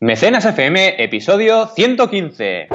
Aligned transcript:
Mecenas 0.00 0.44
FM, 0.44 1.02
episodio 1.02 1.66
115. 1.74 2.68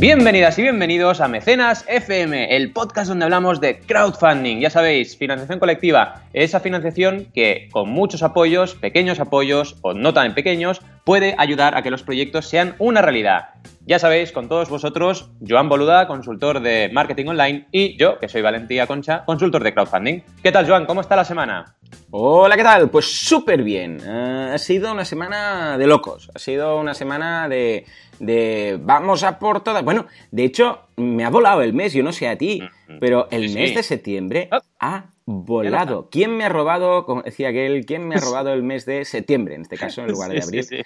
Bienvenidas 0.00 0.58
y 0.58 0.62
bienvenidos 0.62 1.20
a 1.20 1.28
Mecenas 1.28 1.84
FM, 1.86 2.56
el 2.56 2.72
podcast 2.72 3.10
donde 3.10 3.26
hablamos 3.26 3.60
de 3.60 3.80
crowdfunding. 3.80 4.58
Ya 4.58 4.70
sabéis, 4.70 5.14
financiación 5.14 5.58
colectiva, 5.58 6.22
esa 6.32 6.58
financiación 6.58 7.26
que 7.34 7.68
con 7.70 7.90
muchos 7.90 8.22
apoyos, 8.22 8.74
pequeños 8.74 9.20
apoyos 9.20 9.76
o 9.82 9.92
no 9.92 10.14
tan 10.14 10.32
pequeños, 10.32 10.80
puede 11.04 11.34
ayudar 11.36 11.76
a 11.76 11.82
que 11.82 11.90
los 11.90 12.02
proyectos 12.02 12.46
sean 12.46 12.76
una 12.78 13.02
realidad. 13.02 13.50
Ya 13.86 13.98
sabéis, 13.98 14.30
con 14.30 14.48
todos 14.48 14.68
vosotros, 14.68 15.30
Joan 15.46 15.68
Boluda, 15.68 16.06
consultor 16.06 16.60
de 16.60 16.90
marketing 16.92 17.26
online, 17.26 17.66
y 17.72 17.96
yo, 17.98 18.18
que 18.18 18.28
soy 18.28 18.40
Valentía 18.42 18.86
Concha, 18.86 19.24
consultor 19.24 19.64
de 19.64 19.74
crowdfunding. 19.74 20.20
¿Qué 20.42 20.52
tal, 20.52 20.66
Joan? 20.68 20.86
¿Cómo 20.86 21.00
está 21.00 21.16
la 21.16 21.24
semana? 21.24 21.76
Hola, 22.12 22.56
¿qué 22.56 22.62
tal? 22.62 22.88
Pues 22.90 23.06
súper 23.06 23.62
bien. 23.64 23.98
Eh, 24.04 24.50
ha 24.54 24.58
sido 24.58 24.92
una 24.92 25.04
semana 25.04 25.76
de 25.76 25.86
locos. 25.88 26.30
Ha 26.34 26.38
sido 26.38 26.78
una 26.78 26.94
semana 26.94 27.48
de, 27.48 27.84
de 28.20 28.78
vamos 28.80 29.24
a 29.24 29.38
por 29.40 29.62
todas. 29.64 29.82
Bueno, 29.82 30.06
de 30.30 30.44
hecho, 30.44 30.82
me 30.96 31.24
ha 31.24 31.30
volado 31.30 31.62
el 31.62 31.72
mes, 31.72 31.92
yo 31.92 32.02
no 32.04 32.12
sé 32.12 32.28
a 32.28 32.36
ti, 32.38 32.62
pero 33.00 33.26
el 33.32 33.48
Sí, 33.48 33.54
mes 33.56 33.70
sí. 33.70 33.76
de 33.76 33.82
septiembre 33.82 34.48
Ah. 34.52 34.60
ha 34.78 35.04
volado. 35.24 36.08
¿Quién 36.10 36.36
me 36.36 36.44
ha 36.44 36.48
robado, 36.48 37.06
como 37.06 37.22
decía 37.22 37.48
aquel, 37.48 37.84
quién 37.86 38.06
me 38.06 38.14
ha 38.16 38.18
robado 38.20 38.52
el 38.52 38.62
mes 38.62 38.86
de 38.86 39.04
septiembre, 39.04 39.54
en 39.56 39.62
este 39.62 39.76
caso, 39.76 40.02
en 40.02 40.10
lugar 40.12 40.30
de 40.30 40.42
abril? 40.42 40.62
sí, 40.64 40.76
sí. 40.78 40.82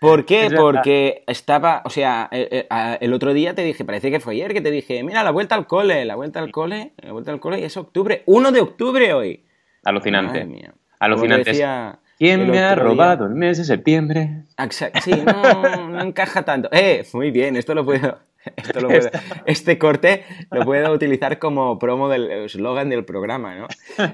¿Por 0.00 0.26
qué? 0.26 0.46
Es. 0.46 0.52
Porque 0.54 1.24
estaba, 1.26 1.82
o 1.84 1.90
sea, 1.90 2.28
eh, 2.30 2.48
eh, 2.50 2.66
a- 2.70 2.94
el 3.00 3.12
otro 3.14 3.32
día 3.32 3.54
te 3.54 3.62
dije, 3.62 3.84
parece 3.84 4.10
que 4.10 4.20
fue 4.20 4.34
ayer 4.34 4.52
que 4.52 4.60
te 4.60 4.70
dije, 4.70 5.02
mira, 5.02 5.22
la 5.24 5.30
vuelta 5.30 5.54
al 5.54 5.66
cole, 5.66 6.04
la 6.04 6.16
vuelta 6.16 6.38
al 6.40 6.50
cole, 6.50 6.92
la 6.98 7.12
vuelta 7.12 7.32
al 7.32 7.40
cole, 7.40 7.60
y 7.60 7.64
es 7.64 7.76
octubre, 7.76 8.22
1 8.26 8.52
de 8.52 8.60
octubre 8.60 9.12
hoy. 9.14 9.44
Alucinante. 9.84 10.32
Madre 10.32 10.44
mía. 10.46 10.74
Alucinante. 10.98 11.50
Decía 11.50 11.98
¿Quién 12.18 12.40
el 12.42 12.46
me 12.48 12.58
ha 12.62 12.72
otro 12.72 12.84
día. 12.84 12.90
robado 12.92 13.26
el 13.26 13.34
mes 13.34 13.58
de 13.58 13.64
septiembre? 13.64 14.42
Exacto, 14.58 15.00
sí, 15.02 15.12
no, 15.24 15.88
no 15.88 16.00
encaja 16.02 16.44
tanto. 16.44 16.68
Eh, 16.72 17.04
muy 17.12 17.30
bien, 17.30 17.56
esto 17.56 17.74
lo 17.74 17.84
puedo. 17.84 18.18
Esto 18.56 18.80
lo 18.80 18.88
puedo- 18.88 19.10
este 19.46 19.76
corte 19.78 20.24
lo 20.50 20.64
puedo 20.64 20.92
utilizar 20.92 21.38
como 21.38 21.78
promo 21.78 22.08
del 22.08 22.30
eslogan 22.30 22.88
del 22.90 23.04
programa, 23.04 23.54
¿no? 23.56 23.66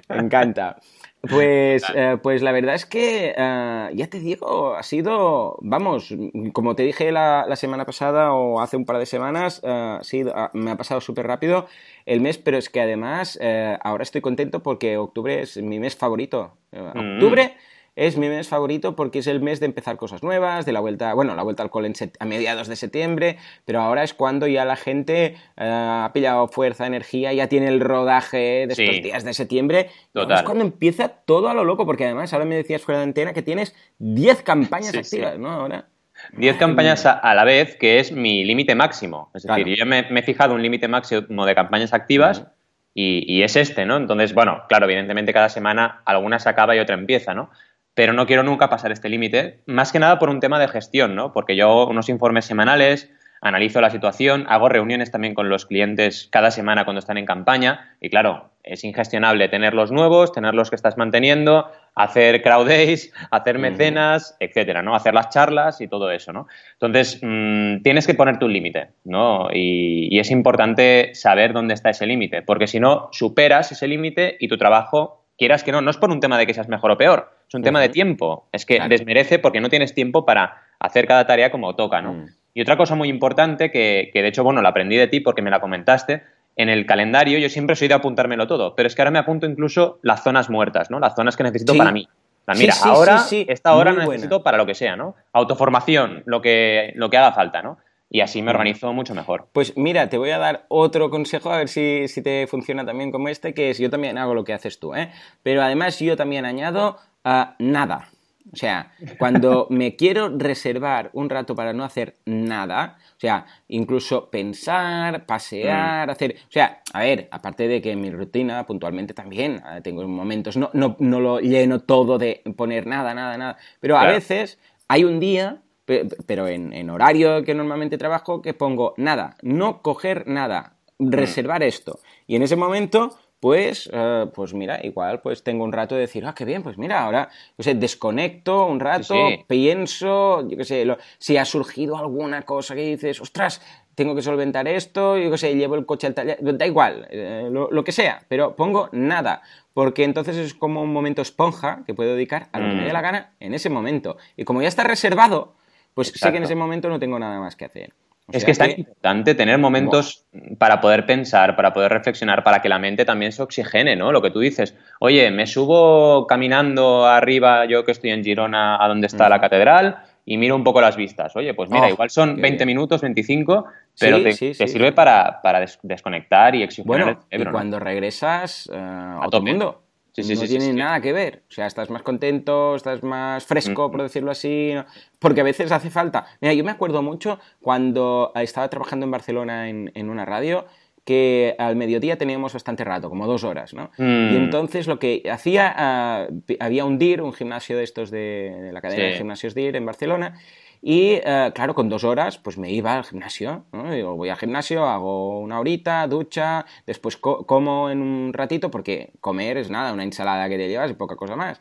Me 0.08 0.16
encanta. 0.18 0.78
Pues, 1.28 1.84
eh, 1.94 2.18
pues 2.20 2.42
la 2.42 2.50
verdad 2.50 2.74
es 2.74 2.84
que, 2.84 3.32
eh, 3.36 3.90
ya 3.94 4.06
te 4.08 4.18
digo, 4.18 4.74
ha 4.74 4.82
sido, 4.82 5.56
vamos, 5.60 6.12
como 6.52 6.74
te 6.74 6.82
dije 6.82 7.12
la, 7.12 7.46
la 7.48 7.54
semana 7.54 7.84
pasada 7.86 8.32
o 8.32 8.60
hace 8.60 8.76
un 8.76 8.84
par 8.84 8.98
de 8.98 9.06
semanas, 9.06 9.60
eh, 9.62 10.00
ah, 10.34 10.50
me 10.52 10.72
ha 10.72 10.76
pasado 10.76 11.00
súper 11.00 11.28
rápido 11.28 11.68
el 12.06 12.20
mes, 12.20 12.38
pero 12.38 12.58
es 12.58 12.68
que 12.68 12.80
además 12.80 13.38
eh, 13.40 13.78
ahora 13.84 14.02
estoy 14.02 14.20
contento 14.20 14.64
porque 14.64 14.96
octubre 14.96 15.42
es 15.42 15.56
mi 15.58 15.78
mes 15.78 15.94
favorito. 15.94 16.54
Mm. 16.72 17.14
Octubre 17.14 17.54
es 17.94 18.16
mi 18.16 18.28
mes 18.28 18.48
favorito 18.48 18.96
porque 18.96 19.18
es 19.18 19.26
el 19.26 19.40
mes 19.40 19.60
de 19.60 19.66
empezar 19.66 19.96
cosas 19.96 20.22
nuevas, 20.22 20.64
de 20.64 20.72
la 20.72 20.80
vuelta, 20.80 21.12
bueno, 21.14 21.34
la 21.34 21.42
vuelta 21.42 21.62
al 21.62 21.70
cole 21.70 21.92
a 22.18 22.24
mediados 22.24 22.68
de 22.68 22.76
septiembre, 22.76 23.36
pero 23.64 23.80
ahora 23.80 24.02
es 24.02 24.14
cuando 24.14 24.46
ya 24.46 24.64
la 24.64 24.76
gente 24.76 25.26
eh, 25.26 25.34
ha 25.56 26.10
pillado 26.14 26.48
fuerza, 26.48 26.86
energía, 26.86 27.32
ya 27.32 27.48
tiene 27.48 27.68
el 27.68 27.80
rodaje 27.80 28.66
de 28.66 28.72
estos 28.72 28.76
Sí. 28.96 29.00
días 29.02 29.24
de 29.24 29.34
septiembre. 29.34 29.90
Total. 30.12 30.38
Es 30.38 30.42
cuando 30.44 30.64
empieza 30.64 31.08
todo 31.08 31.48
a 31.48 31.54
lo 31.54 31.64
loco, 31.64 31.84
porque 31.84 32.04
además 32.06 32.32
ahora 32.32 32.44
me 32.46 32.56
decías 32.56 32.82
fuera 32.82 32.98
de 32.98 33.04
antena 33.04 33.32
que 33.32 33.42
tienes 33.42 33.74
10 33.98 34.42
campañas 34.42 34.92
Sí, 34.92 35.04
sí. 35.04 35.16
activas, 35.16 35.38
¿no? 35.38 35.50
Ahora. 35.50 35.86
10 36.32 36.54
Madre 36.54 36.58
campañas 36.58 37.04
a, 37.06 37.12
a 37.12 37.34
la 37.34 37.44
vez, 37.44 37.76
que 37.76 37.98
es 37.98 38.12
mi 38.12 38.44
límite 38.44 38.74
máximo. 38.74 39.30
Es 39.34 39.42
decir, 39.42 39.66
yo 39.76 39.84
me, 39.86 40.02
me 40.10 40.20
he 40.20 40.22
fijado 40.22 40.54
un 40.54 40.62
límite 40.62 40.86
máximo 40.88 41.44
de 41.46 41.54
campañas 41.54 41.92
activas 41.92 42.46
y, 42.94 43.24
y 43.26 43.42
es 43.42 43.56
este, 43.56 43.86
¿no? 43.86 43.96
Entonces, 43.96 44.32
bueno, 44.34 44.62
claro, 44.68 44.84
evidentemente 44.86 45.32
cada 45.32 45.48
semana 45.48 46.02
alguna 46.04 46.38
se 46.38 46.48
acaba 46.48 46.76
y 46.76 46.78
otra 46.78 46.94
empieza, 46.94 47.34
¿no? 47.34 47.50
Pero 47.94 48.12
no 48.12 48.26
quiero 48.26 48.42
nunca 48.42 48.70
pasar 48.70 48.92
este 48.92 49.08
límite, 49.08 49.60
más 49.66 49.92
que 49.92 49.98
nada 49.98 50.18
por 50.18 50.30
un 50.30 50.40
tema 50.40 50.58
de 50.58 50.68
gestión, 50.68 51.14
¿no? 51.14 51.32
Porque 51.32 51.56
yo 51.56 51.86
unos 51.86 52.08
informes 52.08 52.46
semanales, 52.46 53.10
analizo 53.42 53.80
la 53.80 53.90
situación, 53.90 54.46
hago 54.48 54.68
reuniones 54.68 55.10
también 55.10 55.34
con 55.34 55.48
los 55.48 55.66
clientes 55.66 56.28
cada 56.30 56.50
semana 56.50 56.84
cuando 56.84 57.00
están 57.00 57.18
en 57.18 57.26
campaña 57.26 57.96
y 58.00 58.08
claro, 58.08 58.52
es 58.62 58.84
ingestionable 58.84 59.48
tener 59.48 59.74
los 59.74 59.90
nuevos, 59.90 60.32
tener 60.32 60.54
los 60.54 60.70
que 60.70 60.76
estás 60.76 60.96
manteniendo, 60.96 61.68
hacer 61.96 62.40
crowd 62.42 62.68
days, 62.68 63.12
hacer 63.32 63.58
mecenas, 63.58 64.36
etcétera, 64.38 64.82
¿no? 64.82 64.94
Hacer 64.94 65.12
las 65.12 65.30
charlas 65.30 65.80
y 65.80 65.88
todo 65.88 66.12
eso, 66.12 66.32
¿no? 66.32 66.46
Entonces, 66.74 67.18
mm, 67.20 67.82
tienes 67.82 68.06
que 68.06 68.14
ponerte 68.14 68.44
un 68.44 68.52
límite, 68.52 68.90
¿no? 69.04 69.48
Y, 69.52 70.14
y 70.14 70.20
es 70.20 70.30
importante 70.30 71.10
saber 71.14 71.52
dónde 71.52 71.74
está 71.74 71.90
ese 71.90 72.06
límite, 72.06 72.42
porque 72.42 72.68
si 72.68 72.78
no, 72.78 73.08
superas 73.10 73.72
ese 73.72 73.88
límite 73.88 74.36
y 74.38 74.46
tu 74.46 74.56
trabajo, 74.56 75.26
quieras 75.36 75.64
que 75.64 75.72
no, 75.72 75.80
no 75.80 75.90
es 75.90 75.96
por 75.96 76.10
un 76.10 76.20
tema 76.20 76.38
de 76.38 76.46
que 76.46 76.54
seas 76.54 76.68
mejor 76.68 76.92
o 76.92 76.96
peor, 76.96 77.30
es 77.52 77.54
un 77.54 77.62
tema 77.62 77.80
de 77.82 77.90
tiempo, 77.90 78.48
es 78.50 78.64
que 78.64 78.76
Claro. 78.76 78.88
desmerece 78.88 79.38
porque 79.38 79.60
no 79.60 79.68
tienes 79.68 79.94
tiempo 79.94 80.24
para 80.24 80.62
hacer 80.80 81.06
cada 81.06 81.26
tarea 81.26 81.50
como 81.50 81.76
toca, 81.76 82.00
¿no? 82.00 82.14
Mm. 82.14 82.26
Y 82.54 82.62
otra 82.62 82.78
cosa 82.78 82.94
muy 82.94 83.08
importante 83.10 83.70
que, 83.70 84.08
que 84.12 84.22
de 84.22 84.28
hecho, 84.28 84.42
bueno, 84.42 84.62
la 84.62 84.70
aprendí 84.70 84.96
de 84.96 85.06
ti 85.06 85.20
porque 85.20 85.42
me 85.42 85.50
la 85.50 85.60
comentaste, 85.60 86.22
en 86.56 86.68
el 86.70 86.86
calendario 86.86 87.38
yo 87.38 87.48
siempre 87.50 87.76
soy 87.76 87.88
de 87.88 87.94
apuntármelo 87.94 88.46
todo, 88.46 88.74
pero 88.74 88.86
es 88.86 88.94
que 88.94 89.02
ahora 89.02 89.10
me 89.10 89.18
apunto 89.18 89.46
incluso 89.46 89.98
las 90.02 90.22
zonas 90.22 90.48
muertas, 90.50 90.90
¿no? 90.90 90.98
Las 90.98 91.14
zonas 91.14 91.36
que 91.36 91.42
necesito 91.42 91.72
Sí. 91.72 91.78
para 91.78 91.92
mí. 91.92 92.08
Sí, 92.54 92.58
mira, 92.58 92.72
sí, 92.72 92.88
ahora, 92.88 93.18
sí, 93.18 93.44
sí. 93.44 93.46
esta 93.48 93.74
hora 93.74 93.92
Muy 93.92 94.04
buena. 94.04 94.12
necesito 94.14 94.42
para 94.42 94.56
lo 94.58 94.66
que 94.66 94.74
sea, 94.74 94.96
¿no? 94.96 95.14
Autoformación, 95.32 96.22
lo 96.26 96.40
que, 96.42 96.92
lo 96.96 97.10
que 97.10 97.16
haga 97.18 97.32
falta, 97.32 97.62
¿no? 97.62 97.78
Y 98.10 98.20
así 98.20 98.42
me 98.42 98.50
Ujú. 98.50 98.56
organizo 98.58 98.92
mucho 98.92 99.14
mejor. 99.14 99.46
Pues 99.52 99.74
mira, 99.76 100.08
te 100.10 100.18
voy 100.18 100.30
a 100.30 100.38
dar 100.38 100.66
otro 100.68 101.08
consejo, 101.08 101.50
a 101.50 101.56
ver 101.58 101.68
si, 101.68 102.08
si 102.08 102.20
te 102.22 102.46
funciona 102.46 102.84
también 102.84 103.10
como 103.10 103.28
este, 103.28 103.54
que 103.54 103.70
es 103.70 103.78
yo 103.78 103.88
también 103.90 104.18
hago 104.18 104.34
lo 104.34 104.44
que 104.44 104.52
haces 104.52 104.78
tú, 104.80 104.94
¿eh? 104.94 105.10
Pero 105.42 105.62
además 105.62 105.98
yo 106.00 106.16
también 106.16 106.44
añado 106.44 106.98
nada. 107.24 108.08
O 108.52 108.56
sea, 108.56 108.92
cuando 109.18 109.66
me 109.70 109.96
quiero 109.96 110.28
reservar 110.36 111.10
un 111.14 111.30
rato 111.30 111.54
para 111.54 111.72
no 111.72 111.84
hacer 111.84 112.16
nada, 112.26 112.98
o 113.16 113.20
sea, 113.20 113.46
incluso 113.68 114.28
pensar, 114.30 115.24
pasear, 115.24 116.10
hacer... 116.10 116.36
O 116.48 116.50
sea, 116.52 116.82
a 116.92 117.00
ver, 117.00 117.28
aparte 117.30 117.66
de 117.68 117.80
que 117.80 117.96
mi 117.96 118.10
rutina 118.10 118.66
puntualmente 118.66 119.14
también 119.14 119.62
ah, 119.64 119.80
tengo 119.80 120.06
momentos, 120.06 120.56
no, 120.56 120.70
no, 120.74 120.96
no 120.98 121.20
lo 121.20 121.38
lleno 121.40 121.80
todo 121.80 122.18
de 122.18 122.42
poner 122.56 122.86
nada, 122.86 123.14
nada, 123.14 123.38
nada, 123.38 123.56
pero 123.80 123.96
a 123.96 124.00
Claro. 124.00 124.14
veces 124.14 124.58
hay 124.88 125.04
un 125.04 125.20
día 125.20 125.62
pe- 125.86 126.06
pero 126.26 126.46
en, 126.48 126.72
en 126.72 126.90
horario 126.90 127.44
que 127.44 127.54
normalmente 127.54 127.96
trabajo, 127.96 128.42
que 128.42 128.52
pongo 128.54 128.92
nada, 128.98 129.36
no 129.42 129.80
coger 129.82 130.26
nada, 130.26 130.74
reservar 130.98 131.62
esto. 131.62 132.00
Y 132.26 132.36
en 132.36 132.42
ese 132.42 132.56
momento, 132.56 133.16
pues, 133.46 133.90
eh, 133.92 134.26
pues 134.32 134.54
mira, 134.54 134.78
igual 134.86 135.20
pues 135.20 135.42
tengo 135.42 135.64
un 135.64 135.72
rato 135.72 135.96
de 135.96 136.02
decir, 136.02 136.24
ah, 136.24 136.32
qué 136.32 136.44
bien, 136.44 136.62
pues 136.62 136.78
mira, 136.78 137.02
ahora, 137.02 137.28
yo 137.58 137.64
sé, 137.64 137.74
desconecto 137.74 138.66
un 138.66 138.78
rato, 138.78 139.02
Sí, 139.02 139.36
sí. 139.38 139.44
pienso, 139.48 140.48
yo 140.48 140.56
qué 140.56 140.64
sé, 140.64 140.84
lo- 140.84 140.96
si 141.18 141.36
ha 141.36 141.44
surgido 141.44 141.96
alguna 141.96 142.42
cosa 142.42 142.76
que 142.76 142.82
dices, 142.82 143.20
ostras, 143.20 143.60
tengo 143.96 144.14
que 144.14 144.22
solventar 144.22 144.68
esto, 144.68 145.18
yo 145.18 145.28
qué 145.28 145.38
sé, 145.38 145.56
llevo 145.56 145.74
el 145.74 145.84
coche 145.86 146.06
al 146.06 146.14
taller, 146.14 146.38
da 146.56 146.66
igual, 146.68 147.08
eh, 147.10 147.48
lo, 147.50 147.68
lo 147.68 147.82
que 147.82 147.90
sea, 147.90 148.22
pero 148.28 148.54
pongo 148.54 148.88
nada, 148.92 149.42
porque 149.74 150.04
entonces 150.04 150.36
es 150.36 150.54
como 150.54 150.80
un 150.80 150.92
momento 150.92 151.20
esponja 151.20 151.82
que 151.84 151.94
puedo 151.94 152.14
dedicar 152.14 152.48
a 152.52 152.60
lo 152.60 152.68
que 152.68 152.76
me 152.76 152.82
Mm. 152.82 152.86
dé 152.86 152.92
la 152.92 153.00
gana 153.00 153.32
en 153.40 153.54
ese 153.54 153.70
momento. 153.70 154.18
Y 154.36 154.44
como 154.44 154.62
ya 154.62 154.68
está 154.68 154.84
reservado, 154.84 155.54
pues 155.94 156.12
sé 156.14 156.30
que 156.30 156.36
en 156.36 156.44
ese 156.44 156.54
momento 156.54 156.88
no 156.88 157.00
tengo 157.00 157.18
nada 157.18 157.40
más 157.40 157.56
que 157.56 157.64
hacer. 157.64 157.92
O 158.28 158.36
Es 158.36 158.44
que 158.44 158.52
es 158.52 158.58
tan 158.58 158.70
importante 158.70 159.34
tener 159.34 159.58
momentos 159.58 160.24
para 160.58 160.80
poder 160.80 161.04
pensar, 161.06 161.56
para 161.56 161.72
poder 161.72 161.92
reflexionar, 161.92 162.44
para 162.44 162.60
que 162.62 162.68
la 162.68 162.78
mente 162.78 163.04
también 163.04 163.32
se 163.32 163.42
oxigene, 163.42 163.96
¿no? 163.96 164.12
Lo 164.12 164.22
que 164.22 164.30
tú 164.30 164.38
dices, 164.38 164.76
oye, 165.00 165.30
me 165.30 165.46
subo 165.46 166.26
caminando 166.26 167.04
arriba, 167.06 167.64
yo 167.66 167.84
que 167.84 167.92
estoy 167.92 168.10
en 168.10 168.22
Girona, 168.24 168.82
a 168.82 168.88
donde 168.88 169.08
está 169.08 169.28
la 169.28 169.40
catedral, 169.40 169.98
y 170.24 170.36
miro 170.36 170.54
un 170.54 170.62
poco 170.62 170.80
las 170.80 170.96
vistas. 170.96 171.34
Oye, 171.34 171.52
pues 171.52 171.68
mira, 171.68 171.86
Oh, 171.86 171.90
igual 171.90 172.10
son 172.10 172.36
qué 172.36 172.42
20 172.42 172.64
bien. 172.64 172.76
minutos, 172.76 173.00
25, 173.02 173.66
pero 173.98 174.18
Sí, 174.18 174.22
te, 174.22 174.32
sí, 174.32 174.46
te 174.50 174.54
sí, 174.54 174.68
sirve 174.68 174.92
para, 174.92 175.42
para 175.42 175.58
des- 175.58 175.80
desconectar 175.82 176.54
y 176.54 176.62
oxigenar 176.62 176.98
el 177.00 177.04
Bueno, 177.06 177.20
y 177.20 177.24
cerebro, 177.28 177.50
¿no? 177.50 177.56
cuando 177.58 177.78
regresas 177.80 178.70
eh, 178.72 178.76
a, 178.78 179.26
tope. 179.30 179.50
mundo. 179.50 179.81
Sí, 180.12 180.22
sí, 180.22 180.34
no 180.34 180.40
sí, 180.42 180.48
tiene 180.48 180.72
nada 180.74 181.00
que 181.00 181.12
ver. 181.12 181.42
O 181.48 181.52
sea, 181.52 181.66
estás 181.66 181.88
más 181.88 182.02
contento, 182.02 182.76
estás 182.76 183.02
más 183.02 183.46
fresco, 183.46 183.90
por 183.90 184.02
decirlo 184.02 184.30
así. 184.30 184.72
Porque 185.18 185.40
a 185.40 185.44
veces 185.44 185.72
hace 185.72 185.88
falta. 185.90 186.26
Mira, 186.40 186.52
yo 186.52 186.64
me 186.64 186.70
acuerdo 186.70 187.00
mucho 187.02 187.38
cuando 187.62 188.30
estaba 188.34 188.68
trabajando 188.68 189.04
en 189.04 189.10
Barcelona 189.10 189.68
en, 189.70 189.90
en 189.94 190.10
una 190.10 190.24
radio 190.26 190.66
que 191.04 191.56
al 191.58 191.74
mediodía 191.76 192.16
teníamos 192.16 192.52
bastante 192.52 192.84
rato, 192.84 193.08
como 193.08 193.26
dos 193.26 193.42
horas, 193.42 193.74
¿no? 193.74 193.90
Mm. 193.98 194.32
Y 194.32 194.36
entonces 194.36 194.86
lo 194.86 194.98
que 195.00 195.22
hacía, 195.32 195.72
ah, 195.76 196.28
había 196.60 196.84
un 196.84 196.98
DIR, 196.98 197.22
un 197.22 197.32
gimnasio 197.32 197.76
de 197.76 197.82
estos 197.82 198.10
de, 198.12 198.54
de 198.62 198.70
la 198.72 198.80
cadena 198.80 199.02
Sí. 199.02 199.10
de 199.10 199.16
gimnasios 199.16 199.54
DIR 199.54 199.74
en 199.76 199.86
Barcelona, 199.86 200.38
Y 200.84 201.20
eh, 201.24 201.52
claro, 201.54 201.76
con 201.76 201.88
dos 201.88 202.02
horas, 202.02 202.38
pues 202.38 202.58
me 202.58 202.70
iba 202.72 202.96
al 202.96 203.04
gimnasio. 203.04 203.64
¿no? 203.72 203.92
Digo, 203.92 204.16
voy 204.16 204.30
al 204.30 204.36
gimnasio, 204.36 204.84
hago 204.84 205.38
una 205.38 205.60
horita, 205.60 206.06
ducha, 206.08 206.66
después 206.86 207.16
como 207.16 207.88
en 207.88 208.02
un 208.02 208.32
ratito, 208.32 208.70
porque 208.70 209.12
comer 209.20 209.58
es 209.58 209.70
nada, 209.70 209.92
una 209.92 210.02
ensalada 210.02 210.48
que 210.48 210.56
te 210.56 210.68
llevas 210.68 210.90
y 210.90 210.94
poca 210.94 211.14
cosa 211.14 211.36
más. 211.36 211.60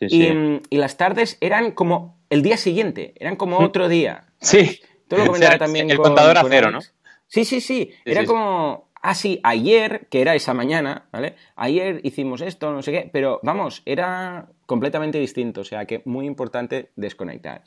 y, 0.00 0.76
las 0.76 0.98
tardes 0.98 1.38
eran 1.40 1.72
como 1.72 2.18
el 2.28 2.42
día 2.42 2.58
siguiente, 2.58 3.14
eran 3.16 3.36
como 3.36 3.58
otro 3.58 3.88
día. 3.88 4.26
Sí. 4.38 4.80
Todo 5.08 5.20
lo 5.20 5.26
comentaba 5.32 5.56
también. 5.56 5.90
El 5.90 5.96
contador 5.96 6.36
a 6.36 6.44
cero, 6.46 6.70
¿no? 6.70 6.80
Sí, 7.26 7.46
sí, 7.46 7.62
sí. 7.62 7.90
Era 8.04 8.26
como 8.26 8.88
ah, 9.00 9.14
sí, 9.14 9.40
ayer, 9.42 10.06
que 10.10 10.20
era 10.20 10.34
esa 10.34 10.54
mañana, 10.54 11.06
¿vale? 11.12 11.36
Ayer 11.56 12.00
hicimos 12.02 12.40
esto, 12.42 12.72
no 12.72 12.82
sé 12.82 12.92
qué, 12.92 13.10
pero 13.12 13.40
vamos, 13.42 13.82
era 13.86 14.48
completamente 14.66 15.18
distinto, 15.18 15.62
o 15.62 15.64
sea 15.64 15.86
que 15.86 16.02
muy 16.04 16.26
importante 16.26 16.90
desconectar. 16.96 17.62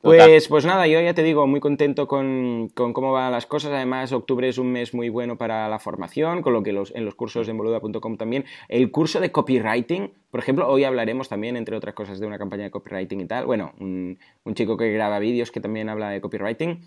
Pues, 0.00 0.46
pues 0.46 0.64
nada, 0.64 0.86
yo 0.86 1.00
ya 1.00 1.12
te 1.12 1.24
digo, 1.24 1.46
muy 1.48 1.58
contento 1.58 2.06
con, 2.06 2.70
cómo 2.74 3.12
van 3.12 3.32
las 3.32 3.46
cosas. 3.46 3.72
Además, 3.72 4.12
octubre 4.12 4.48
es 4.48 4.58
un 4.58 4.70
mes 4.70 4.94
muy 4.94 5.08
bueno 5.08 5.36
para 5.36 5.68
la 5.68 5.80
formación, 5.80 6.40
con 6.40 6.52
lo 6.52 6.62
que 6.62 6.72
los, 6.72 6.94
en 6.94 7.04
los 7.04 7.16
cursos 7.16 7.48
de 7.48 7.52
boluda.com 7.52 8.16
también. 8.16 8.44
El 8.68 8.92
curso 8.92 9.18
de 9.18 9.32
copywriting, 9.32 10.12
por 10.30 10.38
ejemplo, 10.38 10.68
hoy 10.68 10.84
hablaremos 10.84 11.28
también, 11.28 11.56
entre 11.56 11.76
otras 11.76 11.94
cosas, 11.94 12.20
de 12.20 12.26
una 12.26 12.38
campaña 12.38 12.64
de 12.64 12.70
copywriting 12.70 13.20
y 13.20 13.26
tal. 13.26 13.46
Bueno, 13.46 13.72
un, 13.80 14.18
un 14.44 14.54
chico 14.54 14.76
que 14.76 14.92
graba 14.92 15.18
vídeos 15.18 15.50
que 15.50 15.60
también 15.60 15.88
habla 15.88 16.10
de 16.10 16.20
copywriting 16.20 16.80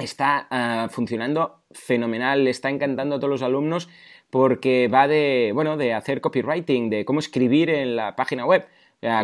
está 0.00 0.46
ah, 0.50 0.88
funcionando 0.90 1.62
fenomenal, 1.70 2.44
le 2.44 2.50
está 2.50 2.70
encantando 2.70 3.16
a 3.16 3.18
todos 3.18 3.30
los 3.30 3.42
alumnos 3.42 3.88
porque 4.30 4.88
va 4.88 5.08
de, 5.08 5.50
bueno, 5.54 5.76
de 5.76 5.92
hacer 5.92 6.20
copywriting, 6.20 6.88
de 6.90 7.04
cómo 7.04 7.20
escribir 7.20 7.70
en 7.70 7.96
la 7.96 8.16
página 8.16 8.46
web. 8.46 8.66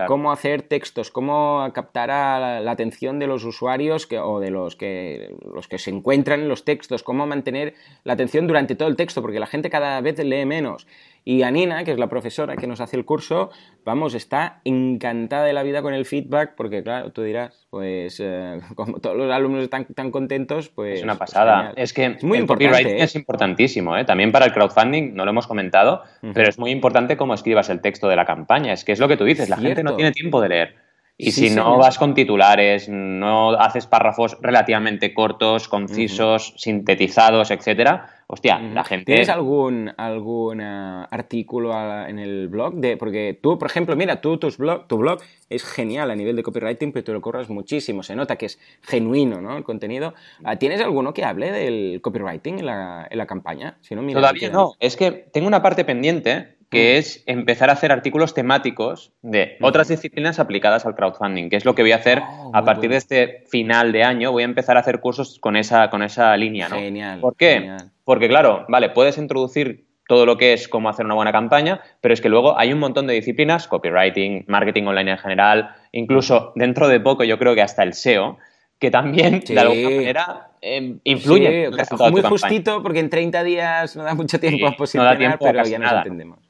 Cómo 0.07 0.33
hacer 0.33 0.63
textos, 0.63 1.11
cómo 1.11 1.71
captar 1.75 2.09
la, 2.09 2.71
atención 2.71 3.19
de 3.19 3.27
los 3.27 3.45
usuarios 3.45 4.09
o 4.11 4.41
de 4.41 4.51
los 4.51 4.75
que, 4.75 5.37
los 5.53 5.69
que 5.69 5.79
se 5.79 5.91
encuentran 5.91 6.41
en 6.41 6.49
los 6.49 6.65
textos, 6.65 7.03
cómo 7.03 7.27
mantener 7.27 7.75
la 8.03 8.15
atención 8.15 8.47
durante 8.47 8.75
todo 8.75 8.89
el 8.89 8.97
texto, 8.97 9.21
porque 9.21 9.39
la 9.39 9.47
gente 9.47 9.69
cada 9.69 10.01
vez 10.01 10.19
lee 10.19 10.47
menos. 10.47 10.87
Y 11.29 11.43
Anina, 11.43 11.83
que 11.83 11.91
es 11.91 11.99
la 11.99 12.07
profesora 12.07 12.55
que 12.55 12.69
nos 12.69 12.81
hace 12.81 12.97
el 12.97 13.05
curso, 13.05 13.51
vamos, 13.85 14.15
está 14.15 14.61
encantada 14.63 15.43
de 15.45 15.53
la 15.53 15.65
vida 15.65 15.83
con 15.83 15.93
el 15.93 16.05
feedback, 16.05 16.55
porque 16.57 16.85
claro, 16.85 17.11
tú 17.11 17.23
dirás, 17.23 17.67
pues 17.69 18.21
eh, 18.21 18.61
como 18.77 19.01
todos 19.01 19.17
los 19.17 19.29
alumnos 19.33 19.65
están 19.65 19.87
tan 19.87 20.13
contentos, 20.13 20.69
pues... 20.69 20.99
Es 20.99 21.03
una 21.03 21.19
pues 21.19 21.33
pasada. 21.33 21.73
es 21.75 21.93
que 21.93 22.05
es 22.07 22.23
muy 22.23 22.39
importante, 22.39 22.99
¿eh? 22.99 23.03
es 23.03 23.17
importantísimo, 23.17 23.97
¿eh? 23.97 24.05
también 24.05 24.31
para 24.31 24.47
el 24.47 24.53
crowdfunding, 24.53 25.15
no 25.15 25.25
lo 25.25 25.33
hemos 25.33 25.49
comentado, 25.49 26.05
pero 26.33 26.49
es 26.49 26.61
muy 26.61 26.71
importante 26.71 27.17
cómo 27.17 27.35
escribas 27.35 27.71
el 27.71 27.81
texto 27.81 28.07
de 28.07 28.15
la 28.15 28.25
campaña. 28.25 28.73
Es 28.73 28.85
que 28.85 28.93
es 28.93 29.01
lo 29.01 29.09
que 29.09 29.17
tú 29.17 29.25
dices, 29.25 29.49
la 29.49 29.57
gente 29.57 29.83
no 29.83 29.97
tiene 29.97 30.13
tiempo 30.13 30.41
de 30.41 30.49
leer. 30.49 30.86
Y 31.19 31.33
si 31.33 31.49
no 31.49 31.79
vas 31.79 31.99
con 31.99 32.13
titulares, 32.13 32.91
no 32.91 33.53
haces 33.53 33.87
párrafos 33.87 34.37
relativamente 34.43 35.15
cortos, 35.15 35.67
concisos, 35.67 36.53
sintetizados, 36.59 37.51
etcétera, 37.51 38.11
hostia, 38.27 38.59
la 38.59 38.85
gente... 38.85 39.07
¿Tienes 39.07 39.31
algún, 39.31 39.91
algún 39.97 40.61
eh, 40.61 41.07
artículo 41.11 41.73
en 42.07 42.19
el 42.19 42.49
blog? 42.49 42.75
De, 42.75 42.99
porque 42.99 43.39
tú, 43.41 43.59
por 43.59 43.71
ejemplo, 43.71 43.97
mira, 43.97 44.21
tú, 44.21 44.37
tus 44.37 44.59
blog, 44.59 44.87
tu 44.89 44.99
blog 44.99 45.21
es 45.49 45.65
genial 45.65 46.11
a 46.11 46.17
nivel 46.17 46.37
de 46.37 46.43
copywriting, 46.43 46.93
pero 46.93 47.05
te 47.05 47.13
lo 47.13 47.23
corras 47.23 47.49
muchísimo, 47.49 48.03
se 48.03 48.15
nota 48.15 48.37
que 48.37 48.47
es 48.47 48.59
genuino 48.83 49.41
¿no? 49.41 49.57
el 49.57 49.65
contenido. 49.65 50.13
Ah, 50.45 50.57
¿Tienes 50.57 50.83
alguno 50.83 51.15
que 51.15 51.25
hable 51.25 51.51
del 51.51 52.01
copywriting 52.03 52.59
en 52.59 52.67
la, 52.67 53.07
en 53.09 53.17
la 53.17 53.27
campaña? 53.27 53.79
Si 53.81 53.95
no, 53.95 54.03
mira, 54.03 54.21
Todavía 54.21 54.51
no, 54.51 54.75
es 54.81 54.97
que 54.97 55.13
tengo 55.13 55.47
una 55.47 55.63
parte 55.63 55.87
pendiente 55.87 56.56
que 56.71 56.95
mm. 56.95 56.99
es 56.99 57.23
empezar 57.27 57.71
a 57.71 57.75
hacer 57.75 57.93
artículos 57.93 58.35
temáticos 58.35 59.13
de 59.23 59.57
otras 59.61 59.89
disciplinas 59.89 60.39
aplicadas 60.39 60.87
al 60.87 60.95
crowdfunding, 60.95 61.49
que 61.49 61.57
es 61.57 61.65
lo 61.65 61.75
que 61.75 61.83
voy 61.83 61.93
a 61.93 61.97
hacer 61.97 62.23
oh, 62.23 62.51
a 62.53 62.65
partir 62.65 62.91
de 62.91 62.97
este 62.97 63.45
final 63.49 63.93
de 63.93 64.05
año. 64.05 64.33
Voy 64.33 64.43
a 64.43 64.47
empezar 64.47 64.77
a 64.77 64.81
hacer 64.81 65.01
cursos 65.01 65.39
con 65.41 65.57
esa, 65.57 65.91
con 65.91 66.03
esa 66.03 66.37
línea, 66.37 66.69
¿no? 66.69 66.77
Genial. 66.77 67.21
¿Por 67.21 67.37
qué? 67.37 67.77
Porque, 68.05 68.29
claro, 68.29 68.65
vale, 68.69 68.91
puedes 68.91 69.19
introducir 69.19 69.87
todo 70.09 70.25
lo 70.25 70.37
que 70.37 70.53
es 70.53 70.69
cómo 70.69 70.89
hacer 70.89 71.05
una 71.05 71.15
buena 71.15 71.33
campaña, 71.33 71.81
pero 72.01 72.15
es 72.15 72.21
que 72.21 72.29
luego 72.29 72.59
hay 72.59 72.73
un 72.73 72.79
montón 72.79 73.07
de 73.07 73.15
disciplinas, 73.15 73.67
copywriting, 73.67 74.45
marketing 74.47 74.85
online 74.85 75.13
en 75.13 75.19
general, 75.19 75.71
incluso 75.93 76.53
dentro 76.55 76.89
de 76.89 77.01
poco 77.01 77.25
yo 77.25 77.39
creo 77.39 77.55
que 77.55 77.63
hasta 77.63 77.83
el 77.83 77.95
SEO, 77.95 78.39
que 78.79 78.91
también 78.91 79.41
de 79.47 79.59
alguna 79.59 79.91
manera 79.91 80.51
eh, 80.61 80.97
influye. 81.05 81.71
muy 82.11 82.23
justito, 82.23 82.83
porque 82.83 83.01
en 83.01 83.11
30 83.11 83.43
días 83.43 83.97
no 83.97 84.05
da 84.05 84.15
mucho 84.15 84.39
tiempo 84.39 84.67
a 84.67 84.73
posicionar, 84.73 85.39
pero 85.39 85.65
ya 85.65 85.79
nos 85.79 85.93
entendemos. 85.93 86.46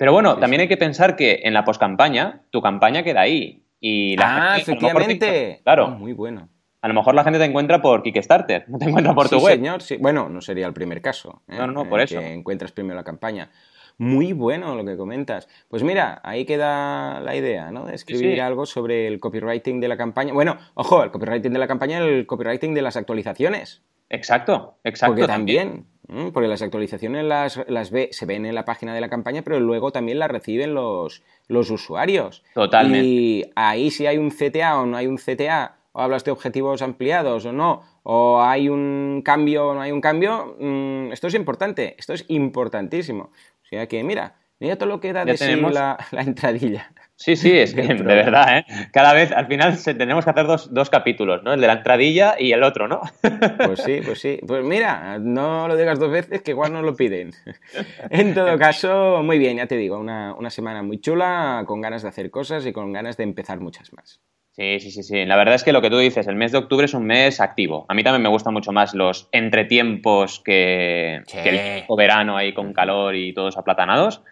Pero 0.00 0.14
bueno, 0.14 0.38
también 0.38 0.62
hay 0.62 0.68
que 0.68 0.78
pensar 0.78 1.14
que 1.14 1.40
en 1.42 1.52
la 1.52 1.62
poscampaña, 1.62 2.40
tu 2.48 2.62
campaña 2.62 3.02
queda 3.02 3.20
ahí. 3.20 3.66
Y 3.80 4.16
la 4.16 4.54
ah, 4.54 4.58
efectivamente. 4.58 5.60
claro. 5.62 5.88
Oh, 5.88 5.90
muy 5.90 6.14
bueno. 6.14 6.48
A 6.80 6.88
lo 6.88 6.94
mejor 6.94 7.14
la 7.14 7.22
gente 7.22 7.38
te 7.38 7.44
encuentra 7.44 7.82
por 7.82 8.02
Kickstarter, 8.02 8.64
no 8.68 8.78
te 8.78 8.86
encuentra 8.86 9.14
por 9.14 9.28
tu 9.28 9.36
web. 9.36 9.56
Señor, 9.56 9.82
sí. 9.82 9.98
Bueno, 10.00 10.30
no 10.30 10.40
sería 10.40 10.66
el 10.66 10.72
primer 10.72 11.02
caso. 11.02 11.42
¿eh? 11.48 11.56
No, 11.58 11.66
no, 11.66 11.86
por 11.86 12.00
eso. 12.00 12.18
Que 12.18 12.32
encuentras 12.32 12.72
primero 12.72 12.94
la 12.94 13.04
campaña. 13.04 13.50
Muy 13.98 14.32
bueno 14.32 14.74
lo 14.74 14.86
que 14.86 14.96
comentas. 14.96 15.48
Pues 15.68 15.82
mira, 15.82 16.22
ahí 16.24 16.46
queda 16.46 17.20
la 17.20 17.36
idea, 17.36 17.70
¿no? 17.70 17.84
De 17.84 17.94
escribir 17.94 18.40
algo 18.40 18.64
sobre 18.64 19.06
el 19.06 19.20
copywriting 19.20 19.80
de 19.80 19.88
la 19.88 19.98
campaña. 19.98 20.32
Bueno, 20.32 20.56
ojo, 20.72 21.04
el 21.04 21.10
copywriting 21.10 21.52
de 21.52 21.58
la 21.58 21.68
campaña 21.68 22.02
y 22.02 22.08
el 22.08 22.26
copywriting 22.26 22.72
de 22.72 22.80
las 22.80 22.96
actualizaciones. 22.96 23.82
Exacto, 24.08 24.78
exacto. 24.82 25.14
Porque 25.14 25.26
también 25.26 25.84
porque 26.32 26.48
las 26.48 26.62
actualizaciones 26.62 27.24
las, 27.24 27.60
las 27.68 27.90
ve, 27.90 28.08
se 28.12 28.26
ven 28.26 28.46
en 28.46 28.54
la 28.54 28.64
página 28.64 28.94
de 28.94 29.00
la 29.00 29.08
campaña, 29.08 29.42
pero 29.42 29.60
luego 29.60 29.92
también 29.92 30.18
las 30.18 30.30
reciben 30.30 30.74
los, 30.74 31.22
los 31.48 31.70
usuarios. 31.70 32.42
Totalmente. 32.54 33.06
Y 33.06 33.50
ahí 33.54 33.90
si 33.90 34.06
hay 34.06 34.18
un 34.18 34.30
CTA 34.30 34.80
o 34.80 34.86
no 34.86 34.96
hay 34.96 35.06
un 35.06 35.16
CTA, 35.16 35.76
o 35.92 36.00
hablas 36.00 36.24
de 36.24 36.30
objetivos 36.30 36.82
ampliados 36.82 37.44
o 37.46 37.52
no, 37.52 37.82
o 38.02 38.40
hay 38.42 38.68
un 38.68 39.22
cambio 39.24 39.68
o 39.68 39.74
no 39.74 39.80
hay 39.80 39.92
un 39.92 40.00
cambio, 40.00 40.56
mm, 40.58 41.12
esto 41.12 41.26
es 41.26 41.34
importante, 41.34 41.96
esto 41.98 42.12
es 42.12 42.24
importantísimo. 42.28 43.30
O 43.62 43.66
sea 43.68 43.86
que 43.86 44.02
mira, 44.02 44.36
mira 44.58 44.76
todo 44.76 44.88
lo 44.88 45.00
que 45.00 45.12
da 45.12 45.24
de 45.24 45.36
sí 45.36 45.56
la, 45.56 45.98
la 46.10 46.22
entradilla. 46.22 46.92
Sí, 47.20 47.36
sí, 47.36 47.52
es 47.52 47.74
que 47.74 47.82
de 47.82 48.02
verdad, 48.02 48.58
¿eh? 48.58 48.64
Cada 48.92 49.12
vez, 49.12 49.30
al 49.30 49.46
final, 49.46 49.78
tenemos 49.84 50.24
que 50.24 50.30
hacer 50.30 50.46
dos, 50.46 50.72
dos, 50.72 50.88
capítulos, 50.88 51.42
¿no? 51.42 51.52
El 51.52 51.60
de 51.60 51.66
la 51.66 51.74
entradilla 51.74 52.34
y 52.38 52.52
el 52.52 52.62
otro, 52.62 52.88
¿no? 52.88 53.02
Pues 53.66 53.82
sí, 53.82 54.00
pues 54.02 54.20
sí. 54.20 54.40
Pues 54.46 54.64
mira, 54.64 55.18
no 55.18 55.68
lo 55.68 55.76
digas 55.76 55.98
dos 55.98 56.10
veces, 56.10 56.40
que 56.40 56.52
igual 56.52 56.72
no 56.72 56.80
lo 56.80 56.96
piden. 56.96 57.32
En 58.10 58.32
todo 58.32 58.58
caso, 58.58 59.22
muy 59.22 59.38
bien, 59.38 59.58
ya 59.58 59.66
te 59.66 59.76
digo, 59.76 59.98
una, 59.98 60.34
una 60.34 60.48
semana 60.48 60.82
muy 60.82 60.98
chula, 60.98 61.64
con 61.66 61.82
ganas 61.82 62.02
de 62.02 62.08
hacer 62.08 62.30
cosas 62.30 62.64
y 62.64 62.72
con 62.72 62.90
ganas 62.90 63.18
de 63.18 63.24
empezar 63.24 63.60
muchas 63.60 63.92
más. 63.92 64.22
Sí, 64.52 64.80
sí, 64.80 64.90
sí, 64.90 65.02
sí. 65.02 65.26
La 65.26 65.36
verdad 65.36 65.56
es 65.56 65.62
que 65.62 65.72
lo 65.72 65.82
que 65.82 65.90
tú 65.90 65.98
dices, 65.98 66.26
el 66.26 66.36
mes 66.36 66.52
de 66.52 66.58
octubre 66.58 66.86
es 66.86 66.94
un 66.94 67.04
mes 67.04 67.40
activo. 67.40 67.84
A 67.90 67.94
mí 67.94 68.02
también 68.02 68.22
me 68.22 68.30
gustan 68.30 68.54
mucho 68.54 68.72
más 68.72 68.94
los 68.94 69.28
entretiempos 69.32 70.40
que, 70.42 71.22
que 71.30 71.84
el 71.86 71.96
verano 71.96 72.38
ahí 72.38 72.54
con 72.54 72.72
calor 72.72 73.14
y 73.14 73.34
todos 73.34 73.58
aplatanados. 73.58 74.22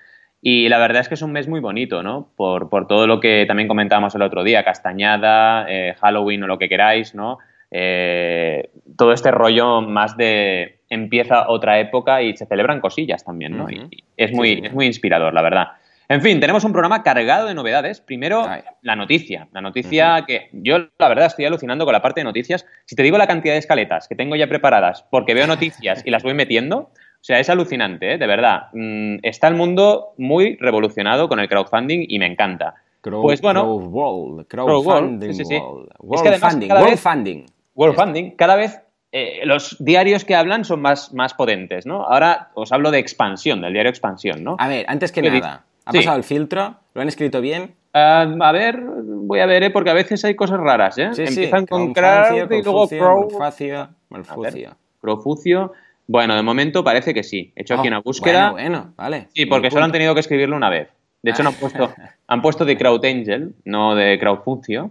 Y 0.40 0.68
la 0.68 0.78
verdad 0.78 1.00
es 1.00 1.08
que 1.08 1.14
es 1.14 1.22
un 1.22 1.32
mes 1.32 1.48
muy 1.48 1.60
bonito, 1.60 2.02
¿no? 2.02 2.30
Por, 2.36 2.68
todo 2.86 3.06
lo 3.06 3.20
que 3.20 3.44
también 3.46 3.68
comentábamos 3.68 4.14
el 4.14 4.22
otro 4.22 4.44
día, 4.44 4.64
Castañada, 4.64 5.66
eh, 5.68 5.94
Halloween 6.00 6.44
o 6.44 6.46
lo 6.46 6.58
que 6.58 6.68
queráis, 6.68 7.14
¿no? 7.14 7.38
Eh, 7.70 8.70
todo 8.96 9.12
este 9.12 9.30
rollo 9.30 9.82
más 9.82 10.16
de 10.16 10.80
empieza 10.88 11.48
otra 11.48 11.78
época 11.80 12.22
y 12.22 12.36
se 12.36 12.46
celebran 12.46 12.80
cosillas 12.80 13.24
también, 13.24 13.58
¿no? 13.58 13.68
y 13.68 14.04
es 14.16 14.32
muy, 14.32 14.62
es 14.64 14.72
muy 14.72 14.86
inspirador, 14.86 15.34
la 15.34 15.42
verdad. 15.42 15.68
En 16.10 16.22
fin, 16.22 16.40
tenemos 16.40 16.64
un 16.64 16.72
programa 16.72 17.02
cargado 17.02 17.48
de 17.48 17.54
novedades. 17.54 18.00
Primero, 18.00 18.48
la 18.80 18.96
noticia. 18.96 19.46
La 19.52 19.60
noticia 19.60 20.24
que 20.26 20.48
yo, 20.52 20.78
la 20.98 21.08
verdad, 21.08 21.26
estoy 21.26 21.44
alucinando 21.44 21.84
con 21.84 21.92
la 21.92 22.00
parte 22.00 22.20
de 22.20 22.24
noticias. 22.24 22.64
Si 22.86 22.96
te 22.96 23.02
digo 23.02 23.18
la 23.18 23.26
cantidad 23.26 23.52
de 23.52 23.58
escaletas 23.58 24.08
que 24.08 24.14
tengo 24.14 24.34
ya 24.34 24.46
preparadas 24.46 25.04
porque 25.10 25.34
veo 25.34 25.46
noticias 25.46 26.02
y 26.06 26.10
las 26.10 26.22
voy 26.22 26.32
metiendo, 26.32 26.90
sea, 27.28 27.40
es 27.40 27.50
alucinante, 27.50 28.14
¿eh? 28.14 28.18
de 28.18 28.26
verdad. 28.26 28.68
Mm, 28.72 29.18
está 29.22 29.48
el 29.48 29.54
mundo 29.54 30.14
muy 30.16 30.56
revolucionado 30.56 31.28
con 31.28 31.38
el 31.40 31.48
crowdfunding 31.48 32.06
y 32.08 32.18
me 32.18 32.26
encanta. 32.26 32.76
pues 33.02 33.42
bueno, 33.42 34.44
crowdfunding. 34.48 35.34
Sí, 35.34 35.44
sí, 35.44 35.56
es 35.56 36.22
que 36.22 36.28
además, 36.28 36.56
worldfunding. 36.56 37.44
Worldfunding. 37.74 38.30
Cada 38.30 38.56
vez 38.56 38.80
eh, 39.12 39.40
los 39.44 39.76
diarios 39.78 40.24
que 40.24 40.34
hablan 40.34 40.64
son 40.64 40.80
más, 40.80 41.12
más 41.12 41.34
potentes, 41.34 41.84
¿no? 41.84 42.04
Ahora 42.04 42.48
os 42.54 42.72
hablo 42.72 42.90
de 42.90 42.98
expansión, 42.98 43.60
del 43.60 43.74
diario 43.74 43.90
Expansión, 43.90 44.42
¿no? 44.42 44.56
A 44.58 44.68
ver, 44.68 44.86
antes 44.88 45.12
que 45.12 45.20
nada, 45.20 45.64
¿ha 45.84 45.92
pasado 45.92 46.16
el 46.16 46.24
filtro? 46.24 46.76
¿Lo 46.94 47.02
han 47.02 47.08
escrito 47.08 47.42
bien? 47.42 47.74
Ah, 47.92 48.26
a 48.40 48.52
ver, 48.52 48.80
voy 48.80 49.40
a 49.40 49.46
ver, 49.46 49.64
¿eh? 49.64 49.70
porque 49.70 49.90
a 49.90 49.94
veces 49.94 50.24
hay 50.24 50.34
cosas 50.34 50.60
raras, 50.60 50.96
¿eh? 50.96 51.10
Empiezan 51.14 51.66
con 51.66 51.92
crowd 51.92 52.50
y 52.50 52.62
luego 52.62 52.88
pro... 52.88 53.28
Malfucio, 54.08 54.76
Profucio. 55.00 55.72
Bueno, 56.08 56.34
de 56.34 56.42
momento 56.42 56.82
parece 56.82 57.12
que 57.12 57.22
sí. 57.22 57.52
He 57.54 57.62
hecho 57.62 57.74
aquí 57.74 57.86
oh, 57.86 57.90
una 57.90 58.00
búsqueda. 58.00 58.50
Bueno, 58.50 58.94
vale. 58.96 59.28
Sí, 59.34 59.46
porque 59.46 59.70
solo 59.70 59.84
han 59.84 59.92
tenido 59.92 60.14
que 60.14 60.20
escribirlo 60.20 60.56
una 60.56 60.70
vez. 60.70 60.88
De 61.22 61.30
hecho, 61.30 61.42
no 61.42 61.50
han 61.50 61.54
puesto, 61.60 61.92
han 62.26 62.42
puesto 62.42 62.64
de 62.64 62.76
Crowd 62.76 63.04
Angel, 63.04 63.54
no 63.64 63.94
de 63.94 64.18
Crowdfuncio. 64.18 64.90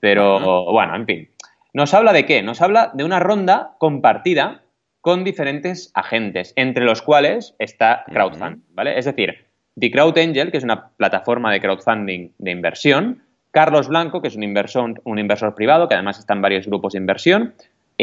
Pero 0.00 0.70
bueno, 0.72 0.96
en 0.96 1.06
fin. 1.06 1.28
¿Nos 1.72 1.94
habla 1.94 2.12
de 2.12 2.26
qué? 2.26 2.42
Nos 2.42 2.60
habla 2.60 2.90
de 2.92 3.04
una 3.04 3.20
ronda 3.20 3.76
compartida 3.78 4.62
con 5.00 5.22
diferentes 5.22 5.92
agentes, 5.94 6.52
entre 6.56 6.84
los 6.84 7.02
cuales 7.02 7.54
está 7.58 8.04
Crowdfund, 8.10 8.62
¿vale? 8.74 8.98
Es 8.98 9.04
decir, 9.04 9.46
The 9.78 9.90
Crowd 9.90 10.18
Angel, 10.18 10.50
que 10.50 10.58
es 10.58 10.64
una 10.64 10.88
plataforma 10.90 11.52
de 11.52 11.60
crowdfunding 11.60 12.32
de 12.36 12.50
inversión, 12.50 13.22
Carlos 13.52 13.88
Blanco, 13.88 14.20
que 14.20 14.28
es 14.28 14.36
un 14.36 14.42
inversor, 14.42 15.00
un 15.04 15.18
inversor 15.18 15.54
privado, 15.54 15.88
que 15.88 15.94
además 15.94 16.18
está 16.18 16.34
en 16.34 16.42
varios 16.42 16.66
grupos 16.66 16.92
de 16.92 16.98
inversión, 16.98 17.54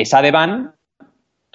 Sadeban, 0.04 0.74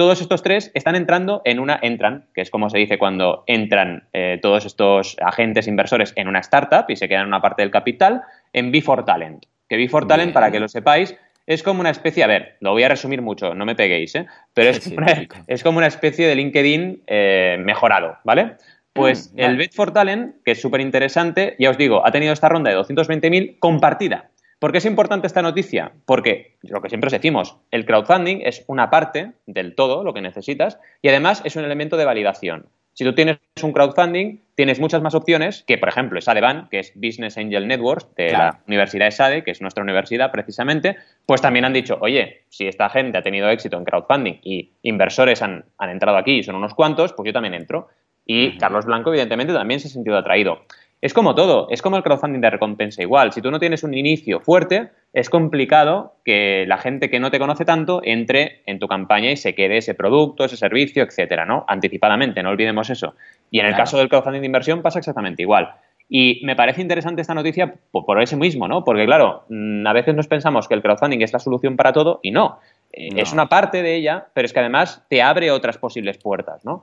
todos 0.01 0.23
estos 0.23 0.43
tres 0.43 0.71
están 0.73 0.97
entrando 0.97 1.43
en 1.45 1.61
una, 1.61 1.79
entran, 1.83 2.25
que 2.35 2.41
es 2.41 2.49
como 2.49 2.71
se 2.71 2.79
dice 2.79 2.97
cuando 2.97 3.45
entran 3.47 4.09
eh, 4.15 4.39
todos 4.41 4.65
estos 4.65 5.15
agentes 5.21 5.69
inversores 5.69 6.15
en 6.17 6.27
una 6.27 6.39
startup 6.39 6.87
y 6.89 6.97
se 6.97 7.07
quedan 7.07 7.27
una 7.27 7.43
parte 7.43 7.61
del 7.61 7.71
capital, 7.71 8.23
en 8.55 8.73
Before 8.73 9.03
Talent. 9.03 9.45
Que 9.69 9.77
Before 9.77 10.07
Talent, 10.07 10.33
para 10.33 10.51
que 10.51 10.59
lo 10.59 10.69
sepáis, 10.69 11.15
es 11.45 11.63
como 11.63 11.81
una 11.81 11.91
especie, 11.91 12.25
a 12.25 12.29
ver, 12.29 12.57
lo 12.61 12.71
voy 12.71 12.83
a 12.83 12.89
resumir 12.89 13.21
mucho, 13.21 13.55
no 13.55 13.67
me 13.67 13.75
peguéis, 13.75 14.15
¿eh? 14.15 14.25
pero 14.55 14.71
es, 14.71 15.63
como 15.63 15.77
una, 15.77 15.87
especie 15.87 16.27
de 16.27 16.35
LinkedIn 16.35 17.03
eh, 17.07 17.59
mejorado, 17.61 18.17
¿vale? 18.25 18.53
Pues 18.95 19.35
mm, 19.35 19.39
el 19.39 19.57
Bet 19.59 19.75
for 19.75 19.93
Talent, 19.93 20.37
que 20.47 20.53
es 20.53 20.63
súper 20.63 20.81
interesante, 20.81 21.57
ya 21.59 21.69
os 21.69 21.77
digo, 21.77 22.07
ha 22.07 22.11
tenido 22.11 22.33
esta 22.33 22.49
ronda 22.49 22.71
de 22.71 22.79
220.000 22.79 23.59
compartida. 23.59 24.31
¿Por 24.61 24.73
qué 24.73 24.79
es 24.79 24.85
importante 24.85 25.27
esta 25.27 25.41
noticia? 25.41 25.93
Porque, 26.05 26.59
lo 26.61 26.83
que 26.83 26.91
siempre 26.91 27.09
os 27.09 27.13
decimos, 27.13 27.57
el 27.71 27.87
crowdfunding 27.87 28.43
es 28.45 28.63
una 28.67 28.91
parte 28.91 29.33
del 29.47 29.75
todo, 29.75 30.05
lo 30.05 30.13
que 30.13 30.21
necesitas, 30.21 30.79
y 31.01 31.09
además 31.09 31.41
es 31.47 31.57
un 31.57 31.65
elemento 31.65 31.97
de 31.97 32.05
validación. 32.05 32.67
Si 32.93 33.03
tú 33.03 33.15
tienes 33.15 33.39
un 33.63 33.73
crowdfunding, 33.73 34.43
tienes 34.57 34.79
muchas 34.79 35.01
más 35.01 35.15
opciones 35.15 35.65
que, 35.67 35.79
por 35.79 35.89
ejemplo, 35.89 36.21
SADEBAN, 36.21 36.69
que 36.69 36.81
es 36.81 36.93
Business 36.95 37.39
Angel 37.39 37.67
Networks 37.67 38.15
de 38.17 38.33
la 38.33 38.61
Universidad 38.67 39.07
de 39.07 39.13
SADE, 39.13 39.45
que 39.45 39.53
es 39.53 39.63
nuestra 39.63 39.83
universidad 39.83 40.31
precisamente, 40.31 40.99
pues 41.25 41.41
también 41.41 41.65
han 41.65 41.73
dicho, 41.73 41.97
oye, 42.03 42.43
si 42.51 42.67
esta 42.67 42.91
gente 42.91 43.17
ha 43.17 43.23
tenido 43.23 43.49
éxito 43.49 43.79
en 43.79 43.85
crowdfunding 43.85 44.41
y 44.43 44.73
inversores 44.83 45.41
han, 45.41 45.65
entrado 45.81 46.19
aquí 46.19 46.41
y 46.41 46.43
son 46.43 46.57
unos 46.57 46.75
cuantos, 46.75 47.15
pues 47.15 47.27
yo 47.27 47.33
también 47.33 47.55
entro. 47.55 47.89
Y 48.27 48.59
Carlos 48.59 48.85
Blanco, 48.85 49.09
evidentemente, 49.09 49.55
también 49.55 49.81
se 49.81 49.89
ha 49.89 49.91
sentido 49.91 50.19
atraído. 50.19 50.67
Es 51.03 51.15
como 51.15 51.35
todo, 51.35 51.69
es 51.71 51.81
como 51.81 51.97
el 51.97 52.03
crowdfunding 52.03 52.41
de 52.41 52.51
recompensa 52.51 53.01
igual. 53.01 53.33
Si 53.33 53.41
tú 53.41 53.51
no 53.51 53.59
tienes 53.59 53.83
un 53.85 53.95
inicio 53.95 54.41
fuerte, 54.41 54.91
es 55.15 55.31
complicado 55.31 56.17
que 56.25 56.67
la 56.69 56.77
gente 56.77 57.09
que 57.09 57.21
no 57.21 57.31
te 57.31 57.39
conoce 57.39 57.65
tanto 57.65 58.03
entre 58.05 58.63
en 58.67 58.79
tu 58.79 58.87
campaña 58.87 59.31
y 59.31 59.37
se 59.37 59.55
quede 59.55 59.79
ese 59.79 59.95
producto, 59.95 60.45
ese 60.45 60.59
servicio, 60.59 61.03
etcétera, 61.03 61.47
¿no? 61.47 61.65
Anticipadamente, 61.69 62.43
no 62.43 62.51
olvidemos 62.51 62.91
eso. 62.91 63.15
Y 63.51 63.61
en 63.61 63.67
el 63.67 63.75
caso 63.77 63.97
del 63.97 64.11
crowdfunding 64.11 64.41
de 64.41 64.47
inversión 64.47 64.83
pasa 64.83 64.99
exactamente 64.99 65.43
igual. 65.43 65.75
Y 66.13 66.45
me 66.45 66.57
parece 66.57 66.83
interesante 66.83 67.23
esta 67.23 67.35
noticia 67.35 67.73
por, 67.93 68.21
ese 68.21 68.37
mismo, 68.37 68.69
¿no? 68.69 68.85
Porque, 68.85 69.07
claro, 69.07 69.45
mm, 69.49 69.87
a 69.87 69.93
veces 69.93 70.15
nos 70.15 70.27
pensamos 70.27 70.69
que 70.69 70.75
el 70.75 70.83
crowdfunding 70.83 71.23
es 71.23 71.33
la 71.33 71.39
solución 71.39 71.77
para 71.77 71.93
todo 71.93 72.21
y 72.23 72.31
no. 72.31 72.59
Eh, 72.93 73.11
es 73.17 73.33
una 73.33 73.49
parte 73.49 73.83
de 73.83 73.95
ella, 73.95 74.27
pero 74.35 74.45
es 74.45 74.53
que 74.53 74.59
además 74.59 75.03
te 75.09 75.23
abre 75.23 75.51
otras 75.51 75.79
posibles 75.79 76.19
puertas, 76.19 76.65
¿no? 76.65 76.83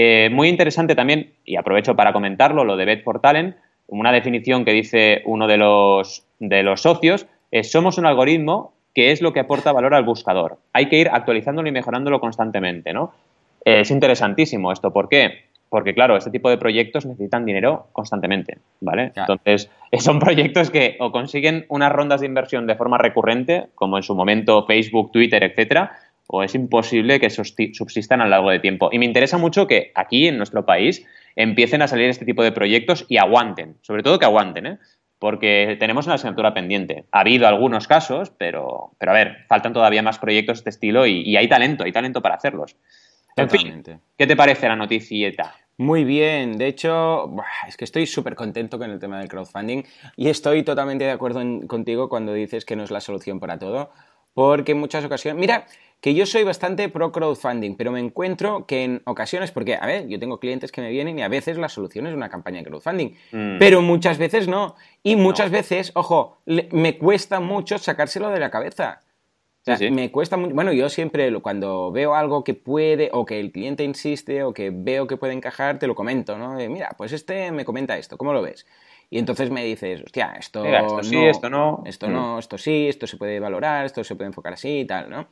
Eh, 0.00 0.30
muy 0.30 0.46
interesante 0.46 0.94
también, 0.94 1.32
y 1.44 1.56
aprovecho 1.56 1.96
para 1.96 2.12
comentarlo, 2.12 2.62
lo 2.62 2.76
de 2.76 2.84
Bet 2.84 3.02
for 3.02 3.20
Talent, 3.20 3.56
una 3.88 4.12
definición 4.12 4.64
que 4.64 4.70
dice 4.70 5.22
uno 5.24 5.48
de 5.48 5.56
los, 5.56 6.24
de 6.38 6.62
los 6.62 6.82
socios, 6.82 7.26
es 7.50 7.72
somos 7.72 7.98
un 7.98 8.06
algoritmo 8.06 8.74
que 8.94 9.10
es 9.10 9.20
lo 9.20 9.32
que 9.32 9.40
aporta 9.40 9.72
valor 9.72 9.94
al 9.94 10.04
buscador. 10.04 10.58
Hay 10.72 10.86
que 10.86 11.00
ir 11.00 11.08
actualizándolo 11.12 11.68
y 11.68 11.72
mejorándolo 11.72 12.20
constantemente, 12.20 12.92
¿no? 12.92 13.12
es 13.64 13.90
interesantísimo 13.90 14.70
esto. 14.70 14.92
¿Por 14.92 15.08
qué? 15.08 15.46
Porque, 15.68 15.94
claro, 15.94 16.16
este 16.16 16.30
tipo 16.30 16.48
de 16.48 16.58
proyectos 16.58 17.04
necesitan 17.04 17.44
dinero 17.44 17.88
constantemente, 17.92 18.58
¿vale? 18.80 19.12
Entonces, 19.16 19.68
son 19.98 20.20
proyectos 20.20 20.70
que 20.70 20.96
o 21.00 21.10
consiguen 21.10 21.66
unas 21.68 21.90
rondas 21.90 22.20
de 22.20 22.26
inversión 22.26 22.68
de 22.68 22.76
forma 22.76 22.98
recurrente, 22.98 23.66
como 23.74 23.96
en 23.96 24.04
su 24.04 24.14
momento 24.14 24.64
Facebook, 24.64 25.10
Twitter, 25.10 25.42
etcétera, 25.42 25.98
o 26.28 26.42
es 26.42 26.54
imposible 26.54 27.18
que 27.18 27.30
subsistan 27.30 28.20
a 28.20 28.24
lo 28.24 28.30
largo 28.30 28.50
de 28.50 28.60
tiempo. 28.60 28.90
Y 28.92 28.98
me 28.98 29.06
interesa 29.06 29.38
mucho 29.38 29.66
que 29.66 29.90
aquí, 29.94 30.28
en 30.28 30.36
nuestro 30.36 30.64
país, 30.64 31.04
empiecen 31.34 31.82
a 31.82 31.88
salir 31.88 32.08
este 32.08 32.26
tipo 32.26 32.42
de 32.42 32.52
proyectos 32.52 33.06
y 33.08 33.16
aguanten, 33.16 33.76
sobre 33.80 34.02
todo 34.02 34.18
que 34.18 34.26
aguanten, 34.26 34.66
¿eh? 34.66 34.78
porque 35.18 35.76
tenemos 35.80 36.06
una 36.06 36.16
asignatura 36.16 36.52
pendiente. 36.52 37.06
Ha 37.12 37.20
habido 37.20 37.48
algunos 37.48 37.88
casos, 37.88 38.30
pero, 38.36 38.92
pero 38.98 39.12
a 39.12 39.14
ver, 39.14 39.46
faltan 39.48 39.72
todavía 39.72 40.02
más 40.02 40.18
proyectos 40.18 40.58
de 40.58 40.60
este 40.60 40.70
estilo 40.70 41.06
y, 41.06 41.34
hay 41.36 41.48
talento, 41.48 41.84
hay 41.84 41.92
talento 41.92 42.20
para 42.20 42.36
hacerlos. 42.36 42.76
En 43.34 43.48
fin, 43.48 43.82
¿qué 44.16 44.26
te 44.26 44.36
parece 44.36 44.68
la 44.68 44.76
noticieta? 44.76 45.54
Muy 45.78 46.04
bien, 46.04 46.58
de 46.58 46.66
hecho, 46.66 47.32
es 47.66 47.76
que 47.76 47.84
estoy 47.84 48.06
súper 48.06 48.34
contento 48.34 48.78
con 48.78 48.90
el 48.90 48.98
tema 48.98 49.20
del 49.20 49.28
crowdfunding 49.28 49.84
y 50.16 50.28
estoy 50.28 50.64
totalmente 50.64 51.04
de 51.04 51.12
acuerdo 51.12 51.40
contigo 51.68 52.08
cuando 52.08 52.34
dices 52.34 52.64
que 52.64 52.74
no 52.76 52.82
es 52.82 52.90
la 52.90 53.00
solución 53.00 53.38
para 53.38 53.58
todo, 53.58 53.92
porque 54.34 54.72
en 54.72 54.78
muchas 54.78 55.04
ocasiones, 55.04 55.40
mira, 55.40 55.66
que 56.00 56.14
yo 56.14 56.26
soy 56.26 56.44
bastante 56.44 56.88
pro 56.88 57.10
crowdfunding, 57.10 57.74
pero 57.74 57.90
me 57.90 57.98
encuentro 58.00 58.66
que 58.66 58.84
en 58.84 59.02
ocasiones, 59.04 59.50
porque, 59.50 59.74
a 59.74 59.84
ver, 59.84 60.06
yo 60.06 60.18
tengo 60.20 60.38
clientes 60.38 60.70
que 60.70 60.80
me 60.80 60.90
vienen 60.90 61.18
y 61.18 61.22
a 61.22 61.28
veces 61.28 61.58
la 61.58 61.68
solución 61.68 62.06
es 62.06 62.14
una 62.14 62.28
campaña 62.28 62.58
de 62.58 62.64
crowdfunding, 62.64 63.14
mm. 63.32 63.58
pero 63.58 63.82
muchas 63.82 64.18
veces 64.18 64.46
no. 64.46 64.76
Y 65.02 65.16
muchas 65.16 65.50
veces, 65.50 65.90
ojo, 65.94 66.38
me 66.46 66.98
cuesta 66.98 67.40
mucho 67.40 67.78
sacárselo 67.78 68.30
de 68.30 68.40
la 68.40 68.50
cabeza. 68.50 69.00
O 69.66 69.76
sea, 69.76 69.90
me 69.90 70.10
cuesta 70.10 70.36
mucho. 70.36 70.54
Bueno, 70.54 70.72
yo 70.72 70.88
siempre 70.88 71.32
cuando 71.40 71.90
veo 71.90 72.14
algo 72.14 72.42
que 72.42 72.54
puede, 72.54 73.10
o 73.12 73.26
que 73.26 73.38
el 73.38 73.52
cliente 73.52 73.84
insiste, 73.84 74.42
o 74.44 74.54
que 74.54 74.70
veo 74.72 75.06
que 75.06 75.16
puede 75.16 75.34
encajar, 75.34 75.78
te 75.78 75.86
lo 75.86 75.94
comento, 75.94 76.38
¿no? 76.38 76.54
mira, 76.54 76.94
pues 76.96 77.12
este 77.12 77.50
me 77.52 77.64
comenta 77.64 77.98
esto, 77.98 78.16
¿cómo 78.16 78.32
lo 78.32 78.40
ves? 78.40 78.66
Y 79.10 79.18
entonces 79.18 79.50
me 79.50 79.64
dices, 79.64 80.02
hostia, 80.02 80.36
esto, 80.38 80.64
esto 80.64 81.02
sí, 81.02 81.16
esto 81.24 81.50
no. 81.50 81.82
Esto 81.86 82.08
no, 82.08 82.36
mm. 82.36 82.38
esto 82.38 82.56
sí, 82.56 82.88
esto 82.88 83.06
se 83.06 83.16
puede 83.16 83.40
valorar, 83.40 83.84
esto 83.86 84.04
se 84.04 84.14
puede 84.14 84.28
enfocar 84.28 84.52
así 84.52 84.80
y 84.80 84.84
tal, 84.86 85.10
¿no? 85.10 85.26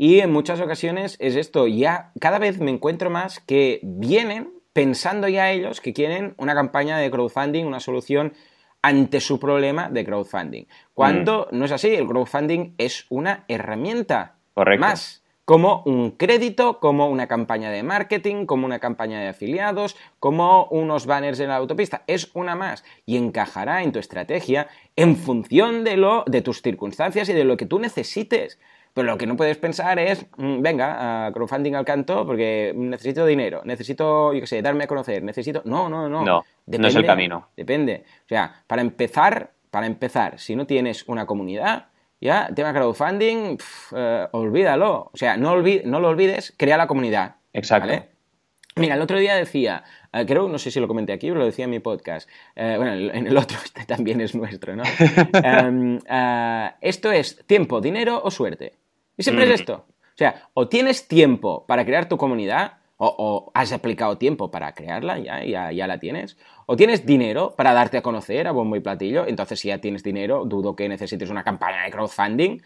Y 0.00 0.20
en 0.20 0.30
muchas 0.30 0.60
ocasiones 0.60 1.16
es 1.18 1.34
esto, 1.34 1.66
ya 1.66 2.12
cada 2.20 2.38
vez 2.38 2.60
me 2.60 2.70
encuentro 2.70 3.10
más 3.10 3.40
que 3.40 3.80
vienen 3.82 4.52
pensando 4.72 5.26
ya 5.26 5.50
ellos 5.50 5.80
que 5.80 5.92
quieren 5.92 6.34
una 6.38 6.54
campaña 6.54 6.98
de 6.98 7.10
crowdfunding, 7.10 7.64
una 7.64 7.80
solución 7.80 8.32
ante 8.80 9.20
su 9.20 9.40
problema 9.40 9.90
de 9.90 10.04
crowdfunding. 10.04 10.66
Cuando 10.94 11.48
mm. 11.50 11.58
no 11.58 11.64
es 11.64 11.72
así, 11.72 11.88
el 11.88 12.06
crowdfunding 12.06 12.74
es 12.78 13.06
una 13.08 13.44
herramienta 13.48 14.36
más 14.78 15.24
como 15.44 15.82
un 15.84 16.12
crédito, 16.12 16.78
como 16.78 17.08
una 17.08 17.26
campaña 17.26 17.72
de 17.72 17.82
marketing, 17.82 18.46
como 18.46 18.66
una 18.66 18.78
campaña 18.78 19.18
de 19.18 19.26
afiliados, 19.26 19.96
como 20.20 20.66
unos 20.66 21.06
banners 21.06 21.40
en 21.40 21.48
la 21.48 21.56
autopista. 21.56 22.04
Es 22.06 22.30
una 22.34 22.54
más 22.54 22.84
y 23.04 23.16
encajará 23.16 23.82
en 23.82 23.90
tu 23.90 23.98
estrategia 23.98 24.68
en 24.94 25.16
función 25.16 25.82
de, 25.82 25.96
lo, 25.96 26.22
de 26.28 26.40
tus 26.40 26.62
circunstancias 26.62 27.28
y 27.28 27.32
de 27.32 27.42
lo 27.42 27.56
que 27.56 27.66
tú 27.66 27.80
necesites. 27.80 28.60
Pero 28.98 29.12
lo 29.12 29.18
que 29.18 29.26
no 29.26 29.36
puedes 29.36 29.56
pensar 29.56 29.98
es, 30.00 30.26
mm, 30.36 30.60
venga, 30.60 31.30
crowdfunding 31.32 31.74
al 31.74 31.84
canto 31.84 32.26
porque 32.26 32.72
necesito 32.74 33.24
dinero, 33.26 33.62
necesito, 33.64 34.32
yo 34.32 34.40
qué 34.40 34.46
sé, 34.48 34.60
darme 34.60 34.84
a 34.84 34.86
conocer, 34.88 35.22
necesito... 35.22 35.62
No, 35.64 35.88
no, 35.88 36.08
no. 36.08 36.24
No, 36.24 36.44
no 36.66 36.88
es 36.88 36.96
el 36.96 37.06
camino. 37.06 37.50
Depende. 37.56 38.02
O 38.24 38.28
sea, 38.28 38.64
para 38.66 38.82
empezar, 38.82 39.52
para 39.70 39.86
empezar, 39.86 40.40
si 40.40 40.56
no 40.56 40.66
tienes 40.66 41.06
una 41.06 41.26
comunidad, 41.26 41.86
ya, 42.20 42.50
tema 42.52 42.72
crowdfunding, 42.72 43.56
eh, 43.94 44.26
olvídalo. 44.32 45.10
O 45.12 45.16
sea, 45.16 45.36
no, 45.36 45.54
no 45.56 46.00
lo 46.00 46.08
olvides, 46.08 46.52
crea 46.56 46.76
la 46.76 46.88
comunidad. 46.88 47.36
Exacto. 47.52 47.92
Mira, 48.74 48.94
el 48.94 49.02
otro 49.02 49.18
día 49.18 49.34
decía, 49.34 49.84
eh, 50.12 50.24
creo, 50.26 50.48
no 50.48 50.58
sé 50.58 50.70
si 50.70 50.80
lo 50.80 50.88
comenté 50.88 51.12
aquí, 51.12 51.28
pero 51.28 51.40
lo 51.40 51.46
decía 51.46 51.64
en 51.64 51.70
mi 51.70 51.80
podcast. 51.80 52.28
Eh, 52.56 52.74
bueno, 52.76 52.94
en 52.94 53.26
el 53.26 53.36
otro, 53.36 53.58
este 53.64 53.84
también 53.84 54.20
es 54.20 54.34
nuestro, 54.34 54.74
¿no? 54.74 54.82
Em, 55.44 55.98
esto 56.80 57.12
es 57.12 57.44
tiempo, 57.46 57.80
dinero 57.80 58.20
o 58.22 58.30
suerte. 58.30 58.74
Y 59.18 59.22
siempre 59.22 59.44
es 59.44 59.50
mm. 59.50 59.54
esto. 59.54 59.84
O 59.84 60.16
sea, 60.18 60.48
o 60.54 60.68
tienes 60.68 61.06
tiempo 61.06 61.66
para 61.66 61.84
crear 61.84 62.08
tu 62.08 62.16
comunidad, 62.16 62.78
o, 62.96 63.52
has 63.54 63.72
aplicado 63.72 64.18
tiempo 64.18 64.50
para 64.50 64.72
crearla, 64.72 65.18
ya, 65.18 65.44
ya, 65.44 65.70
ya, 65.70 65.86
la 65.86 65.98
tienes, 66.00 66.36
o 66.66 66.74
tienes 66.76 67.06
dinero 67.06 67.54
para 67.56 67.72
darte 67.72 67.98
a 67.98 68.02
conocer 68.02 68.48
a 68.48 68.52
bombo 68.52 68.74
y 68.74 68.80
platillo, 68.80 69.26
entonces 69.28 69.60
si 69.60 69.68
ya 69.68 69.78
tienes 69.78 70.02
dinero, 70.02 70.44
dudo 70.44 70.74
que 70.74 70.88
necesites 70.88 71.30
una 71.30 71.44
campaña 71.44 71.84
de 71.84 71.90
crowdfunding, 71.92 72.60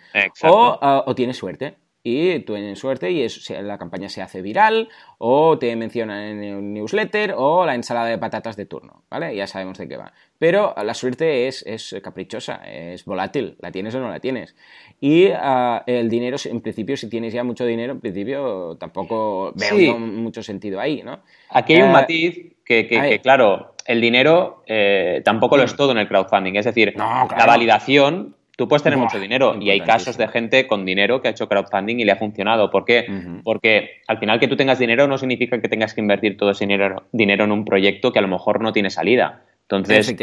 o, 0.45 0.79
uh, 0.81 1.11
o 1.11 1.15
tienes 1.15 1.37
suerte 1.37 1.77
y 2.05 2.41
tú 2.41 2.55
tienes 2.55 2.79
suerte 2.79 3.11
y 3.13 3.27
la 3.63 3.79
campaña 3.79 4.09
se 4.09 4.23
hace 4.23 4.43
viral 4.43 4.89
o 5.19 5.57
te 5.59 5.75
mencionan 5.77 6.43
en 6.43 6.57
un 6.57 6.75
newsletter 6.75 7.35
o 7.37 7.65
la 7.65 7.77
ensalada 7.77 8.09
de 8.09 8.19
patatas 8.19 8.57
de 8.57 8.67
turno, 8.67 9.05
¿vale? 9.09 9.37
Ya 9.37 9.47
sabemos 9.47 9.79
de 9.79 9.89
qué 9.89 9.97
va. 9.97 10.13
Pero 10.39 10.75
la 10.83 10.95
suerte 10.95 11.47
es, 11.47 11.65
es 11.65 11.95
caprichosa, 12.03 12.57
es 12.67 13.05
volátil, 13.05 13.57
la 13.61 13.71
tienes 13.71 13.95
o 13.95 14.01
no 14.01 14.11
la 14.11 14.19
tienes. 14.19 14.57
Y 15.01 15.29
ah, 15.29 15.85
el 15.87 16.11
dinero, 16.11 16.37
en 16.45 16.61
principio, 16.61 16.97
si 16.97 17.09
tienes 17.09 17.33
ya 17.33 17.45
mucho 17.45 17.65
dinero, 17.65 17.93
en 17.93 18.01
principio 18.01 18.77
tampoco 18.81 19.53
veo 19.55 19.99
mucho 19.99 20.43
sentido 20.43 20.81
ahí, 20.81 21.03
¿no? 21.05 21.21
Aquí 21.51 21.75
hay 21.75 21.83
un 21.83 21.91
eh, 21.91 21.93
matiz 21.93 22.53
que, 22.65 23.21
claro, 23.23 23.75
el 23.87 24.01
dinero 24.01 24.65
eh, 24.67 25.23
tampoco 25.25 25.57
lo 25.57 25.63
es 25.63 25.77
todo 25.77 25.93
en 25.93 25.99
el 25.99 26.09
crowdfunding. 26.09 26.57
Es 26.57 26.65
decir, 26.65 26.95
la 26.97 27.47
validación 27.47 28.35
Tú 28.63 28.69
puedes 28.69 28.85
tener 28.85 28.97
mucho 28.97 29.19
dinero 29.19 29.57
y 29.61 29.71
hay 29.71 29.81
casos 29.81 30.17
de 30.17 30.29
gente 30.29 30.69
con 30.69 30.85
dinero 30.85 31.21
que 31.21 31.27
ha 31.27 31.31
hecho 31.33 31.49
crowdfunding 31.49 31.99
y 31.99 32.05
le 32.05 32.13
ha 32.13 32.17
funcionado. 32.17 32.71
¿Por 32.71 32.85
qué? 32.85 33.07
Porque 33.43 34.03
al 34.07 34.19
final 34.19 34.39
que 34.39 34.47
tú 34.47 34.55
tengas 34.55 34.79
dinero 34.79 35.09
no 35.09 35.19
significa 35.19 35.61
que 35.61 35.69
tengas 35.69 35.95
que 35.95 36.01
invertir 36.01 36.37
todo 36.37 36.53
ese 36.53 36.65
dinero, 36.65 37.09
dinero 37.11 37.43
en 37.43 37.51
un 37.51 37.65
proyecto 37.65 38.13
que 38.13 38.21
a 38.21 38.23
lo 38.23 38.29
mejor 38.29 38.61
no 38.63 38.73
tiene 38.73 38.89
salida. 38.89 39.43
Entonces, 39.63 40.15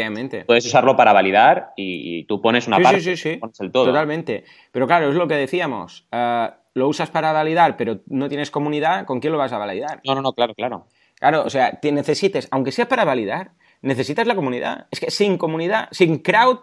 puedes 0.46 0.64
usarlo 0.64 0.96
para 0.96 1.12
validar 1.12 1.74
y, 1.76 2.24
tú 2.24 2.40
pones 2.40 2.66
una 2.66 2.78
parte, 2.78 3.02
sí, 3.02 3.16
sí, 3.18 3.36
pones 3.36 3.60
el 3.60 3.70
todo. 3.70 3.84
Totalmente. 3.84 4.44
Pero 4.72 4.86
claro, 4.86 5.10
es 5.10 5.16
lo 5.16 5.28
que 5.28 5.34
decíamos. 5.34 6.06
Eh, 6.10 6.48
lo 6.72 6.88
usas 6.88 7.10
para 7.10 7.32
validar, 7.32 7.76
pero 7.76 8.00
no 8.06 8.30
tienes 8.30 8.50
comunidad, 8.50 9.04
¿con 9.04 9.20
quién 9.20 9.34
lo 9.34 9.38
vas 9.38 9.52
a 9.52 9.58
validar? 9.58 10.00
No, 10.06 10.14
no, 10.14 10.22
no, 10.22 10.32
claro, 10.32 10.54
claro. 10.54 10.86
Claro, 11.16 11.42
o 11.44 11.50
sea, 11.50 11.78
te 11.78 11.92
necesites, 11.92 12.48
aunque 12.50 12.72
sea 12.72 12.88
para 12.88 13.04
validar, 13.04 13.50
necesitas 13.82 14.26
la 14.26 14.34
comunidad. 14.34 14.86
Es 14.90 14.98
que 14.98 15.10
sin 15.10 15.36
comunidad, 15.36 15.88
sin 15.90 16.20
crowd, 16.20 16.60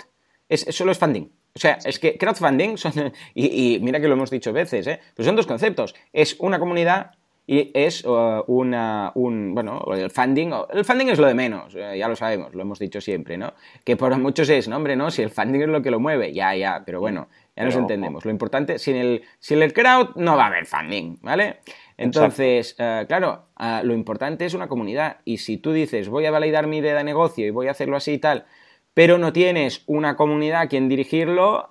Es, 0.49 0.65
solo 0.69 0.91
es 0.91 0.97
funding. 0.97 1.36
O 1.57 1.59
sea, 1.59 1.79
es 1.83 1.97
que 1.97 2.19
crowdfunding 2.19 2.77
son, 2.77 3.11
y, 3.33 3.79
mira 3.81 3.99
que 3.99 4.07
lo 4.07 4.13
hemos 4.13 4.29
dicho 4.29 4.53
veces, 4.53 4.85
¿eh? 4.85 4.99
Pero 5.15 5.25
son 5.25 5.35
dos 5.35 5.47
conceptos. 5.47 5.95
Es 6.13 6.35
una 6.39 6.59
comunidad 6.59 7.15
y 7.47 7.71
es 7.73 8.05
uh, 8.05 8.43
una, 8.45 9.11
un, 9.15 9.55
bueno, 9.55 9.83
el 9.95 10.11
funding, 10.11 10.51
el 10.71 10.85
funding 10.85 11.07
es 11.07 11.17
lo 11.17 11.25
de 11.25 11.33
menos, 11.33 11.73
eh, 11.75 11.97
ya 11.97 12.07
lo 12.07 12.15
sabemos, 12.15 12.53
lo 12.53 12.61
hemos 12.61 12.77
dicho 12.77 13.01
siempre, 13.01 13.37
¿no? 13.37 13.53
Que 13.83 13.95
por 13.95 14.15
muchos 14.19 14.49
es, 14.49 14.67
no, 14.67 14.75
hombre, 14.75 14.95
no, 14.95 15.09
si 15.09 15.23
el 15.23 15.31
funding 15.31 15.61
es 15.61 15.69
lo 15.69 15.81
que 15.81 15.89
lo 15.89 15.99
mueve, 15.99 16.31
ya, 16.31 16.53
ya, 16.55 16.83
pero 16.85 16.99
bueno, 16.99 17.29
ya 17.55 17.63
nos 17.63 17.75
entendemos. 17.75 18.23
Lo 18.23 18.29
importante, 18.31 18.77
sin 18.77 18.97
el, 18.97 19.23
sin 19.39 19.63
el 19.63 19.73
crowd 19.73 20.09
no 20.15 20.35
va 20.35 20.43
a 20.43 20.47
haber 20.47 20.67
funding, 20.67 21.17
¿vale? 21.21 21.57
Entonces, 21.97 22.75
uh, 22.79 23.07
claro, 23.07 23.47
uh, 23.59 23.83
lo 23.83 23.93
importante 23.93 24.45
es 24.45 24.53
una 24.53 24.67
comunidad 24.67 25.21
y 25.25 25.37
si 25.37 25.57
tú 25.57 25.71
dices, 25.71 26.09
voy 26.09 26.25
a 26.25 26.31
validar 26.31 26.67
mi 26.67 26.77
idea 26.77 26.95
de 26.95 27.03
negocio 27.03 27.47
y 27.47 27.49
voy 27.49 27.67
a 27.67 27.71
hacerlo 27.71 27.95
así 27.95 28.11
y 28.11 28.17
tal, 28.19 28.45
pero 28.97 29.19
no 29.19 29.31
tienes 29.31 29.83
una 29.85 30.15
comunidad 30.15 30.61
a 30.61 30.67
quien 30.67 30.89
dirigirlo, 30.89 31.67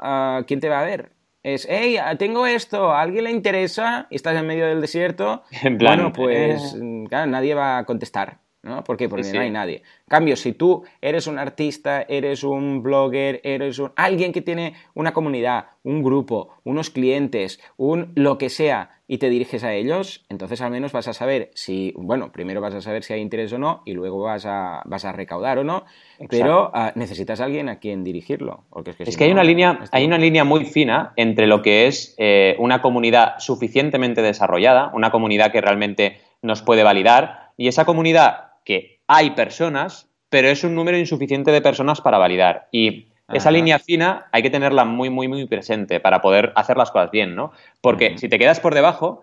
¿quién 0.47 0.61
te 0.61 0.69
va 0.69 0.81
a 0.81 0.85
ver? 0.85 1.11
es, 1.43 1.67
hey, 1.69 1.97
tengo 2.21 2.47
esto, 2.47 2.93
¿a 2.93 3.01
alguien 3.01 3.25
le 3.25 3.33
interesa? 3.33 4.07
Y 4.11 4.15
estás 4.15 4.37
en 4.37 4.47
medio 4.47 4.65
del 4.69 4.81
desierto. 4.81 5.43
En 5.63 5.77
plan, 5.77 5.97
bueno, 5.97 6.13
pues 6.13 6.77
eh. 6.77 7.05
claro, 7.09 7.29
nadie 7.29 7.55
va 7.55 7.79
a 7.79 7.85
contestar. 7.85 8.39
¿No? 8.67 8.85
¿Por 8.85 8.97
qué? 8.97 9.09
Porque 9.09 9.33
no 9.33 9.41
hay 9.41 9.51
nadie. 9.51 9.77
En 9.77 10.09
cambio, 10.09 10.37
si 10.37 10.53
tú 10.53 10.85
eres 11.01 11.27
un 11.27 11.39
artista, 11.39 12.03
eres 12.03 12.45
un 12.45 12.83
blogger, 12.83 13.41
eres 13.45 13.79
un... 13.79 13.93
alguien 13.97 14.33
que 14.33 14.43
tiene 14.43 14.75
una 14.95 15.13
comunidad, 15.13 15.67
un 15.83 16.03
grupo, 16.03 16.51
unos 16.65 16.91
clientes, 16.91 17.61
un 17.77 18.13
lo 18.15 18.39
que 18.39 18.51
sea, 18.51 18.97
y 19.09 19.19
te 19.19 19.31
diriges 19.31 19.63
a 19.63 19.73
ellos, 19.73 20.25
entonces 20.29 20.61
al 20.61 20.71
menos 20.71 20.93
vas 20.93 21.07
a 21.07 21.13
saber 21.13 21.51
si, 21.55 21.93
bueno, 21.97 22.33
primero 22.33 22.61
vas 22.61 22.75
a 22.75 22.81
saber 22.81 23.05
si 23.05 23.13
hay 23.13 23.21
interés 23.21 23.53
o 23.53 23.59
no, 23.59 23.83
y 23.85 23.93
luego 23.93 24.23
vas 24.23 24.47
a, 24.47 24.83
vas 24.85 25.05
a 25.05 25.13
recaudar 25.13 25.59
o 25.59 25.65
no, 25.65 25.85
pero 26.29 26.71
ah, 26.75 26.93
necesitas 26.97 27.41
a 27.41 27.45
alguien 27.45 27.69
a 27.69 27.79
quien 27.79 28.03
dirigirlo. 28.03 28.65
Porque 28.71 28.95
es 28.99 29.17
que, 29.17 29.25
hay, 29.25 29.31
una 29.31 29.45
línea, 29.45 29.79
hay 29.93 30.05
una 30.05 30.19
línea 30.19 30.45
muy 30.45 30.65
fina 30.65 31.13
entre 31.17 31.47
lo 31.47 31.63
que 31.63 31.87
es 31.87 32.15
eh, 32.19 32.57
una 32.59 32.83
comunidad 32.83 33.35
suficientemente 33.39 34.23
desarrollada, 34.23 34.91
una 34.93 35.11
comunidad 35.11 35.53
que 35.53 35.61
realmente 35.61 36.21
nos 36.43 36.63
puede 36.63 36.83
validar, 36.83 37.53
y 37.57 37.69
esa 37.69 37.85
comunidad 37.85 38.46
que 38.67 39.01
hay 39.07 39.31
personas, 39.31 40.11
pero 40.29 40.49
es 40.49 40.65
un 40.65 40.75
número 40.75 40.99
insuficiente 40.99 41.53
de 41.53 41.63
personas 41.63 42.03
para 42.03 42.19
validar. 42.19 42.69
Y 42.73 43.07
esa 43.33 43.51
línea 43.51 43.79
fina 43.79 44.27
hay 44.33 44.43
que 44.43 44.51
tenerla 44.51 44.85
muy, 44.85 45.09
muy, 45.09 45.29
muy 45.29 45.47
presente 45.47 46.01
para 46.01 46.21
poder 46.21 46.53
hacer 46.57 46.77
las 46.77 46.91
cosas 46.91 47.11
bien, 47.11 47.35
¿no? 47.35 47.53
Porque 47.81 48.19
si 48.19 48.29
te 48.29 48.39
quedas 48.39 48.61
por 48.61 48.75
debajo, 48.75 49.23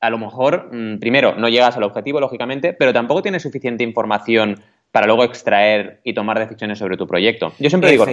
a 0.00 0.10
lo 0.10 0.18
mejor, 0.18 0.68
mm, 0.72 0.98
primero, 0.98 1.34
no 1.34 1.48
llegas 1.48 1.76
al 1.76 1.82
objetivo, 1.82 2.20
lógicamente, 2.20 2.72
pero 2.72 2.92
tampoco 2.92 3.22
tienes 3.22 3.42
suficiente 3.42 3.82
información 3.82 4.62
para 4.90 5.06
luego 5.06 5.24
extraer 5.24 6.00
y 6.04 6.12
tomar 6.12 6.38
decisiones 6.38 6.78
sobre 6.78 6.96
tu 6.96 7.06
proyecto. 7.06 7.52
Yo 7.58 7.70
siempre 7.70 7.90
digo, 7.90 8.04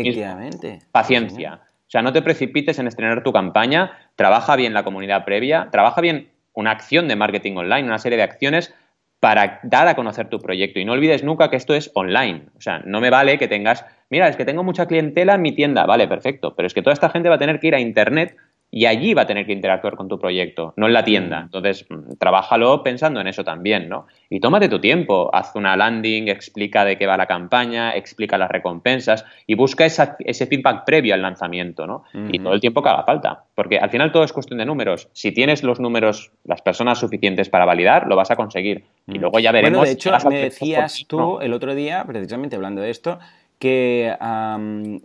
paciencia. 0.91 1.61
O 1.87 1.91
sea, 1.91 2.01
no 2.01 2.13
te 2.13 2.21
precipites 2.21 2.79
en 2.79 2.87
estrenar 2.87 3.23
tu 3.23 3.33
campaña, 3.33 3.97
trabaja 4.15 4.55
bien 4.55 4.73
la 4.73 4.83
comunidad 4.83 5.25
previa, 5.25 5.69
trabaja 5.71 5.99
bien 5.99 6.29
una 6.53 6.71
acción 6.71 7.07
de 7.07 7.15
marketing 7.15 7.55
online, 7.55 7.83
una 7.83 7.99
serie 7.99 8.17
de 8.17 8.23
acciones 8.23 8.73
para 9.19 9.59
dar 9.63 9.87
a 9.87 9.95
conocer 9.95 10.29
tu 10.29 10.39
proyecto. 10.39 10.79
Y 10.79 10.85
no 10.85 10.93
olvides 10.93 11.23
nunca 11.23 11.49
que 11.49 11.57
esto 11.57 11.73
es 11.73 11.91
online. 11.93 12.45
O 12.57 12.61
sea, 12.61 12.79
no 12.85 13.01
me 13.01 13.09
vale 13.09 13.37
que 13.37 13.47
tengas, 13.47 13.85
mira, 14.09 14.27
es 14.27 14.35
que 14.35 14.45
tengo 14.45 14.63
mucha 14.63 14.87
clientela 14.87 15.35
en 15.35 15.41
mi 15.41 15.53
tienda, 15.53 15.85
vale, 15.85 16.07
perfecto, 16.07 16.55
pero 16.55 16.67
es 16.67 16.73
que 16.73 16.81
toda 16.81 16.93
esta 16.93 17.09
gente 17.09 17.29
va 17.29 17.35
a 17.35 17.39
tener 17.39 17.59
que 17.59 17.67
ir 17.67 17.75
a 17.75 17.79
Internet 17.79 18.35
y 18.71 18.85
allí 18.85 19.13
va 19.13 19.23
a 19.23 19.25
tener 19.25 19.45
que 19.45 19.53
interactuar 19.53 19.95
con 19.95 20.07
tu 20.07 20.19
proyecto, 20.19 20.73
no 20.77 20.87
en 20.87 20.93
la 20.93 21.03
tienda. 21.03 21.41
Mm. 21.41 21.43
Entonces, 21.45 21.85
mm, 21.89 22.17
trabájalo 22.19 22.83
pensando 22.83 23.19
en 23.19 23.27
eso 23.27 23.43
también, 23.43 23.89
¿no? 23.89 24.05
Y 24.29 24.39
tómate 24.39 24.69
tu 24.69 24.79
tiempo, 24.79 25.29
haz 25.33 25.55
una 25.55 25.75
landing, 25.75 26.27
explica 26.27 26.85
de 26.85 26.97
qué 26.97 27.07
va 27.07 27.17
la 27.17 27.25
campaña, 27.25 27.95
explica 27.95 28.37
las 28.37 28.51
recompensas 28.51 29.25
y 29.47 29.55
busca 29.55 29.85
ese 29.85 30.45
feedback 30.45 30.85
previo 30.85 31.15
al 31.15 31.21
lanzamiento, 31.21 31.87
¿no? 31.87 32.03
Y 32.31 32.37
todo 32.39 32.53
el 32.53 32.61
tiempo 32.61 32.83
que 32.83 32.89
haga 32.89 33.03
falta, 33.03 33.43
porque 33.55 33.79
al 33.79 33.89
final 33.89 34.11
todo 34.11 34.23
es 34.23 34.33
cuestión 34.33 34.59
de 34.59 34.65
números. 34.65 35.09
Si 35.13 35.31
tienes 35.31 35.63
los 35.63 35.79
números, 35.79 36.31
las 36.43 36.61
personas 36.61 36.99
suficientes 36.99 37.49
para 37.49 37.65
validar, 37.65 38.05
lo 38.07 38.15
vas 38.15 38.29
a 38.29 38.35
conseguir. 38.35 38.83
Y 39.07 39.17
mm. 39.17 39.21
luego 39.21 39.39
ya 39.39 39.51
veremos. 39.51 39.79
Bueno, 39.79 39.87
de 39.87 39.93
hecho, 39.93 40.11
me 40.29 40.37
decías 40.37 41.05
tú 41.07 41.39
el 41.39 41.53
otro 41.53 41.73
día, 41.73 42.03
precisamente 42.05 42.55
hablando 42.55 42.81
de 42.81 42.91
esto, 42.91 43.17
que 43.57 44.13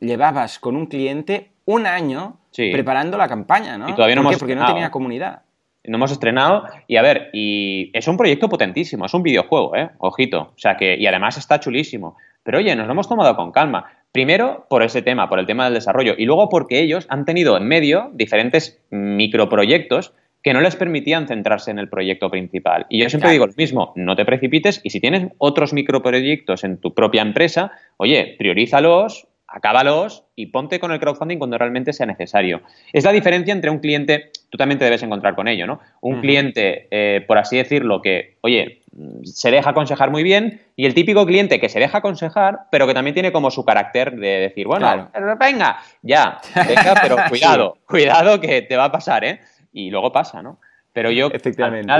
llevabas 0.01 0.59
con 0.59 0.77
un 0.77 0.87
cliente 0.87 1.51
un 1.65 1.87
año 1.87 2.37
preparando 2.55 3.17
la 3.19 3.29
campaña, 3.29 3.77
¿no? 3.79 3.89
Y 3.89 3.95
todavía 3.95 4.17
no 4.17 4.23
¿Por 4.23 4.33
qué? 4.33 4.39
Porque 4.39 4.55
no 4.55 4.67
tenía 4.67 4.91
comunidad. 4.91 5.43
No 5.87 5.97
hemos 5.97 6.13
estrenado 6.13 6.65
y 6.87 6.97
a 6.97 7.03
ver, 7.03 7.29
y 7.35 7.91
es 7.93 8.09
un 8.09 8.17
proyecto 8.17 8.49
potentísimo, 8.49 9.05
es 9.05 9.13
un 9.13 9.23
videojuego, 9.23 9.77
¿eh? 9.77 9.91
Ojito. 9.99 10.53
O 10.55 10.59
sea 10.59 10.77
que, 10.77 10.97
y 10.97 11.07
además 11.07 11.37
está 11.37 11.61
chulísimo. 11.61 12.17
Pero 12.43 12.59
oye, 12.59 12.75
nos 12.75 12.87
lo 12.87 12.93
hemos 12.93 13.09
tomado 13.09 13.37
con 13.37 13.53
calma. 13.53 13.91
Primero 14.13 14.67
por 14.71 14.83
ese 14.83 15.03
tema, 15.03 15.29
por 15.29 15.39
el 15.39 15.47
tema 15.47 15.65
del 15.65 15.75
desarrollo, 15.75 16.15
y 16.17 16.25
luego 16.25 16.49
porque 16.49 16.81
ellos 16.81 17.07
han 17.09 17.25
tenido 17.25 17.57
en 17.57 17.67
medio 17.67 18.11
diferentes 18.15 18.81
microproyectos 18.91 20.15
que 20.45 20.53
no 20.53 20.61
les 20.61 20.77
permitían 20.77 21.27
centrarse 21.27 21.71
en 21.71 21.79
el 21.79 21.89
proyecto 21.89 22.31
principal. 22.31 22.87
Y 22.91 23.03
yo 23.03 23.09
siempre 23.09 23.31
digo 23.31 23.47
lo 23.47 23.55
mismo, 23.57 23.93
no 23.97 24.15
te 24.15 24.27
precipites 24.27 24.81
y 24.85 24.91
si 24.91 25.01
tienes 25.01 25.33
otros 25.39 25.73
microproyectos 25.73 26.65
en 26.65 26.77
tu 26.77 26.93
propia 26.93 27.23
empresa, 27.23 27.73
oye, 27.97 28.37
priorízalos, 28.39 29.27
acábalos 29.55 30.25
y 30.35 30.47
ponte 30.47 30.81
con 30.81 30.91
el 30.91 30.99
crowdfunding 30.99 31.39
cuando 31.39 31.57
realmente 31.57 31.93
sea 31.93 32.07
necesario. 32.07 32.63
Es 32.93 33.05
la 33.05 33.13
diferencia 33.13 33.53
entre 33.53 33.71
un 33.71 33.79
cliente, 33.79 34.33
tú 34.51 34.59
también 34.59 34.79
te 34.81 34.85
debes 34.85 35.03
encontrar 35.05 35.37
con 35.37 35.47
ello, 35.47 35.67
¿no? 35.67 35.79
Un 36.01 36.21
cliente, 36.21 36.89
eh, 36.91 37.25
por 37.27 37.39
así 37.39 37.57
decirlo, 37.57 38.03
que, 38.03 38.37
oye, 38.41 38.83
se 39.23 39.53
deja 39.53 39.71
aconsejar 39.71 40.11
muy 40.11 40.25
bien 40.25 40.61
y 40.75 40.87
el 40.87 40.95
típico 40.95 41.25
cliente 41.25 41.61
que 41.61 41.69
se 41.69 41.79
deja 41.79 41.99
aconsejar, 41.99 42.63
pero 42.73 42.89
que 42.89 42.95
también 42.95 43.15
tiene 43.15 43.31
como 43.31 43.53
su 43.53 43.65
carácter 43.65 44.17
de 44.17 44.41
decir, 44.41 44.67
bueno, 44.67 45.11
venga, 45.39 45.79
ya, 46.03 46.41
venga, 46.55 46.95
pero 47.01 47.17
cuidado, 47.29 47.79
cuidado 47.87 48.41
que 48.41 48.63
te 48.63 48.77
va 48.77 48.87
a 48.87 48.93
pasar, 48.93 49.25
¿eh? 49.25 49.41
Y 49.73 49.91
luego 49.91 50.13
pasa, 50.13 50.43
¿no? 50.43 50.59
Pero 50.93 51.13
yo, 51.13 51.29
Efectivamente 51.33 51.93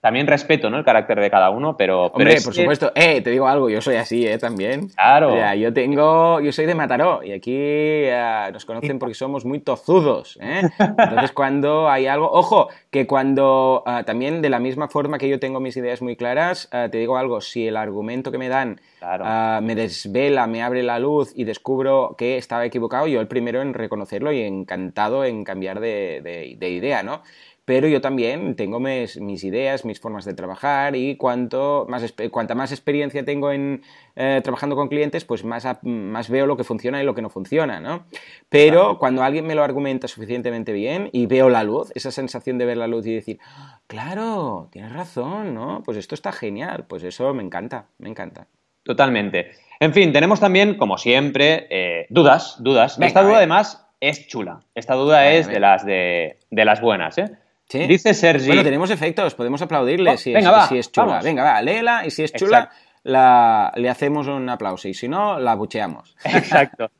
también 0.00 0.28
respeto, 0.28 0.70
¿no? 0.70 0.78
El 0.78 0.84
carácter 0.84 1.18
de 1.18 1.28
cada 1.28 1.50
uno, 1.50 1.76
pero... 1.76 2.06
Hombre, 2.06 2.40
por 2.40 2.54
supuesto. 2.54 2.92
Eh, 2.94 3.20
te 3.20 3.30
digo 3.30 3.48
algo, 3.48 3.68
yo 3.68 3.80
soy 3.80 3.96
así, 3.96 4.24
¿eh? 4.24 4.38
También. 4.38 4.88
Claro. 4.90 5.32
O 5.32 5.36
sea, 5.36 5.56
yo 5.56 5.72
tengo... 5.72 6.40
Yo 6.40 6.52
soy 6.52 6.66
de 6.66 6.76
Mataró 6.76 7.24
y 7.24 7.32
aquí 7.32 7.56
eh, 7.56 8.48
nos 8.52 8.64
conocen 8.64 9.00
porque 9.00 9.14
somos 9.14 9.44
muy 9.44 9.58
tozudos, 9.58 10.38
¿eh? 10.40 10.62
Entonces, 10.78 11.32
cuando 11.32 11.88
hay 11.88 12.06
algo... 12.06 12.30
Ojo, 12.30 12.68
que 12.90 13.08
cuando... 13.08 13.82
Ah, 13.86 14.04
también 14.06 14.40
de 14.40 14.50
la 14.50 14.60
misma 14.60 14.86
forma 14.86 15.18
que 15.18 15.28
yo 15.28 15.40
tengo 15.40 15.58
mis 15.58 15.76
ideas 15.76 16.00
muy 16.00 16.14
claras, 16.14 16.68
ah, 16.70 16.88
te 16.90 16.98
digo 16.98 17.16
algo, 17.16 17.40
si 17.40 17.66
el 17.66 17.76
argumento 17.76 18.30
que 18.30 18.38
me 18.38 18.48
dan 18.48 18.80
ah, 19.02 19.58
me 19.64 19.74
desvela, 19.74 20.46
me 20.46 20.62
abre 20.62 20.84
la 20.84 21.00
luz 21.00 21.32
y 21.34 21.42
descubro 21.42 22.14
que 22.16 22.36
estaba 22.36 22.64
equivocado, 22.64 23.08
yo 23.08 23.20
el 23.20 23.26
primero 23.26 23.62
en 23.62 23.74
reconocerlo 23.74 24.30
y 24.30 24.42
encantado 24.42 25.24
en 25.24 25.42
cambiar 25.42 25.80
de, 25.80 26.56
de 26.56 26.70
idea, 26.70 27.02
¿no? 27.02 27.22
Pero 27.68 27.86
yo 27.86 28.00
también 28.00 28.56
tengo 28.56 28.80
mis, 28.80 29.18
ideas, 29.44 29.84
mis 29.84 30.00
formas 30.00 30.24
de 30.24 30.32
trabajar 30.32 30.96
y 30.96 31.16
cuanto 31.16 31.84
más, 31.86 32.14
cuanta 32.30 32.54
más 32.54 32.72
experiencia 32.72 33.26
tengo 33.26 33.52
en 33.52 33.82
eh, 34.16 34.40
trabajando 34.42 34.74
con 34.74 34.88
clientes, 34.88 35.26
pues 35.26 35.44
más, 35.44 35.66
más 35.82 36.30
veo 36.30 36.46
lo 36.46 36.56
que 36.56 36.64
funciona 36.64 37.02
y 37.02 37.04
lo 37.04 37.14
que 37.14 37.20
no 37.20 37.28
funciona, 37.28 37.78
¿no? 37.78 38.06
Pero 38.48 38.98
cuando 38.98 39.22
alguien 39.22 39.46
me 39.46 39.54
lo 39.54 39.62
argumenta 39.62 40.08
suficientemente 40.08 40.72
bien 40.72 41.10
y 41.12 41.26
veo 41.26 41.50
la 41.50 41.62
luz, 41.62 41.92
esa 41.94 42.10
sensación 42.10 42.56
de 42.56 42.64
ver 42.64 42.78
la 42.78 42.86
luz 42.86 43.06
y 43.06 43.12
decir, 43.12 43.38
claro, 43.86 44.68
tienes 44.72 44.94
razón, 44.94 45.52
¿no? 45.54 45.82
Pues 45.84 45.98
esto 45.98 46.14
está 46.14 46.32
genial, 46.32 46.86
pues 46.88 47.02
eso 47.02 47.34
me 47.34 47.42
encanta, 47.42 47.84
me 47.98 48.08
encanta. 48.08 48.46
Totalmente. 48.82 49.50
En 49.78 49.92
fin, 49.92 50.10
tenemos 50.14 50.40
también, 50.40 50.78
como 50.78 50.96
siempre, 50.96 51.66
eh, 51.68 52.06
dudas, 52.08 52.56
dudas. 52.60 52.98
Esta 52.98 53.22
duda, 53.22 53.36
además, 53.36 53.86
es 54.00 54.26
chula. 54.26 54.60
Esta 54.74 54.94
duda 54.94 55.30
es 55.32 55.48
de 55.48 55.60
las, 55.60 55.84
de, 55.84 56.38
de 56.50 56.64
las 56.64 56.80
buenas, 56.80 57.18
¿eh? 57.18 57.36
Dice 57.68 58.14
Sergi. 58.14 58.46
Bueno, 58.46 58.62
tenemos 58.62 58.90
efectos, 58.90 59.34
podemos 59.34 59.60
aplaudirle 59.60 60.12
oh, 60.12 60.16
si, 60.16 60.34
es, 60.34 60.44
si, 60.68 60.78
es, 60.78 60.90
chula. 60.90 61.20
Venga, 61.22 61.44
va, 61.44 61.60
léela 61.60 62.06
y 62.06 62.10
si 62.10 62.22
es 62.22 62.32
chula, 62.32 62.70
la, 63.02 63.72
le 63.76 63.90
hacemos 63.90 64.26
un 64.26 64.48
aplauso 64.48 64.88
y 64.88 64.94
si 64.94 65.08
no, 65.08 65.38
la 65.38 65.54
bucheamos. 65.54 66.16
Exacto. 66.24 66.90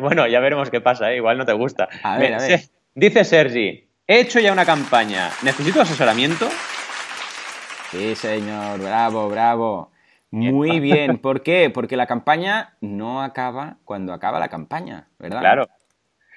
Bueno, 0.00 0.26
ya 0.26 0.40
veremos 0.40 0.68
qué 0.68 0.80
pasa, 0.80 1.10
¿eh? 1.12 1.16
igual 1.16 1.38
no 1.38 1.46
te 1.46 1.52
gusta. 1.52 1.88
A 2.02 2.18
ver, 2.18 2.34
a 2.34 2.38
ver. 2.38 2.60
Dice 2.94 3.24
Sergi, 3.24 3.88
he 4.06 4.20
hecho 4.20 4.40
ya 4.40 4.52
una 4.52 4.66
campaña, 4.66 5.30
¿necesito 5.42 5.80
asesoramiento? 5.80 6.48
Sí, 7.90 8.14
señor, 8.14 8.80
bravo, 8.80 9.28
bravo. 9.28 9.90
Muy 10.30 10.80
bien, 10.80 11.18
¿por 11.22 11.42
qué? 11.42 11.70
Porque 11.70 11.96
la 11.96 12.06
campaña 12.06 12.76
no 12.80 13.22
acaba 13.22 13.78
cuando 13.84 14.12
acaba 14.12 14.38
la 14.38 14.48
campaña, 14.48 15.08
¿verdad? 15.18 15.40
Claro, 15.40 15.68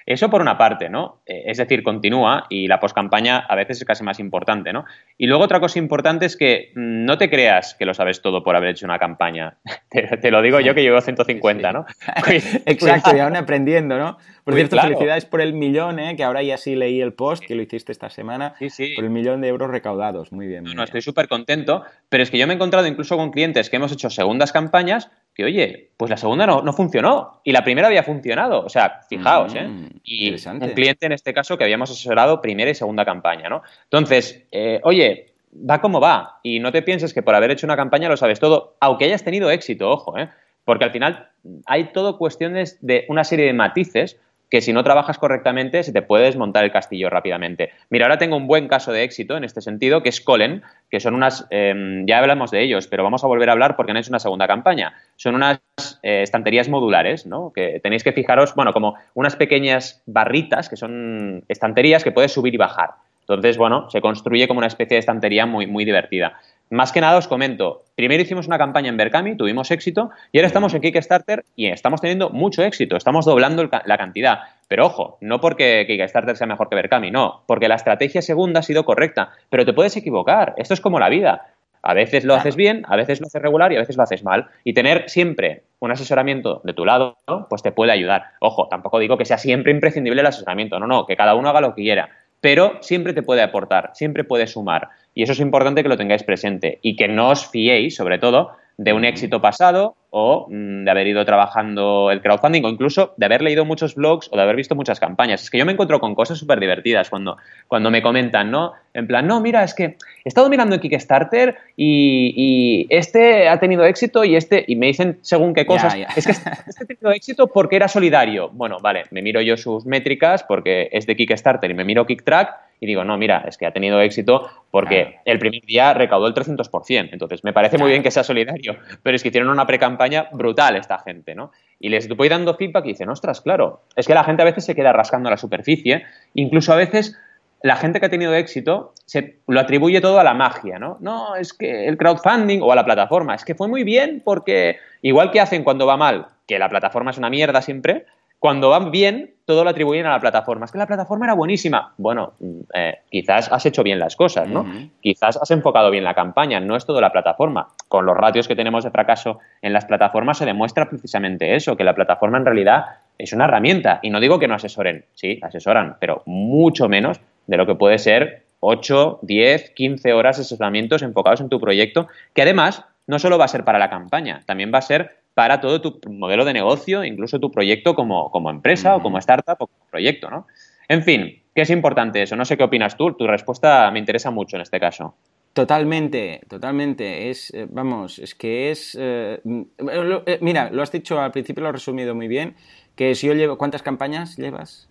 eso 0.06 0.28
por 0.30 0.40
una 0.40 0.58
parte, 0.58 0.90
¿no? 0.90 1.22
Eh, 1.26 1.44
es 1.46 1.58
decir, 1.58 1.82
continúa 1.82 2.46
y 2.50 2.66
la 2.66 2.78
poscampaña 2.78 3.38
a 3.38 3.54
veces 3.54 3.78
es 3.78 3.84
casi 3.84 4.04
más 4.04 4.20
importante, 4.20 4.72
¿no? 4.72 4.84
Y 5.16 5.26
luego 5.26 5.44
otra 5.44 5.60
cosa 5.60 5.78
importante 5.78 6.26
es 6.26 6.36
que 6.36 6.72
mm, 6.74 7.04
no 7.04 7.16
te 7.16 7.30
creas 7.30 7.74
que 7.74 7.86
lo 7.86 7.94
sabes 7.94 8.20
todo 8.20 8.42
por 8.42 8.56
haber 8.56 8.70
hecho 8.70 8.86
una 8.86 8.98
campaña. 8.98 9.58
Te, 9.90 10.30
lo 10.30 10.42
digo 10.42 10.60
yo 10.60 10.74
que 10.74 10.82
llevo 10.82 11.00
150, 11.00 11.72
¿no? 11.72 11.86
Exacto, 12.66 13.16
y 13.16 13.20
aún 13.20 13.36
aprendiendo, 13.36 13.98
¿no? 13.98 14.18
Por 14.44 14.54
cierto, 14.54 14.78
felicidades 14.78 15.24
por 15.24 15.40
el 15.40 15.54
millón, 15.54 15.98
¿eh? 15.98 16.16
que 16.16 16.24
ahora 16.24 16.42
ya 16.42 16.58
sí 16.58 16.74
leí 16.74 17.00
el 17.00 17.14
post 17.14 17.42
que 17.46 17.54
lo 17.54 17.62
hiciste 17.62 17.92
esta 17.92 18.10
semana. 18.10 18.54
Sí, 18.58 18.68
sí. 18.68 18.92
Por 18.94 19.04
el 19.04 19.10
millón 19.10 19.40
de 19.40 19.48
euros 19.48 19.70
recaudados. 19.70 20.32
Muy 20.32 20.46
bien. 20.46 20.64
no, 20.64 20.84
estoy 20.84 21.00
súper 21.00 21.28
contento, 21.28 21.82
pero 22.10 22.22
es 22.22 22.30
que 22.30 22.36
yo 22.36 22.46
me 22.46 22.52
he 22.52 22.56
encontrado 22.56 22.86
incluso 22.86 23.16
con 23.16 23.30
clientes 23.30 23.70
que 23.70 23.76
hemos 23.76 23.90
hecho 23.90 24.10
segundas 24.10 24.52
campañas, 24.52 25.10
que, 25.34 25.44
oye, 25.44 25.90
pues 25.96 26.10
la 26.10 26.16
segunda 26.16 26.46
no, 26.46 26.62
no 26.62 26.72
funcionó 26.72 27.40
y 27.44 27.52
la 27.52 27.64
primera 27.64 27.88
había 27.88 28.02
funcionado. 28.02 28.64
O 28.64 28.68
sea, 28.68 29.00
fijaos, 29.08 29.54
¿eh? 29.54 29.66
Mm, 29.66 29.88
Y 30.04 30.24
interesante. 30.26 30.66
un 30.66 30.72
cliente 30.72 31.06
en 31.06 31.12
este 31.12 31.34
caso 31.34 31.58
que 31.58 31.64
habíamos 31.64 31.90
asesorado 31.90 32.40
primera 32.40 32.70
y 32.70 32.74
segunda 32.74 33.04
campaña, 33.04 33.48
¿no? 33.48 33.62
Entonces, 33.84 34.46
eh, 34.52 34.80
oye, 34.84 35.26
va 35.68 35.80
como 35.80 36.00
va 36.00 36.38
y 36.42 36.60
no 36.60 36.72
te 36.72 36.82
pienses 36.82 37.12
que 37.12 37.22
por 37.22 37.34
haber 37.34 37.50
hecho 37.50 37.66
una 37.66 37.76
campaña 37.76 38.08
lo 38.08 38.16
sabes 38.16 38.40
todo, 38.40 38.76
aunque 38.80 39.06
hayas 39.06 39.24
tenido 39.24 39.50
éxito, 39.50 39.90
ojo, 39.90 40.16
¿eh? 40.18 40.28
Porque 40.64 40.84
al 40.84 40.92
final 40.92 41.28
hay 41.66 41.92
todo 41.92 42.16
cuestiones 42.16 42.78
de 42.80 43.04
una 43.08 43.24
serie 43.24 43.46
de 43.46 43.52
matices 43.52 44.18
que 44.54 44.60
si 44.60 44.72
no 44.72 44.84
trabajas 44.84 45.18
correctamente 45.18 45.82
se 45.82 45.92
te 45.92 46.00
puede 46.00 46.26
desmontar 46.26 46.62
el 46.62 46.70
castillo 46.70 47.10
rápidamente. 47.10 47.72
Mira, 47.90 48.04
ahora 48.04 48.18
tengo 48.18 48.36
un 48.36 48.46
buen 48.46 48.68
caso 48.68 48.92
de 48.92 49.02
éxito 49.02 49.36
en 49.36 49.42
este 49.42 49.60
sentido, 49.60 50.00
que 50.00 50.10
es 50.10 50.20
Colen, 50.20 50.62
que 50.88 51.00
son 51.00 51.16
unas, 51.16 51.44
eh, 51.50 52.04
ya 52.06 52.20
hablamos 52.20 52.52
de 52.52 52.62
ellos, 52.62 52.86
pero 52.86 53.02
vamos 53.02 53.24
a 53.24 53.26
volver 53.26 53.48
a 53.48 53.52
hablar 53.52 53.74
porque 53.74 53.90
han 53.90 53.96
hecho 53.96 54.12
una 54.12 54.20
segunda 54.20 54.46
campaña. 54.46 54.94
Son 55.16 55.34
unas 55.34 55.58
eh, 56.04 56.22
estanterías 56.22 56.68
modulares, 56.68 57.26
¿no? 57.26 57.52
Que 57.52 57.80
tenéis 57.82 58.04
que 58.04 58.12
fijaros, 58.12 58.54
bueno, 58.54 58.72
como 58.72 58.94
unas 59.14 59.34
pequeñas 59.34 60.04
barritas, 60.06 60.68
que 60.68 60.76
son 60.76 61.42
estanterías 61.48 62.04
que 62.04 62.12
puedes 62.12 62.30
subir 62.30 62.54
y 62.54 62.58
bajar. 62.58 62.90
Entonces, 63.22 63.56
bueno, 63.56 63.90
se 63.90 64.00
construye 64.00 64.46
como 64.46 64.58
una 64.58 64.68
especie 64.68 64.94
de 64.94 65.00
estantería 65.00 65.46
muy, 65.46 65.66
muy 65.66 65.84
divertida. 65.84 66.38
Más 66.70 66.92
que 66.92 67.00
nada 67.00 67.18
os 67.18 67.28
comento, 67.28 67.82
primero 67.94 68.22
hicimos 68.22 68.46
una 68.46 68.58
campaña 68.58 68.88
en 68.88 68.96
Berkami, 68.96 69.36
tuvimos 69.36 69.70
éxito, 69.70 70.10
y 70.32 70.38
ahora 70.38 70.46
estamos 70.48 70.74
en 70.74 70.80
Kickstarter 70.80 71.44
y 71.54 71.66
estamos 71.66 72.00
teniendo 72.00 72.30
mucho 72.30 72.64
éxito, 72.64 72.96
estamos 72.96 73.26
doblando 73.26 73.68
la 73.84 73.98
cantidad. 73.98 74.40
Pero 74.66 74.86
ojo, 74.86 75.18
no 75.20 75.40
porque 75.40 75.84
Kickstarter 75.86 76.36
sea 76.36 76.46
mejor 76.46 76.68
que 76.68 76.74
Berkami, 76.74 77.10
no, 77.10 77.42
porque 77.46 77.68
la 77.68 77.74
estrategia 77.76 78.22
segunda 78.22 78.60
ha 78.60 78.62
sido 78.62 78.84
correcta, 78.84 79.30
pero 79.50 79.64
te 79.64 79.72
puedes 79.74 79.96
equivocar, 79.96 80.54
esto 80.56 80.74
es 80.74 80.80
como 80.80 80.98
la 80.98 81.08
vida. 81.10 81.46
A 81.86 81.92
veces 81.92 82.24
lo 82.24 82.28
Claro. 82.32 82.40
haces 82.40 82.56
bien, 82.56 82.82
a 82.88 82.96
veces 82.96 83.20
lo 83.20 83.26
haces 83.26 83.42
regular 83.42 83.70
y 83.70 83.76
a 83.76 83.80
veces 83.80 83.98
lo 83.98 84.02
haces 84.02 84.24
mal. 84.24 84.46
Y 84.64 84.72
tener 84.72 85.04
siempre 85.10 85.64
un 85.80 85.92
asesoramiento 85.92 86.62
de 86.64 86.72
tu 86.72 86.86
lado, 86.86 87.18
pues 87.50 87.62
te 87.62 87.72
puede 87.72 87.92
ayudar. 87.92 88.24
Ojo, 88.40 88.68
tampoco 88.68 88.98
digo 88.98 89.18
que 89.18 89.26
sea 89.26 89.36
siempre 89.36 89.70
imprescindible 89.70 90.22
el 90.22 90.26
asesoramiento, 90.26 90.80
no, 90.80 90.86
no, 90.86 91.04
que 91.04 91.14
cada 91.14 91.34
uno 91.34 91.50
haga 91.50 91.60
lo 91.60 91.74
que 91.74 91.82
quiera 91.82 92.08
pero 92.44 92.76
siempre 92.82 93.14
te 93.14 93.22
puede 93.22 93.40
aportar, 93.40 93.92
siempre 93.94 94.22
puede 94.22 94.46
sumar. 94.46 94.90
Y 95.14 95.22
eso 95.22 95.32
es 95.32 95.40
importante 95.40 95.82
que 95.82 95.88
lo 95.88 95.96
tengáis 95.96 96.24
presente 96.24 96.78
y 96.82 96.94
que 96.94 97.08
no 97.08 97.30
os 97.30 97.48
fiéis, 97.48 97.96
sobre 97.96 98.18
todo, 98.18 98.50
de 98.76 98.92
un 98.92 99.06
éxito 99.06 99.40
pasado 99.40 99.96
o 100.16 100.46
mm, 100.48 100.84
de 100.84 100.90
haber 100.92 101.08
ido 101.08 101.24
trabajando 101.24 102.12
el 102.12 102.22
crowdfunding 102.22 102.64
o 102.64 102.68
incluso 102.68 103.14
de 103.16 103.26
haber 103.26 103.42
leído 103.42 103.64
muchos 103.64 103.96
blogs 103.96 104.28
o 104.30 104.36
de 104.36 104.42
haber 104.42 104.54
visto 104.54 104.76
muchas 104.76 105.00
campañas. 105.00 105.42
Es 105.42 105.50
que 105.50 105.58
yo 105.58 105.66
me 105.66 105.72
encuentro 105.72 105.98
con 105.98 106.14
cosas 106.14 106.38
súper 106.38 106.60
divertidas 106.60 107.10
cuando, 107.10 107.36
cuando 107.66 107.90
me 107.90 108.00
comentan, 108.00 108.48
¿no? 108.48 108.74
En 108.94 109.08
plan, 109.08 109.26
no, 109.26 109.40
mira, 109.40 109.64
es 109.64 109.74
que 109.74 109.84
he 109.84 109.96
estado 110.28 110.48
mirando 110.48 110.76
en 110.76 110.80
Kickstarter 110.80 111.56
y, 111.76 112.32
y 112.36 112.86
este 112.96 113.48
ha 113.48 113.58
tenido 113.58 113.84
éxito 113.84 114.24
y 114.24 114.36
este, 114.36 114.64
y 114.68 114.76
me 114.76 114.86
dicen 114.86 115.18
según 115.22 115.52
qué 115.52 115.66
cosas, 115.66 115.96
es 116.16 116.26
que 116.26 116.30
este 116.30 116.84
ha 116.84 116.86
tenido 116.86 117.10
éxito 117.10 117.48
porque 117.48 117.74
era 117.74 117.88
solidario. 117.88 118.50
Bueno, 118.50 118.78
vale, 118.80 119.06
me 119.10 119.20
miro 119.20 119.40
yo 119.40 119.56
sus 119.56 119.84
métricas 119.84 120.44
porque 120.44 120.90
es 120.92 121.06
de 121.06 121.16
Kickstarter 121.16 121.68
y 121.68 121.74
me 121.74 121.84
miro 121.84 122.06
KickTrack 122.06 122.54
y 122.80 122.86
digo, 122.86 123.02
no, 123.02 123.16
mira, 123.16 123.44
es 123.48 123.56
que 123.56 123.66
ha 123.66 123.72
tenido 123.72 124.00
éxito 124.00 124.48
porque 124.70 125.04
Claro. 125.04 125.20
el 125.24 125.38
primer 125.38 125.62
día 125.62 125.94
recaudó 125.94 126.26
el 126.26 126.34
300%. 126.34 127.08
Entonces, 127.12 127.42
me 127.42 127.52
parece 127.52 127.78
muy 127.78 127.90
bien 127.90 128.02
que 128.02 128.10
sea 128.10 128.24
solidario, 128.24 128.76
pero 129.02 129.16
es 129.16 129.22
que 129.22 129.28
hicieron 129.28 129.48
una 129.48 129.66
pre-campaña 129.66 130.03
brutal 130.32 130.76
esta 130.76 130.98
gente, 130.98 131.34
¿no? 131.34 131.52
Y 131.78 131.88
les 131.88 132.08
voy 132.08 132.28
dando 132.28 132.54
feedback 132.54 132.86
y 132.86 132.88
dicen, 132.88 133.08
ostras, 133.08 133.40
claro, 133.40 133.82
es 133.96 134.06
que 134.06 134.14
la 134.14 134.24
gente 134.24 134.42
a 134.42 134.46
veces 134.46 134.64
se 134.64 134.74
queda 134.74 134.92
rascando 134.92 135.30
la 135.30 135.36
superficie, 135.36 136.04
incluso 136.34 136.72
a 136.72 136.76
veces 136.76 137.16
la 137.62 137.76
gente 137.76 137.98
que 137.98 138.06
ha 138.06 138.10
tenido 138.10 138.34
éxito 138.34 138.92
se 139.06 139.38
lo 139.46 139.58
atribuye 139.58 140.00
todo 140.02 140.20
a 140.20 140.24
la 140.24 140.34
magia, 140.34 140.78
¿no? 140.78 140.98
No, 141.00 141.34
es 141.34 141.54
que 141.54 141.88
el 141.88 141.96
crowdfunding 141.96 142.60
o 142.60 142.70
a 142.70 142.76
la 142.76 142.84
plataforma, 142.84 143.34
es 143.34 143.44
que 143.44 143.54
fue 143.54 143.68
muy 143.68 143.84
bien 143.84 144.20
porque 144.24 144.76
igual 145.00 145.30
que 145.30 145.40
hacen 145.40 145.64
cuando 145.64 145.86
va 145.86 145.96
mal, 145.96 146.26
que 146.46 146.58
la 146.58 146.68
plataforma 146.68 147.10
es 147.10 147.18
una 147.18 147.30
mierda 147.30 147.62
siempre, 147.62 148.04
cuando 148.44 148.68
van 148.68 148.90
bien, 148.90 149.36
todo 149.46 149.64
lo 149.64 149.70
atribuyen 149.70 150.04
a 150.04 150.10
la 150.10 150.20
plataforma. 150.20 150.66
Es 150.66 150.70
que 150.70 150.76
la 150.76 150.86
plataforma 150.86 151.24
era 151.24 151.32
buenísima. 151.32 151.94
Bueno, 151.96 152.34
mm, 152.38 152.60
eh, 152.74 152.98
quizás 153.10 153.50
has 153.50 153.64
hecho 153.64 153.82
bien 153.82 153.98
las 153.98 154.16
cosas, 154.16 154.50
¿no? 154.50 154.66
Quizás 155.00 155.38
has 155.40 155.50
enfocado 155.50 155.90
bien 155.90 156.04
la 156.04 156.12
campaña, 156.12 156.60
no 156.60 156.76
es 156.76 156.84
todo 156.84 157.00
la 157.00 157.10
plataforma. 157.10 157.68
Con 157.88 158.04
los 158.04 158.14
ratios 158.14 158.46
que 158.46 158.54
tenemos 158.54 158.84
de 158.84 158.90
fracaso 158.90 159.38
en 159.62 159.72
las 159.72 159.86
plataformas 159.86 160.36
se 160.36 160.44
demuestra 160.44 160.90
precisamente 160.90 161.54
eso, 161.54 161.74
que 161.74 161.84
la 161.84 161.94
plataforma 161.94 162.36
en 162.36 162.44
realidad 162.44 162.84
es 163.16 163.32
una 163.32 163.46
herramienta. 163.46 164.00
Y 164.02 164.10
no 164.10 164.20
digo 164.20 164.38
que 164.38 164.46
no 164.46 164.56
asesoren, 164.56 165.06
sí, 165.14 165.40
asesoran, 165.40 165.96
pero 165.98 166.22
mucho 166.26 166.86
menos 166.86 167.22
de 167.46 167.56
lo 167.56 167.64
que 167.64 167.76
puede 167.76 167.96
ser 167.96 168.42
8, 168.60 169.20
10, 169.22 169.70
15 169.70 170.12
horas 170.12 170.36
de 170.36 170.42
asesoramientos 170.42 171.00
enfocados 171.00 171.40
en 171.40 171.48
tu 171.48 171.58
proyecto, 171.58 172.08
que 172.34 172.42
además 172.42 172.84
no 173.06 173.18
solo 173.18 173.38
va 173.38 173.46
a 173.46 173.48
ser 173.48 173.64
para 173.64 173.78
la 173.78 173.88
campaña, 173.88 174.42
también 174.44 174.70
va 174.72 174.80
a 174.80 174.82
ser 174.82 175.23
para 175.34 175.60
todo 175.60 175.80
tu 175.80 176.00
modelo 176.12 176.44
de 176.44 176.52
negocio, 176.52 177.04
incluso 177.04 177.40
tu 177.40 177.50
proyecto 177.50 177.94
como, 177.94 178.30
como 178.30 178.50
empresa 178.50 178.96
o 178.96 179.02
como 179.02 179.18
startup 179.18 179.56
o 179.58 179.66
como 179.66 179.86
proyecto, 179.90 180.30
¿no? 180.30 180.46
En 180.88 181.02
fin, 181.02 181.42
¿qué 181.54 181.62
es 181.62 181.70
importante 181.70 182.22
eso? 182.22 182.36
No 182.36 182.44
sé 182.44 182.56
qué 182.56 182.64
opinas 182.64 182.96
tú, 182.96 183.12
tu 183.14 183.26
respuesta 183.26 183.90
me 183.90 183.98
interesa 183.98 184.30
mucho 184.30 184.56
en 184.56 184.62
este 184.62 184.78
caso. 184.78 185.16
Totalmente, 185.54 186.40
totalmente. 186.48 187.30
Es, 187.30 187.52
eh, 187.54 187.66
vamos, 187.70 188.18
es 188.18 188.34
que 188.34 188.70
es. 188.72 188.96
eh, 189.00 189.40
mm, 189.44 189.62
lo- 189.78 190.22
eh, 190.26 190.38
mira, 190.40 190.70
lo 190.70 190.82
has 190.82 190.90
dicho 190.90 191.20
al 191.20 191.30
principio, 191.30 191.62
lo 191.62 191.68
has 191.68 191.74
resumido 191.74 192.14
muy 192.14 192.26
bien. 192.28 192.56
Que 192.96 193.14
si 193.14 193.28
yo 193.28 193.34
llevo. 193.34 193.56
¿Cuántas 193.56 193.82
campañas 193.82 194.36
llevas? 194.36 194.88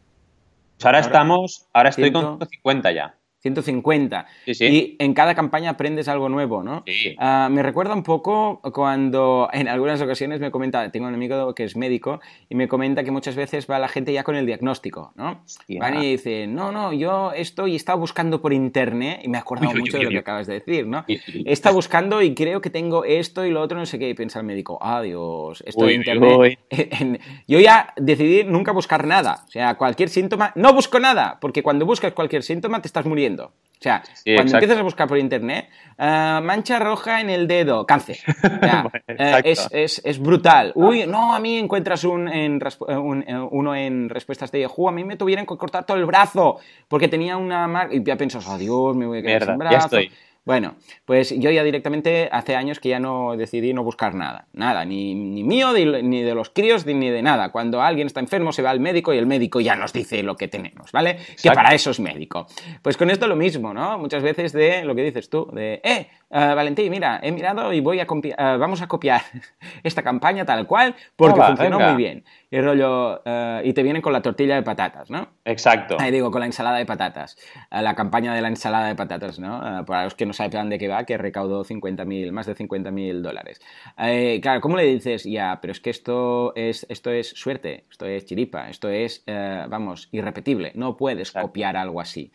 Pues 0.78 0.86
ahora, 0.86 0.98
Ahora, 1.00 1.08
estamos, 1.08 1.68
ahora 1.74 1.90
estoy 1.90 2.12
con 2.12 2.22
150 2.24 2.92
ya. 2.92 3.16
150. 3.44 4.26
Sí, 4.46 4.56
sí. 4.56 4.66
Y 4.66 4.96
en 5.00 5.14
cada 5.14 5.36
campaña 5.36 5.72
aprendes 5.72 6.08
algo 6.08 6.30
nuevo, 6.30 6.64
¿no? 6.64 6.84
Sí. 6.88 7.14
Ah, 7.20 7.50
me 7.52 7.62
recuerda 7.62 7.94
un 7.94 8.04
poco 8.04 8.62
cuando 8.74 9.50
en 9.52 9.68
algunas 9.68 10.02
ocasiones 10.02 10.40
me 10.40 10.50
comenta, 10.50 10.90
tengo 10.92 11.08
un 11.08 11.14
amigo 11.14 11.54
que 11.54 11.66
es 11.66 11.76
médico 11.76 12.22
y 12.50 12.56
me 12.56 12.70
comenta 12.70 13.04
que 13.04 13.12
muchas 13.12 13.36
veces 13.36 13.68
va 13.70 13.80
la 13.80 13.90
gente 13.90 14.14
ya 14.14 14.24
con 14.24 14.38
el 14.38 14.46
diagnóstico, 14.46 15.12
¿no? 15.16 15.42
Hostia. 15.44 15.80
Van 15.82 16.02
y 16.02 16.12
dicen, 16.12 16.56
no, 16.56 16.72
no, 16.72 16.94
yo 16.94 17.34
estoy, 17.34 17.74
he 17.74 17.76
estado 17.76 18.00
buscando 18.00 18.42
por 18.42 18.54
internet 18.54 19.20
y 19.24 19.28
me 19.28 19.38
he 19.38 19.42
acordado 19.42 19.76
mucho 19.76 19.98
de 19.98 20.06
lo 20.06 20.10
que 20.10 20.20
acabas 20.20 20.48
de 20.48 20.54
decir, 20.54 20.88
¿no? 20.88 21.04
Estado 21.46 21.76
buscando 21.76 22.22
y 22.22 22.34
creo 22.34 22.62
que 22.62 22.70
tengo 22.70 23.04
esto 23.04 23.46
y 23.46 23.52
lo 23.52 23.62
otro, 23.62 23.78
no 23.78 23.86
sé 23.86 24.00
qué, 24.00 24.08
y 24.08 24.14
piensa 24.14 24.40
el 24.40 24.46
médico, 24.46 24.80
adiós, 24.82 25.62
esto 25.68 25.86
de 25.86 25.96
internet. 25.96 26.60
yo 27.48 27.60
ya 27.60 27.94
decidí 27.98 28.46
nunca 28.46 28.72
buscar 28.72 29.06
nada, 29.06 29.44
o 29.46 29.52
sea, 29.52 29.76
cualquier 29.76 30.08
síntoma, 30.08 30.54
no 30.56 30.74
busco 30.74 30.98
nada, 31.02 31.40
porque 31.42 31.62
cuando 31.62 31.86
buscas 31.86 32.14
cualquier 32.14 32.44
síntoma 32.44 32.82
te 32.82 32.88
estás 32.88 33.06
muriendo. 33.06 33.33
O 33.42 33.84
sea, 33.84 34.02
Sí, 34.06 34.34
cuando 34.34 34.44
exacto. 34.44 34.58
empiezas 34.58 34.78
a 34.78 34.82
buscar 34.84 35.08
por 35.10 35.18
internet, 35.18 35.68
ah, 35.98 36.40
mancha 36.42 36.80
roja 36.80 37.20
en 37.20 37.30
el 37.30 37.48
dedo, 37.50 37.86
cáncer. 37.86 38.18
O 38.28 38.64
sea, 38.64 38.90
eh, 39.10 39.42
es, 39.44 39.68
es- 39.72 40.02
es 40.06 40.20
brutal. 40.20 40.72
Uy, 40.76 41.06
no, 41.06 41.36
a 41.36 41.40
mí 41.42 41.58
encuentras 41.58 42.06
un, 42.06 42.30
en 42.30 42.62
eh, 42.88 42.96
un- 42.96 43.24
eh, 43.28 43.48
uno 43.52 43.76
en 43.76 44.08
respuestas 44.08 44.52
de 44.54 44.62
Yahoo, 44.62 44.88
a 44.88 44.94
mí 44.94 45.04
me 45.04 45.18
tuvieron 45.18 45.46
que 45.46 45.58
cortar 45.58 45.86
todo 45.86 45.98
el 45.98 46.06
brazo 46.06 46.60
porque 46.88 47.10
tenía 47.10 47.36
una 47.36 47.68
marca. 47.68 47.94
Y 47.94 48.02
ya 48.04 48.16
piensas, 48.16 48.48
adiós, 48.48 48.96
me 48.96 49.06
voy 49.06 49.18
a 49.18 49.22
quedar 49.22 49.40
Mierda, 49.42 49.54
sin 49.54 49.60
ya 49.64 49.70
brazo. 49.70 49.86
estoy. 50.00 50.12
Bueno, 50.46 50.76
pues 51.06 51.34
yo 51.40 51.52
ya 51.52 51.64
directamente 51.64 52.28
hace 52.30 52.56
años 52.56 52.82
que 52.82 52.90
ya 52.90 53.00
no 53.00 53.38
decidí 53.38 53.74
no 53.74 53.84
buscar 53.84 54.14
nada, 54.14 54.48
nada, 54.52 54.84
ni, 54.84 55.16
ni 55.16 55.42
mío, 55.44 55.72
ni, 55.72 55.86
ni 56.04 56.22
de 56.22 56.36
los 56.36 56.50
críos, 56.50 56.86
ni, 56.86 57.10
de 57.10 57.22
nada. 57.22 57.52
Cuando 57.52 57.82
alguien 57.82 58.08
está 58.08 58.20
enfermo 58.20 58.52
se 58.52 58.62
va 58.62 58.72
al 58.72 58.82
médico 58.82 59.14
y 59.14 59.18
el 59.18 59.26
médico 59.26 59.62
ya 59.62 59.78
nos 59.78 59.94
dice 59.94 60.22
lo 60.22 60.36
que 60.36 60.50
tenemos, 60.50 60.92
¿vale? 60.92 61.18
Que 61.42 61.52
para 61.52 61.74
eso 61.74 61.92
es 61.92 62.00
médico. 62.02 62.48
Pues 62.82 62.98
con 62.98 63.10
esto 63.10 63.28
lo 63.28 63.38
mismo, 63.38 63.74
¿no? 63.74 63.98
Muchas 63.98 64.22
veces 64.22 64.52
de 64.52 64.84
lo 64.84 64.96
que 64.96 65.04
dices 65.04 65.30
tú, 65.30 65.50
de, 65.54 65.80
eh, 65.84 66.08
eh, 66.34 66.54
Valentín, 66.56 66.92
mira, 66.92 67.20
he 67.22 67.32
mirado 67.32 67.72
y 67.72 67.80
voy 67.80 68.00
a 68.00 68.04
eh, 68.04 68.36
vamos 68.38 68.82
a 68.82 68.88
copiar 68.88 69.22
esta 69.84 70.02
campaña 70.02 70.46
tal 70.46 70.68
cual 70.68 70.96
porque 71.16 71.40
Hola, 71.40 71.48
funcionó 71.48 71.78
venga. 71.78 71.94
muy 71.94 72.04
bien. 72.04 72.26
Y 72.50 72.62
rollo, 72.62 73.22
eh, 73.26 73.62
y 73.64 73.74
te 73.74 73.82
vienen 73.82 74.02
con 74.02 74.14
la 74.14 74.22
tortilla 74.22 74.56
de 74.56 74.62
patatas, 74.64 75.10
¿no? 75.10 75.28
Exacto. 75.46 75.98
Ahí 76.00 76.12
digo, 76.12 76.30
con 76.30 76.40
la 76.42 76.46
ensalada 76.46 76.78
de 76.78 76.86
patatas. 76.86 77.36
La 77.72 77.96
campaña 77.96 78.36
de 78.36 78.42
la 78.42 78.48
ensalada 78.48 78.88
de 78.88 78.96
patatas, 78.96 79.40
¿no? 79.40 79.84
Para 79.86 80.04
los 80.04 80.14
que 80.14 80.26
no 80.28 80.34
saben 80.34 80.70
de 80.70 80.78
qué 80.78 80.88
va, 80.88 81.04
que 81.04 81.18
recaudó 81.18 81.64
50.000, 81.64 82.32
más 82.32 82.46
de 82.46 82.56
50.000 82.56 83.22
dólares. 83.22 83.60
Eh, 83.98 84.40
claro, 84.42 84.62
¿cómo 84.62 84.78
le 84.78 84.84
dices? 84.84 85.24
Ya, 85.24 85.60
pero 85.62 85.72
es 85.72 85.80
que 85.80 85.90
esto 85.90 86.54
es, 86.56 86.86
esto 86.90 87.12
es 87.12 87.30
suerte, 87.30 87.86
esto 87.90 88.06
es 88.06 88.26
chiripa, 88.26 88.70
esto 88.70 88.90
es, 88.90 89.24
eh, 89.28 89.66
vamos, 89.68 90.10
irrepetible. 90.12 90.72
No 90.76 90.96
puedes 90.98 91.30
Exacto. 91.30 91.48
copiar 91.48 91.78
algo 91.78 92.02
así. 92.02 92.32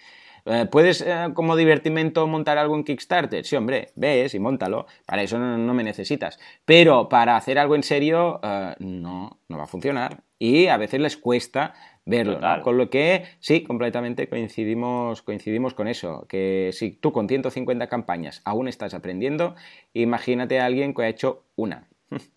Eh, 0.50 0.66
¿Puedes 0.70 1.02
eh, 1.02 1.28
como 1.34 1.56
divertimento 1.56 2.26
montar 2.26 2.56
algo 2.58 2.74
en 2.74 2.84
Kickstarter? 2.84 3.44
Sí, 3.44 3.54
hombre, 3.56 3.90
ves 3.96 4.34
y 4.34 4.38
montalo. 4.38 4.86
Para 5.06 5.22
eso 5.22 5.38
no, 5.38 5.58
no 5.58 5.74
me 5.74 5.84
necesitas. 5.84 6.38
Pero 6.64 7.08
para 7.08 7.36
hacer 7.36 7.58
algo 7.58 7.74
en 7.74 7.82
serio, 7.82 8.40
eh, 8.42 8.74
no, 8.78 9.38
no 9.48 9.58
va 9.58 9.64
a 9.64 9.68
funcionar. 9.68 10.22
Y 10.38 10.68
a 10.68 10.76
veces 10.76 11.00
les 11.00 11.16
cuesta 11.16 11.74
verlo. 12.06 12.40
Con 12.62 12.78
lo 12.78 12.88
que 12.88 13.24
sí, 13.40 13.62
completamente 13.62 14.28
coincidimos, 14.28 15.20
coincidimos 15.22 15.74
con 15.74 15.88
eso. 15.88 16.26
Que 16.28 16.70
si 16.72 16.92
tú 16.92 17.12
con 17.12 17.28
150 17.28 17.86
campañas 17.88 18.40
aún 18.44 18.68
estás 18.68 18.94
aprendiendo, 18.94 19.54
imagínate 19.92 20.60
a 20.60 20.66
alguien 20.66 20.94
que 20.94 21.02
ha 21.02 21.08
hecho 21.08 21.44
una. 21.56 21.88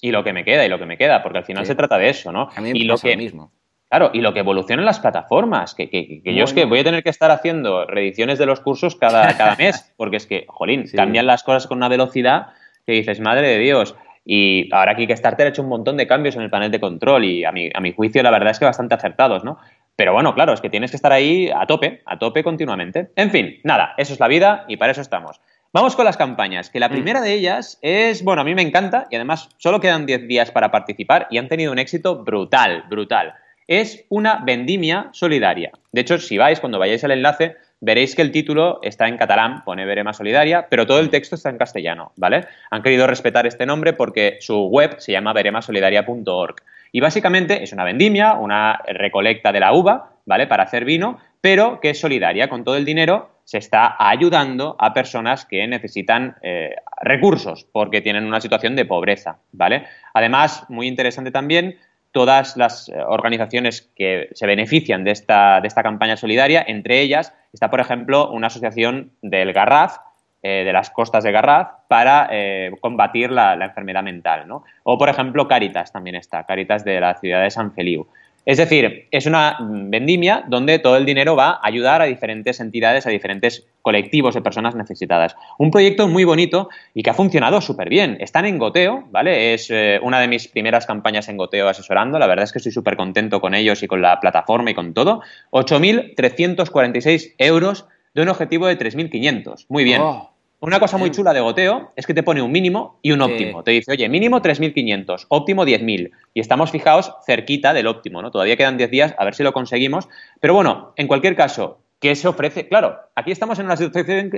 Y 0.01 0.11
lo 0.11 0.23
que 0.25 0.33
me 0.33 0.43
queda, 0.43 0.65
y 0.65 0.69
lo 0.69 0.79
que 0.79 0.85
me 0.85 0.97
queda, 0.97 1.23
porque 1.23 1.37
al 1.37 1.45
final 1.45 1.63
Sí. 1.65 1.69
se 1.69 1.75
trata 1.75 1.97
de 1.97 2.09
eso, 2.09 2.33
¿no? 2.33 2.49
A 2.53 2.59
mí 2.59 2.73
me 2.73 2.79
y 2.79 2.83
lo 2.83 2.95
pasa 2.95 3.07
que, 3.07 3.13
lo 3.13 3.19
mismo. 3.21 3.51
Claro, 3.91 4.09
y 4.13 4.21
lo 4.21 4.33
que 4.33 4.39
evolucionan 4.39 4.85
las 4.85 5.01
plataformas, 5.01 5.75
que, 5.75 5.89
que- 5.89 6.21
que 6.23 6.33
yo 6.33 6.45
es 6.45 6.53
que 6.53 6.63
voy 6.63 6.79
a 6.79 6.83
tener 6.85 7.03
que 7.03 7.09
estar 7.09 7.29
haciendo 7.29 7.85
reediciones 7.85 8.39
de 8.39 8.45
los 8.45 8.61
cursos 8.61 8.95
cada, 8.95 9.27
cada 9.37 9.57
mes, 9.57 9.93
porque 9.97 10.15
es 10.15 10.25
que, 10.25 10.45
jolín, 10.47 10.87
Sí. 10.87 10.95
cambian 10.95 11.27
las 11.27 11.43
cosas 11.43 11.67
con 11.67 11.77
una 11.77 11.89
velocidad 11.89 12.47
que 12.85 12.93
dices, 12.93 13.19
madre 13.19 13.49
de 13.49 13.59
Dios. 13.59 13.93
Y 14.23 14.73
ahora 14.73 14.95
Kickstarter 14.95 15.45
ha 15.45 15.49
hecho 15.49 15.61
un 15.61 15.67
montón 15.67 15.97
de 15.97 16.07
cambios 16.07 16.37
en 16.37 16.41
el 16.43 16.49
panel 16.49 16.71
de 16.71 16.79
control 16.79 17.25
y 17.25 17.43
a 17.43 17.51
mi, 17.51 17.69
a 17.73 17.81
mi 17.81 17.91
juicio 17.91 18.23
la 18.23 18.31
verdad 18.31 18.51
es 18.51 18.59
que 18.59 18.65
bastante 18.65 18.95
acertados, 18.95 19.43
¿no? 19.43 19.57
Pero 19.97 20.13
bueno, 20.13 20.33
claro, 20.33 20.53
es 20.53 20.61
que 20.61 20.69
tienes 20.69 20.91
que 20.91 20.95
estar 20.95 21.11
ahí 21.11 21.49
a 21.53 21.65
tope, 21.67 22.01
a 22.05 22.17
tope 22.17 22.43
continuamente. 22.43 23.09
En 23.17 23.29
fin, 23.29 23.59
nada, 23.65 23.93
eso 23.97 24.13
es 24.13 24.19
la 24.21 24.29
vida 24.29 24.63
y 24.69 24.77
para 24.77 24.93
eso 24.93 25.01
estamos. 25.01 25.41
Vamos 25.73 25.95
con 25.97 26.05
las 26.05 26.15
campañas, 26.17 26.69
que 26.69 26.79
la 26.79 26.87
mm. 26.87 26.91
primera 26.91 27.19
de 27.21 27.33
ellas 27.33 27.77
es, 27.81 28.23
bueno, 28.23 28.41
a 28.41 28.45
mí 28.45 28.55
me 28.55 28.61
encanta 28.61 29.07
y 29.09 29.15
además 29.15 29.49
solo 29.57 29.79
quedan 29.81 30.05
10 30.05 30.27
días 30.27 30.51
para 30.51 30.71
participar 30.71 31.27
y 31.29 31.37
han 31.37 31.47
tenido 31.49 31.71
un 31.73 31.79
éxito 31.79 32.23
brutal, 32.23 32.83
brutal. 32.89 33.33
Es 33.73 34.03
una 34.09 34.43
vendimia 34.43 35.07
solidaria. 35.13 35.71
De 35.93 36.01
hecho, 36.01 36.17
si 36.17 36.37
vais, 36.37 36.59
cuando 36.59 36.77
vayáis 36.77 37.05
al 37.05 37.11
enlace, 37.11 37.55
veréis 37.79 38.17
que 38.17 38.21
el 38.21 38.33
título 38.33 38.81
está 38.83 39.07
en 39.07 39.15
catalán, 39.15 39.63
pone 39.63 39.85
Verema 39.85 40.11
Solidaria, 40.11 40.67
pero 40.69 40.85
todo 40.85 40.99
el 40.99 41.09
texto 41.09 41.35
está 41.35 41.51
en 41.51 41.57
castellano, 41.57 42.11
¿vale? 42.17 42.47
Han 42.69 42.83
querido 42.83 43.07
respetar 43.07 43.47
este 43.47 43.65
nombre 43.65 43.93
porque 43.93 44.39
su 44.41 44.65
web 44.65 44.99
se 44.99 45.13
llama 45.13 45.31
veremasolidaria.org. 45.31 46.55
Y 46.91 46.99
básicamente 46.99 47.63
es 47.63 47.71
una 47.71 47.85
vendimia, 47.85 48.33
una 48.33 48.77
recolecta 48.87 49.53
de 49.53 49.61
la 49.61 49.71
uva, 49.71 50.15
¿vale? 50.25 50.47
Para 50.47 50.63
hacer 50.63 50.83
vino, 50.83 51.19
pero 51.39 51.79
que 51.79 51.91
es 51.91 51.99
solidaria. 52.01 52.49
Con 52.49 52.65
todo 52.65 52.75
el 52.75 52.83
dinero 52.83 53.29
se 53.45 53.57
está 53.57 53.95
ayudando 53.97 54.75
a 54.79 54.93
personas 54.93 55.45
que 55.45 55.65
necesitan 55.65 56.35
eh, 56.41 56.75
recursos 57.01 57.65
porque 57.71 58.01
tienen 58.01 58.25
una 58.25 58.41
situación 58.41 58.75
de 58.75 58.83
pobreza, 58.83 59.37
¿vale? 59.53 59.85
Además, 60.13 60.65
muy 60.67 60.89
interesante 60.89 61.31
también, 61.31 61.77
todas 62.11 62.57
las 62.57 62.89
eh, 62.89 62.95
organizaciones 63.07 63.89
que 63.95 64.29
se 64.33 64.47
benefician 64.47 65.03
de 65.03 65.11
esta, 65.11 65.61
de 65.61 65.67
esta 65.67 65.83
campaña 65.83 66.17
solidaria, 66.17 66.63
entre 66.67 67.01
ellas 67.01 67.33
está, 67.53 67.69
por 67.69 67.79
ejemplo, 67.79 68.29
una 68.31 68.47
asociación 68.47 69.11
del 69.21 69.53
Garraf, 69.53 69.97
eh, 70.43 70.63
de 70.65 70.73
las 70.73 70.89
costas 70.89 71.23
de 71.23 71.31
Garraf 71.31 71.69
para 71.87 72.27
eh, 72.31 72.71
combatir 72.81 73.31
la, 73.31 73.53
enfermedad 73.53 74.01
mental. 74.01 74.47
¿no? 74.47 74.63
O, 74.83 74.97
por 74.97 75.07
ejemplo, 75.07 75.47
Caritas 75.47 75.91
también 75.91 76.15
está, 76.15 76.45
Caritas 76.47 76.83
de 76.83 76.99
la 76.99 77.13
ciudad 77.19 77.43
de 77.43 77.51
San 77.51 77.73
Feliu. 77.73 78.07
Es 78.45 78.57
decir, 78.57 79.07
es 79.11 79.25
una 79.27 79.57
vendimia 79.61 80.43
donde 80.47 80.79
todo 80.79 80.97
el 80.97 81.05
dinero 81.05 81.35
va 81.35 81.51
a 81.51 81.59
ayudar 81.61 82.01
a 82.01 82.05
diferentes 82.05 82.59
entidades, 82.59 83.05
a 83.05 83.11
diferentes 83.11 83.67
colectivos 83.83 84.33
de 84.33 84.41
personas 84.41 84.73
necesitadas. 84.73 85.35
Un 85.59 85.69
proyecto 85.69 86.07
muy 86.07 86.23
bonito 86.23 86.69
y 86.93 87.03
que 87.03 87.11
ha 87.11 87.13
funcionado 87.13 87.61
súper 87.61 87.89
bien. 87.89 88.17
Están 88.19 88.45
en 88.45 88.57
goteo, 88.57 89.07
¿vale? 89.11 89.53
Es 89.53 89.69
eh, 89.69 89.99
una 90.01 90.19
de 90.19 90.27
mis 90.27 90.47
primeras 90.47 90.87
campañas 90.87 91.29
en 91.29 91.37
goteo 91.37 91.67
asesorando. 91.67 92.17
La 92.17 92.27
verdad 92.27 92.45
es 92.45 92.51
que 92.51 92.59
estoy 92.59 92.71
súper 92.71 92.97
contento 92.97 93.41
con 93.41 93.53
ellos 93.53 93.83
y 93.83 93.87
con 93.87 94.01
la 94.01 94.19
plataforma 94.19 94.71
y 94.71 94.73
con 94.73 94.93
todo. 94.93 95.21
8.346 95.51 97.35
euros 97.37 97.85
de 98.13 98.23
un 98.23 98.29
objetivo 98.29 98.67
de 98.67 98.77
3.500. 98.77 99.65
Muy 99.69 99.83
bien. 99.83 100.01
Oh. 100.01 100.30
Una 100.63 100.79
cosa 100.79 100.99
muy 100.99 101.09
chula 101.09 101.33
de 101.33 101.39
goteo 101.39 101.91
es 101.95 102.05
que 102.05 102.13
te 102.13 102.21
pone 102.21 102.39
un 102.39 102.51
mínimo 102.51 102.99
y 103.01 103.11
un 103.13 103.21
óptimo. 103.23 103.63
Te 103.63 103.71
dice, 103.71 103.93
oye, 103.93 104.07
mínimo 104.07 104.43
3.500, 104.43 105.25
óptimo 105.27 105.65
10.000. 105.65 106.11
Y 106.35 106.39
estamos 106.39 106.69
fijados 106.69 107.15
cerquita 107.25 107.73
del 107.73 107.87
óptimo, 107.87 108.21
¿no? 108.21 108.29
Todavía 108.29 108.55
quedan 108.55 108.77
10 108.77 108.91
días, 108.91 109.15
a 109.17 109.25
ver 109.25 109.33
si 109.33 109.41
lo 109.41 109.53
conseguimos. 109.53 110.07
Pero 110.39 110.53
bueno, 110.53 110.93
en 110.97 111.07
cualquier 111.07 111.35
caso, 111.35 111.79
¿qué 111.99 112.13
se 112.15 112.27
ofrece? 112.27 112.67
Claro, 112.67 112.99
aquí 113.15 113.31
estamos 113.31 113.57
en 113.57 113.65
una 113.65 113.75
situación, 113.75 114.29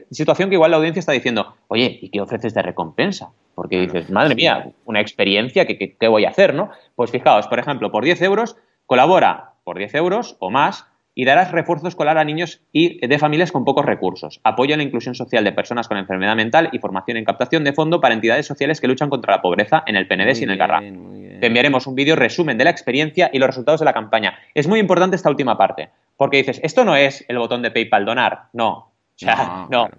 que 0.50 0.56
igual 0.56 0.72
la 0.72 0.78
audiencia 0.78 1.02
está 1.02 1.12
diciendo, 1.12 1.58
oye, 1.68 2.00
¿y 2.02 2.08
qué 2.08 2.22
ofreces 2.22 2.54
de 2.54 2.62
recompensa? 2.62 3.32
Porque 3.54 3.82
dices, 3.82 4.10
madre 4.10 4.34
mía, 4.34 4.72
una 4.86 5.02
experiencia, 5.02 5.68
¿qué, 5.68 5.78
qué, 5.78 5.98
qué 6.00 6.08
voy 6.08 6.24
a 6.24 6.30
hacer, 6.30 6.54
no? 6.54 6.70
Pues 6.96 7.12
fijaos, 7.12 7.48
por 7.48 7.60
ejemplo, 7.60 7.92
por 7.92 8.06
10 8.06 8.22
euros, 8.22 8.56
colabora 8.86 9.56
por 9.66 9.78
10 9.78 9.94
euros 9.96 10.38
o 10.40 10.50
más 10.50 10.86
y 11.15 11.26
darás 11.26 11.52
refuerzo 11.52 11.88
escolar 11.88 12.17
a 12.17 12.23
niños 12.23 12.62
y 12.71 13.06
de 13.06 13.19
familias 13.19 13.52
con 13.52 13.65
pocos 13.65 13.86
recursos. 13.86 14.39
Apoyo 14.43 14.73
a 14.73 14.78
la 14.78 14.84
inclusión 14.84 15.15
social 15.15 15.43
de 15.43 15.52
personas 15.52 15.88
con 15.88 15.97
enfermedad 15.97 16.36
mental 16.36 16.69
y 16.71 16.80
formación 16.80 17.17
en 17.17 17.26
captación 17.26 17.63
de 17.63 17.73
fondo 17.73 18.02
para 18.02 18.13
entidades 18.13 18.45
sociales 18.45 18.82
que 18.82 18.88
luchan 18.88 19.10
contra 19.10 19.36
la 19.36 19.41
pobreza 19.41 19.84
en 19.86 19.95
el 19.95 20.08
PND 20.08 20.39
y 20.39 20.43
en 20.43 20.49
el 20.49 20.58
Garra. 20.58 20.80
Te 20.80 21.47
enviaremos 21.47 21.88
un 21.88 21.95
vídeo 21.95 22.15
resumen 22.15 22.58
de 22.58 22.63
la 22.63 22.69
experiencia 22.69 23.30
y 23.32 23.39
los 23.39 23.47
resultados 23.47 23.80
de 23.80 23.86
la 23.86 23.93
campaña. 23.93 24.38
Es 24.54 24.67
muy 24.67 24.80
importante 24.80 25.15
esta 25.15 25.30
última 25.30 25.58
parte, 25.58 25.89
porque 26.17 26.38
dices, 26.38 26.60
esto 26.63 26.86
no 26.86 26.95
es 26.95 27.26
el 27.28 27.38
botón 27.38 27.62
de 27.62 27.71
PayPal 27.71 28.06
donar, 28.06 28.43
no. 28.54 28.71
O 28.71 28.91
sea, 29.15 29.67
no. 29.69 29.89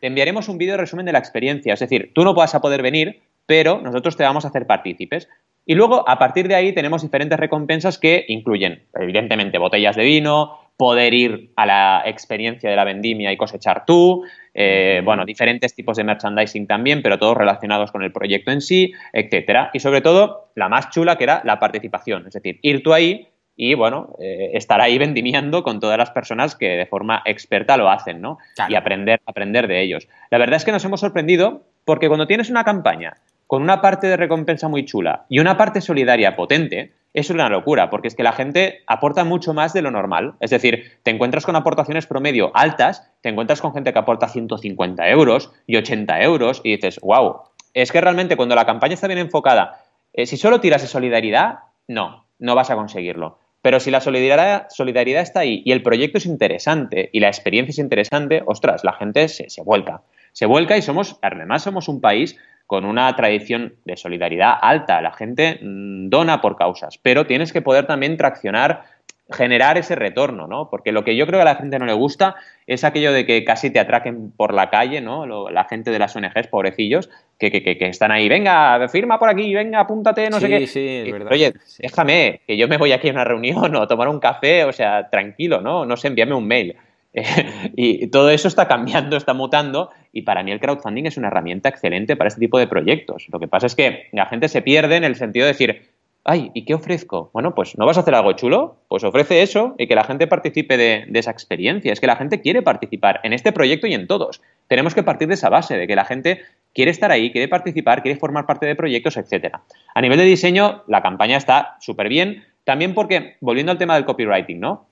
Te 0.00 0.06
enviaremos 0.06 0.48
un 0.48 0.58
vídeo 0.58 0.76
resumen 0.76 1.06
de 1.06 1.12
la 1.12 1.18
experiencia, 1.18 1.74
es 1.74 1.80
decir, 1.80 2.12
tú 2.14 2.22
no 2.22 2.34
vas 2.34 2.54
a 2.54 2.60
poder 2.60 2.82
venir, 2.82 3.20
pero 3.46 3.80
nosotros 3.80 4.16
te 4.16 4.22
vamos 4.22 4.44
a 4.44 4.48
hacer 4.48 4.66
partícipes. 4.66 5.28
Y 5.66 5.74
luego, 5.74 6.08
a 6.08 6.18
partir 6.18 6.48
de 6.48 6.54
ahí, 6.54 6.72
tenemos 6.72 7.02
diferentes 7.02 7.38
recompensas 7.38 7.98
que 7.98 8.24
incluyen, 8.28 8.82
evidentemente, 8.94 9.58
botellas 9.58 9.96
de 9.96 10.04
vino, 10.04 10.58
poder 10.80 11.12
ir 11.12 11.52
a 11.56 11.66
la 11.66 12.02
experiencia 12.06 12.70
de 12.70 12.74
la 12.74 12.84
vendimia 12.84 13.30
y 13.30 13.36
cosechar 13.36 13.84
tú, 13.84 14.24
eh, 14.54 15.02
bueno, 15.04 15.26
diferentes 15.26 15.74
tipos 15.74 15.98
de 15.98 16.04
merchandising 16.04 16.66
también, 16.66 17.02
pero 17.02 17.18
todos 17.18 17.36
relacionados 17.36 17.92
con 17.92 18.02
el 18.02 18.12
proyecto 18.12 18.50
en 18.50 18.62
sí, 18.62 18.94
etcétera. 19.12 19.68
Y 19.74 19.80
sobre 19.80 20.00
todo, 20.00 20.52
la 20.54 20.70
más 20.70 20.88
chula 20.88 21.16
que 21.16 21.24
era 21.24 21.42
la 21.44 21.58
participación, 21.58 22.26
es 22.26 22.32
decir, 22.32 22.58
ir 22.62 22.82
tú 22.82 22.94
ahí 22.94 23.28
y, 23.56 23.74
bueno, 23.74 24.16
eh, 24.20 24.52
estar 24.54 24.80
ahí 24.80 24.96
vendimiando 24.96 25.62
con 25.62 25.80
todas 25.80 25.98
las 25.98 26.10
personas 26.12 26.56
que 26.56 26.68
de 26.68 26.86
forma 26.86 27.20
experta 27.26 27.76
lo 27.76 27.90
hacen, 27.90 28.22
¿no? 28.22 28.38
Y 28.66 28.74
aprender, 28.74 29.20
aprender 29.26 29.68
de 29.68 29.82
ellos. 29.82 30.08
La 30.30 30.38
verdad 30.38 30.56
es 30.56 30.64
que 30.64 30.72
nos 30.72 30.84
hemos 30.86 31.00
sorprendido 31.00 31.62
porque 31.84 32.08
cuando 32.08 32.26
tienes 32.26 32.48
una 32.48 32.64
campaña 32.64 33.18
con 33.50 33.62
una 33.62 33.80
parte 33.80 34.06
de 34.06 34.16
recompensa 34.16 34.68
muy 34.68 34.84
chula 34.84 35.26
y 35.28 35.40
una 35.40 35.56
parte 35.56 35.80
solidaria 35.80 36.36
potente, 36.36 36.92
es 37.12 37.30
una 37.30 37.48
locura, 37.48 37.90
porque 37.90 38.06
es 38.06 38.14
que 38.14 38.22
la 38.22 38.30
gente 38.30 38.84
aporta 38.86 39.24
mucho 39.24 39.52
más 39.54 39.72
de 39.72 39.82
lo 39.82 39.90
normal. 39.90 40.34
Es 40.38 40.50
decir, 40.50 40.92
te 41.02 41.10
encuentras 41.10 41.44
con 41.44 41.56
aportaciones 41.56 42.06
promedio 42.06 42.52
altas, 42.54 43.10
te 43.22 43.28
encuentras 43.28 43.60
con 43.60 43.72
gente 43.74 43.92
que 43.92 43.98
aporta 43.98 44.28
150 44.28 45.08
euros 45.08 45.50
y 45.66 45.74
80 45.78 46.22
euros 46.22 46.60
y 46.62 46.76
dices, 46.76 47.00
wow, 47.02 47.40
es 47.74 47.90
que 47.90 48.00
realmente 48.00 48.36
cuando 48.36 48.54
la 48.54 48.66
campaña 48.66 48.94
está 48.94 49.08
bien 49.08 49.18
enfocada, 49.18 49.82
eh, 50.12 50.26
si 50.26 50.36
solo 50.36 50.60
tiras 50.60 50.82
de 50.82 50.86
solidaridad, 50.86 51.58
no, 51.88 52.26
no 52.38 52.54
vas 52.54 52.70
a 52.70 52.76
conseguirlo. 52.76 53.40
Pero 53.62 53.80
si 53.80 53.90
la 53.90 54.00
solidaridad, 54.00 54.68
solidaridad, 54.70 55.22
está 55.22 55.40
ahí 55.40 55.60
y 55.64 55.72
el 55.72 55.82
proyecto 55.82 56.18
es 56.18 56.26
interesante 56.26 57.10
y 57.12 57.18
la 57.18 57.26
experiencia 57.26 57.72
es 57.72 57.78
interesante, 57.78 58.44
ostras, 58.46 58.84
la 58.84 58.92
gente 58.92 59.26
se, 59.26 59.50
se 59.50 59.62
vuelca. 59.62 60.02
Se 60.32 60.46
vuelca 60.46 60.76
y 60.76 60.82
somos, 60.82 61.18
además 61.20 61.64
somos 61.64 61.88
un 61.88 62.00
país 62.00 62.38
con 62.70 62.84
una 62.84 63.16
tradición 63.16 63.74
de 63.84 63.96
solidaridad 63.96 64.54
alta. 64.62 65.00
La 65.00 65.10
gente 65.10 65.58
mm, 65.60 66.08
dona 66.08 66.40
por 66.40 66.54
causas, 66.54 66.98
pero 67.02 67.26
tienes 67.26 67.52
que 67.52 67.62
poder 67.62 67.88
también 67.88 68.16
traccionar, 68.16 68.84
generar 69.28 69.76
ese 69.76 69.96
retorno, 69.96 70.46
¿no? 70.46 70.70
Porque 70.70 70.92
lo 70.92 71.02
que 71.02 71.16
yo 71.16 71.26
creo 71.26 71.38
que 71.38 71.42
a 71.42 71.52
la 71.52 71.56
gente 71.56 71.80
no 71.80 71.86
le 71.86 71.94
gusta 71.94 72.36
es 72.68 72.84
aquello 72.84 73.12
de 73.12 73.26
que 73.26 73.44
casi 73.44 73.70
te 73.70 73.80
atraquen 73.80 74.30
por 74.30 74.54
la 74.54 74.70
calle, 74.70 75.00
¿no? 75.00 75.50
la 75.50 75.64
gente 75.64 75.90
de 75.90 75.98
las 75.98 76.14
ONGs, 76.14 76.46
pobrecillos, 76.46 77.10
que, 77.40 77.50
que, 77.50 77.60
que, 77.60 77.88
están 77.88 78.12
ahí, 78.12 78.28
venga, 78.28 78.88
firma 78.88 79.18
por 79.18 79.30
aquí, 79.30 79.52
venga, 79.52 79.80
apúntate, 79.80 80.30
no 80.30 80.38
sé 80.38 80.48
qué. 80.48 80.66
Sí, 80.68 81.02
es 81.06 81.12
verdad. 81.12 81.32
Oye, 81.32 81.54
déjame, 81.80 82.40
que 82.46 82.56
yo 82.56 82.68
me 82.68 82.76
voy 82.76 82.92
aquí 82.92 83.08
a 83.08 83.12
una 83.12 83.24
reunión 83.24 83.74
o 83.74 83.82
a 83.82 83.88
tomar 83.88 84.06
un 84.06 84.20
café, 84.20 84.62
o 84.62 84.72
sea, 84.72 85.10
tranquilo, 85.10 85.60
¿no? 85.60 85.84
No 85.84 85.96
sé, 85.96 86.06
envíame 86.06 86.34
un 86.34 86.46
mail. 86.46 86.76
y 87.76 88.06
todo 88.08 88.30
eso 88.30 88.48
está 88.48 88.68
cambiando, 88.68 89.16
está 89.16 89.34
mutando 89.34 89.90
y 90.12 90.22
para 90.22 90.42
mí 90.42 90.52
el 90.52 90.60
crowdfunding 90.60 91.06
es 91.06 91.16
una 91.16 91.28
herramienta 91.28 91.68
excelente 91.68 92.16
para 92.16 92.28
este 92.28 92.40
tipo 92.40 92.58
de 92.58 92.66
proyectos. 92.66 93.26
Lo 93.30 93.40
que 93.40 93.48
pasa 93.48 93.66
es 93.66 93.74
que 93.74 94.08
la 94.12 94.26
gente 94.26 94.48
se 94.48 94.62
pierde 94.62 94.96
en 94.96 95.04
el 95.04 95.16
sentido 95.16 95.46
de 95.46 95.52
decir, 95.52 95.90
ay, 96.24 96.50
¿y 96.54 96.64
qué 96.64 96.74
ofrezco? 96.74 97.30
Bueno, 97.32 97.54
pues 97.54 97.76
¿no 97.78 97.86
vas 97.86 97.96
a 97.96 98.00
hacer 98.00 98.14
algo 98.14 98.32
chulo? 98.32 98.76
Pues 98.88 99.04
ofrece 99.04 99.42
eso 99.42 99.74
y 99.78 99.86
que 99.86 99.94
la 99.94 100.04
gente 100.04 100.26
participe 100.26 100.76
de, 100.76 101.06
esa 101.14 101.30
experiencia. 101.30 101.92
Es 101.92 102.00
que 102.00 102.06
la 102.06 102.16
gente 102.16 102.40
quiere 102.40 102.62
participar 102.62 103.20
en 103.22 103.32
este 103.32 103.52
proyecto 103.52 103.86
y 103.86 103.94
en 103.94 104.06
todos. 104.06 104.42
Tenemos 104.68 104.94
que 104.94 105.02
partir 105.02 105.28
de 105.28 105.34
esa 105.34 105.48
base, 105.48 105.76
de 105.76 105.86
que 105.86 105.96
la 105.96 106.04
gente 106.04 106.42
quiere 106.74 106.90
estar 106.90 107.10
ahí, 107.10 107.32
quiere 107.32 107.48
participar, 107.48 108.02
quiere 108.02 108.18
formar 108.18 108.46
parte 108.46 108.66
de 108.66 108.76
proyectos, 108.76 109.16
etcétera. 109.16 109.62
A 109.94 110.00
nivel 110.00 110.18
de 110.18 110.24
diseño, 110.24 110.82
la 110.86 111.02
campaña 111.02 111.36
está 111.36 111.76
súper 111.80 112.08
bien. 112.08 112.44
También 112.64 112.94
porque, 112.94 113.36
volviendo 113.40 113.72
al 113.72 113.78
tema 113.78 113.94
del 113.94 114.04
copywriting, 114.04 114.60
¿no? 114.60 114.86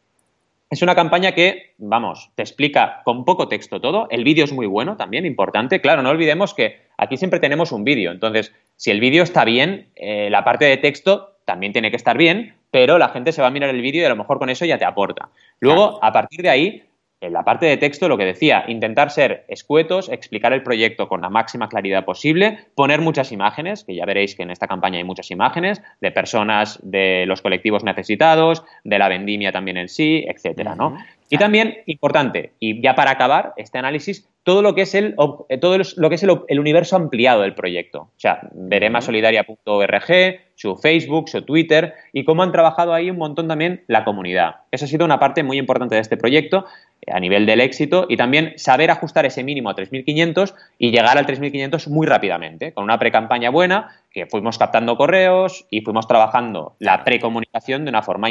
Es 0.70 0.82
una 0.82 0.94
campaña 0.94 1.32
que, 1.32 1.74
vamos, 1.78 2.30
te 2.34 2.42
explica 2.42 3.00
con 3.04 3.24
poco 3.24 3.48
texto 3.48 3.80
todo. 3.80 4.06
El 4.10 4.22
vídeo 4.22 4.44
es 4.44 4.52
muy 4.52 4.66
bueno 4.66 4.96
también, 4.96 5.24
importante. 5.24 5.80
Claro, 5.80 6.02
no 6.02 6.10
olvidemos 6.10 6.52
que 6.52 6.80
aquí 6.98 7.16
siempre 7.16 7.40
tenemos 7.40 7.72
un 7.72 7.84
vídeo. 7.84 8.12
Entonces, 8.12 8.52
si 8.76 8.90
el 8.90 9.00
vídeo 9.00 9.22
está 9.22 9.46
bien, 9.46 9.88
eh, 9.96 10.28
la 10.30 10.44
parte 10.44 10.66
de 10.66 10.76
texto 10.76 11.38
también 11.46 11.72
tiene 11.72 11.90
que 11.90 11.96
estar 11.96 12.18
bien, 12.18 12.54
pero 12.70 12.98
la 12.98 13.08
gente 13.08 13.32
se 13.32 13.40
va 13.40 13.48
a 13.48 13.50
mirar 13.50 13.70
el 13.70 13.80
vídeo 13.80 14.02
y 14.02 14.04
a 14.04 14.10
lo 14.10 14.16
mejor 14.16 14.38
con 14.38 14.50
eso 14.50 14.66
ya 14.66 14.76
te 14.76 14.84
aporta. 14.84 15.30
Luego, 15.60 15.98
a 16.04 16.12
partir 16.12 16.42
de 16.42 16.50
ahí, 16.50 16.82
en 17.20 17.32
la 17.32 17.44
parte 17.44 17.66
de 17.66 17.76
texto, 17.76 18.08
lo 18.08 18.16
que 18.16 18.24
decía, 18.24 18.64
intentar 18.68 19.10
ser 19.10 19.44
escuetos, 19.48 20.08
explicar 20.08 20.52
el 20.52 20.62
proyecto 20.62 21.08
con 21.08 21.20
la 21.20 21.28
máxima 21.28 21.68
claridad 21.68 22.04
posible, 22.04 22.66
poner 22.74 23.00
muchas 23.00 23.32
imágenes, 23.32 23.84
que 23.84 23.96
ya 23.96 24.04
veréis 24.04 24.34
que 24.36 24.44
en 24.44 24.50
esta 24.50 24.68
campaña 24.68 24.98
hay 24.98 25.04
muchas 25.04 25.30
imágenes, 25.30 25.82
de 26.00 26.12
personas 26.12 26.78
de 26.82 27.24
los 27.26 27.42
colectivos 27.42 27.82
necesitados, 27.82 28.64
de 28.84 28.98
la 28.98 29.08
vendimia 29.08 29.50
también 29.50 29.78
en 29.78 29.88
sí, 29.88 30.24
etcétera, 30.28 30.76
¿no? 30.76 30.96
Y 31.30 31.36
también, 31.36 31.78
importante, 31.86 32.52
y 32.58 32.80
ya 32.80 32.94
para 32.94 33.10
acabar 33.10 33.52
este 33.56 33.78
análisis, 33.78 34.28
todo 34.48 34.62
lo 34.62 34.74
que 34.74 34.80
es 34.80 34.94
el, 34.94 35.14
eh, 35.50 35.58
todo 35.58 35.76
lo 35.96 36.08
que 36.08 36.14
es 36.14 36.22
el, 36.22 36.58
universo 36.58 36.96
ampliado 36.96 37.42
del 37.42 37.54
proyecto. 37.54 38.00
O 38.00 38.12
sea, 38.16 38.48
veremasolidaria.org, 38.54 40.40
su 40.54 40.76
Facebook, 40.76 41.28
su 41.28 41.42
Twitter 41.42 41.92
y 42.14 42.24
cómo 42.24 42.42
han 42.42 42.50
trabajado 42.50 42.94
ahí 42.94 43.10
un 43.10 43.18
montón 43.18 43.46
también 43.46 43.84
la 43.88 44.04
comunidad. 44.04 44.56
Eso 44.70 44.86
ha 44.86 44.88
sido 44.88 45.04
una 45.04 45.18
parte 45.18 45.42
muy 45.42 45.58
importante 45.58 45.96
de 45.96 46.00
este 46.00 46.16
proyecto 46.16 46.64
eh, 47.02 47.10
a 47.12 47.20
nivel 47.20 47.44
del 47.44 47.60
éxito 47.60 48.06
y 48.08 48.16
también 48.16 48.54
saber 48.56 48.90
ajustar 48.90 49.26
ese 49.26 49.44
mínimo 49.44 49.68
a 49.68 49.76
3.500 49.76 50.54
y 50.78 50.92
llegar 50.92 51.18
al 51.18 51.26
3.500 51.26 51.88
muy 51.88 52.06
rápidamente, 52.06 52.72
con 52.72 52.84
una 52.84 52.98
pre-campaña 52.98 53.50
buena, 53.50 54.00
que 54.10 54.24
fuimos 54.24 54.56
captando 54.56 54.96
correos 54.96 55.66
y 55.68 55.82
fuimos 55.82 56.08
trabajando 56.08 56.74
la 56.78 57.04
precomunicación 57.04 57.84
de 57.84 57.90
una 57.90 58.02
forma 58.02 58.28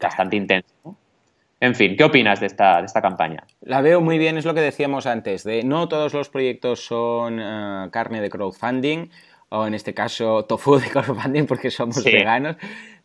bastante 0.00 0.36
intensa. 0.36 0.72
En 1.60 1.74
fin, 1.74 1.96
¿qué 1.96 2.04
opinas 2.04 2.40
de 2.40 2.46
esta, 2.46 2.80
de 2.80 2.86
esta 2.86 3.00
campaña? 3.00 3.44
La 3.62 3.80
veo 3.80 4.00
muy 4.00 4.18
bien, 4.18 4.36
es 4.36 4.44
lo 4.44 4.52
que 4.52 4.60
decíamos 4.60 5.06
antes, 5.06 5.42
de 5.42 5.62
no 5.62 5.88
todos 5.88 6.12
los 6.12 6.28
proyectos 6.28 6.84
son 6.84 7.40
eh, 7.40 7.88
carne 7.90 8.20
de 8.20 8.28
crowdfunding, 8.28 9.08
o 9.48 9.66
en 9.66 9.74
este 9.74 9.94
caso 9.94 10.44
tofu 10.44 10.78
de 10.78 10.90
crowdfunding 10.90 11.46
porque 11.46 11.70
somos 11.70 12.04
veganos, 12.04 12.56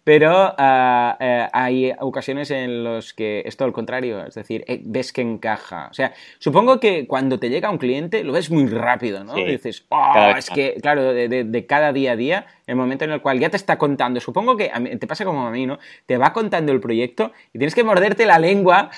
pero 0.03 0.55
eh, 0.57 1.47
hay 1.53 1.93
ocasiones 1.99 2.49
en 2.49 2.83
las 2.83 3.13
que 3.13 3.43
es 3.45 3.55
todo 3.55 3.67
lo 3.67 3.73
contrario, 3.73 4.25
es 4.25 4.33
decir, 4.33 4.65
ves 4.83 5.13
que 5.13 5.21
encaja. 5.21 5.87
O 5.91 5.93
sea, 5.93 6.13
supongo 6.39 6.79
que 6.79 7.05
cuando 7.05 7.39
te 7.39 7.49
llega 7.49 7.69
un 7.69 7.77
cliente 7.77 8.23
lo 8.23 8.33
ves 8.33 8.49
muy 8.49 8.65
rápido, 8.67 9.23
¿no? 9.23 9.35
dices, 9.35 9.85
oh, 9.89 10.33
es 10.35 10.49
que, 10.49 10.75
claro, 10.81 11.13
de, 11.13 11.65
cada 11.67 11.93
día 11.93 12.13
a 12.13 12.15
día, 12.15 12.45
el 12.71 12.77
momento 12.77 13.05
en 13.05 13.11
el 13.11 13.21
cual 13.21 13.39
ya 13.39 13.49
te 13.49 13.57
está 13.57 13.77
contando, 13.77 14.19
supongo 14.19 14.57
que 14.57 14.69
te 14.99 15.07
pasa 15.07 15.25
como 15.25 15.45
a 15.45 15.51
mí, 15.51 15.65
¿no? 15.65 15.77
Te 16.05 16.17
va 16.17 16.33
contando 16.33 16.71
el 16.71 16.79
proyecto 16.79 17.31
y 17.53 17.59
tienes 17.59 17.75
que 17.75 17.83
morderte 17.83 18.25
la 18.25 18.39
lengua 18.39 18.89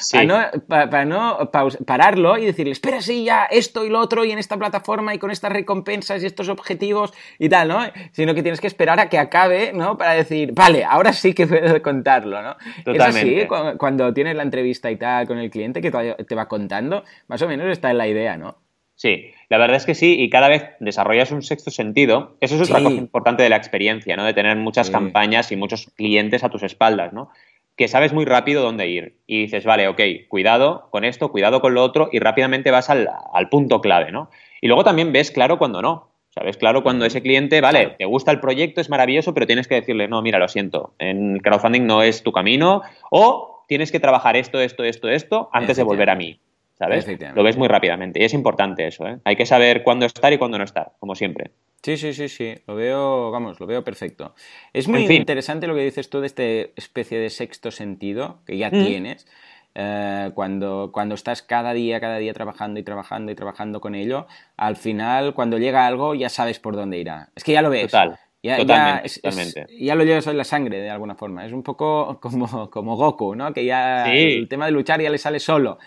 para 0.68 1.06
no, 1.06 1.50
pararlo 1.86 2.38
y 2.38 2.46
decirle, 2.46 2.72
espera, 2.72 3.02
sí, 3.02 3.26
ya 3.26 3.46
esto 3.46 3.84
y 3.84 3.90
lo 3.90 4.00
otro 4.00 4.26
y 4.26 4.32
en 4.32 4.40
esta 4.40 4.58
plataforma 4.58 5.14
y 5.14 5.20
con 5.20 5.32
estas 5.32 5.52
recompensas 5.52 6.24
y 6.24 6.26
estos 6.26 6.50
objetivos 6.50 7.14
y 7.40 7.50
tal, 7.50 7.68
¿no? 7.68 7.80
Sino 8.12 8.34
que 8.36 8.44
tienes 8.44 8.62
que 8.62 8.68
esperar 8.68 9.00
a 9.00 9.10
que 9.10 9.18
acabe, 9.18 9.74
¿no? 9.74 9.98
Para 9.98 10.14
decir, 10.14 10.52
vale, 10.54 10.84
ahora 10.84 11.12
sí 11.14 11.34
que 11.34 11.48
puedo 11.48 11.82
contarlo, 11.82 12.42
¿no? 12.42 12.56
Totalmente. 12.86 13.44
Es 13.44 13.52
así, 13.52 13.78
cuando 13.78 14.14
tienes 14.14 14.36
la 14.36 14.44
entrevista 14.44 14.92
y 14.92 14.98
tal 14.98 15.28
con 15.28 15.38
el 15.38 15.50
cliente 15.50 15.82
que 15.82 15.92
te 15.92 16.36
va 16.36 16.48
contando, 16.48 17.04
más 17.28 17.42
o 17.42 17.48
menos 17.48 17.68
está 17.68 17.92
en 17.92 17.98
la 17.98 18.08
idea, 18.08 18.38
¿no? 18.38 18.58
Sí, 18.96 19.34
la 19.54 19.60
verdad 19.60 19.78
es 19.78 19.86
que 19.86 19.94
sí, 19.94 20.16
y 20.20 20.32
cada 20.32 20.48
vez 20.48 20.64
desarrollas 20.80 21.30
un 21.30 21.44
sexto 21.44 21.70
sentido. 21.70 22.38
Eso 22.42 22.56
es 22.56 22.62
otra 22.62 22.82
cosa 22.82 22.96
importante 22.96 23.44
de 23.44 23.50
la 23.50 23.56
experiencia, 23.56 24.16
¿no? 24.16 24.26
De 24.26 24.34
tener 24.34 24.58
muchas 24.58 24.90
campañas 24.90 25.52
y 25.52 25.56
muchos 25.56 25.92
clientes 25.96 26.44
a 26.44 26.50
tus 26.50 26.64
espaldas, 26.64 27.14
¿no? 27.14 27.30
Que 27.76 27.88
sabes 27.88 28.14
muy 28.14 28.26
rápido 28.26 28.64
dónde 28.64 28.88
ir. 28.88 29.18
Y 29.28 29.42
dices, 29.42 29.64
vale, 29.64 29.88
ok, 29.88 30.02
cuidado 30.28 30.88
con 30.90 31.04
esto, 31.04 31.32
cuidado 31.32 31.62
con 31.62 31.76
lo 31.76 31.84
otro, 31.84 32.10
y 32.12 32.18
rápidamente 32.18 32.72
vas 32.72 32.90
al, 32.90 33.08
al 33.32 33.50
punto 33.50 33.80
clave, 33.80 34.12
¿no? 34.12 34.32
Y 34.60 34.66
luego 34.66 34.84
también 34.84 35.12
ves 35.12 35.30
claro 35.30 35.60
cuando 35.60 35.84
no. 35.84 36.10
¿Sabes? 36.32 36.58
Claro, 36.58 36.82
cuando 36.82 37.06
ese 37.06 37.22
cliente, 37.22 37.62
vale, 37.62 37.94
te 38.00 38.06
gusta 38.06 38.32
el 38.32 38.40
proyecto, 38.40 38.82
es 38.82 38.90
maravilloso, 38.90 39.36
pero 39.36 39.46
tienes 39.46 39.68
que 39.68 39.76
decirle, 39.76 40.08
no, 40.08 40.24
mira, 40.24 40.40
lo 40.40 40.48
siento, 40.48 40.96
en 40.98 41.38
crowdfunding 41.38 41.86
no 41.86 42.02
es 42.02 42.24
tu 42.24 42.32
camino, 42.32 42.82
o 43.12 43.64
tienes 43.68 43.92
que 43.92 44.00
trabajar 44.00 44.36
esto, 44.36 44.60
esto, 44.60 44.84
esto, 44.84 45.10
esto, 45.10 45.50
antes 45.54 45.78
de 45.78 45.84
volver 45.84 46.10
a 46.10 46.16
mí. 46.16 46.40
¿Sabes? 46.84 47.08
Lo 47.36 47.44
ves 47.44 47.58
muy 47.58 47.68
rápidamente. 47.68 48.22
Y 48.22 48.26
es 48.26 48.34
importante 48.34 48.88
eso, 48.88 49.08
¿eh? 49.08 49.20
Hay 49.24 49.36
que 49.36 49.46
saber 49.46 49.84
cuándo 49.84 50.06
estar 50.06 50.32
y 50.34 50.38
cuándo 50.38 50.58
no 50.58 50.64
estar, 50.64 50.94
como 51.00 51.16
siempre. 51.16 51.52
Sí, 51.82 51.98
sí, 51.98 52.14
sí, 52.14 52.30
sí. 52.30 52.56
Lo 52.68 52.76
veo, 52.76 53.32
vamos, 53.32 53.60
lo 53.60 53.68
veo 53.68 53.84
perfecto. 53.84 54.36
Es 54.72 54.88
muy 54.88 55.06
interesante 55.06 55.68
lo 55.68 55.76
que 55.76 55.84
dices 55.84 56.10
tú 56.10 56.22
de 56.22 56.28
esta 56.28 56.44
especie 56.44 57.20
de 57.20 57.30
sexto 57.30 57.72
sentido 57.72 58.40
que 58.46 58.58
ya 58.58 58.70
mm. 58.70 58.86
tienes. 58.86 59.28
Eh, 59.76 60.32
cuando, 60.36 60.92
cuando 60.94 61.16
estás 61.16 61.42
cada 61.42 61.74
día, 61.74 62.00
cada 62.00 62.18
día 62.18 62.34
trabajando 62.34 62.80
y 62.80 62.84
trabajando 62.84 63.32
y 63.32 63.36
trabajando 63.36 63.82
con 63.82 63.96
ello, 63.96 64.28
al 64.56 64.76
final, 64.76 65.34
cuando 65.34 65.58
llega 65.58 65.88
algo, 65.88 66.14
ya 66.16 66.30
sabes 66.30 66.60
por 66.60 66.76
dónde 66.76 67.00
irá. 67.00 67.30
Es 67.36 67.44
que 67.44 67.54
ya 67.54 67.62
lo 67.62 67.70
ves. 67.70 67.92
Total. 67.92 68.18
Ya, 68.44 68.58
totalmente, 68.58 69.68
ya, 69.80 69.96
lo 69.96 70.04
llevas 70.04 70.28
en 70.28 70.38
la 70.38 70.44
sangre 70.44 70.82
de 70.82 70.90
alguna 70.90 71.16
forma. 71.16 71.46
Es 71.46 71.54
un 71.54 71.64
poco 71.64 72.20
como, 72.22 72.70
como 72.70 72.98
Goku, 72.98 73.36
¿no? 73.36 73.54
Que 73.54 73.64
ya 73.64 74.14
el 74.14 74.50
tema 74.50 74.66
de 74.66 74.74
luchar 74.74 75.02
ya 75.02 75.10
le 75.10 75.18
sale 75.18 75.40
solo. 75.40 75.80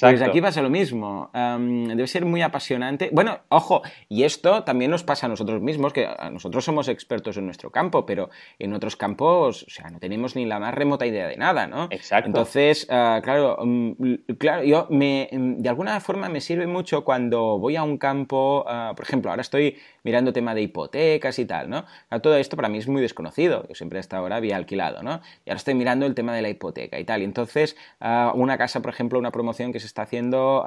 Pues 0.00 0.22
aquí 0.22 0.40
pasa 0.40 0.62
lo 0.62 0.70
mismo. 0.70 1.30
debe 1.32 2.06
ser 2.06 2.24
muy 2.24 2.42
apasionante. 2.42 3.10
Bueno, 3.12 3.40
ojo, 3.48 3.82
y 4.08 4.24
esto 4.24 4.64
también 4.64 4.90
nos 4.90 5.04
pasa 5.04 5.26
a 5.26 5.28
nosotros 5.28 5.60
mismos, 5.60 5.92
que 5.92 6.08
nosotros 6.32 6.64
somos 6.64 6.88
expertos 6.88 7.36
en 7.36 7.46
nuestro 7.46 7.70
campo, 7.70 8.06
pero 8.06 8.30
en 8.58 8.72
otros 8.72 8.96
campos, 8.96 9.64
o 9.64 9.70
sea, 9.70 9.90
no 9.90 9.98
tenemos 9.98 10.36
ni 10.36 10.46
la 10.46 10.58
más 10.58 10.74
remota 10.74 11.06
idea 11.06 11.26
de 11.28 11.36
nada, 11.36 11.66
¿no? 11.66 11.88
Exacto. 11.90 12.28
Entonces, 12.28 12.86
ah, 12.90 13.20
claro, 13.22 13.58
mm, 13.62 13.92
claro, 14.38 14.64
yo 14.64 14.86
me, 14.90 15.28
mm, 15.30 15.62
de 15.62 15.68
alguna 15.68 16.00
forma 16.00 16.28
me 16.28 16.40
sirve 16.40 16.66
mucho 16.66 17.04
cuando 17.04 17.58
voy 17.58 17.76
a 17.76 17.82
un 17.82 17.98
campo, 17.98 18.64
ah, 18.66 18.92
por 18.96 19.04
ejemplo, 19.04 19.30
ahora 19.30 19.42
estoy 19.42 19.76
mirando 20.02 20.32
tema 20.32 20.54
de 20.54 20.62
hipotecas 20.62 21.38
y 21.38 21.46
tal, 21.46 21.68
¿no? 21.68 21.84
Todo 22.22 22.36
esto 22.36 22.56
para 22.56 22.68
mí 22.68 22.78
es 22.78 22.86
muy 22.86 23.02
desconocido. 23.02 23.66
Yo 23.68 23.74
siempre 23.74 23.98
hasta 23.98 24.16
ahora 24.16 24.36
había 24.36 24.56
alquilado, 24.56 25.02
¿no? 25.02 25.20
Y 25.44 25.50
ahora 25.50 25.56
estoy 25.56 25.74
mirando 25.74 26.06
el 26.06 26.14
tema 26.14 26.34
de 26.34 26.42
la 26.42 26.48
hipoteca 26.48 26.98
y 26.98 27.04
tal. 27.04 27.22
Y 27.22 27.24
entonces, 27.24 27.76
ah, 28.00 28.32
una 28.34 28.56
casa, 28.56 28.80
por 28.80 28.92
ejemplo, 28.92 29.18
una 29.18 29.32
promoción 29.32 29.72
que 29.72 29.75
se 29.80 29.86
está 29.86 30.02
haciendo 30.02 30.64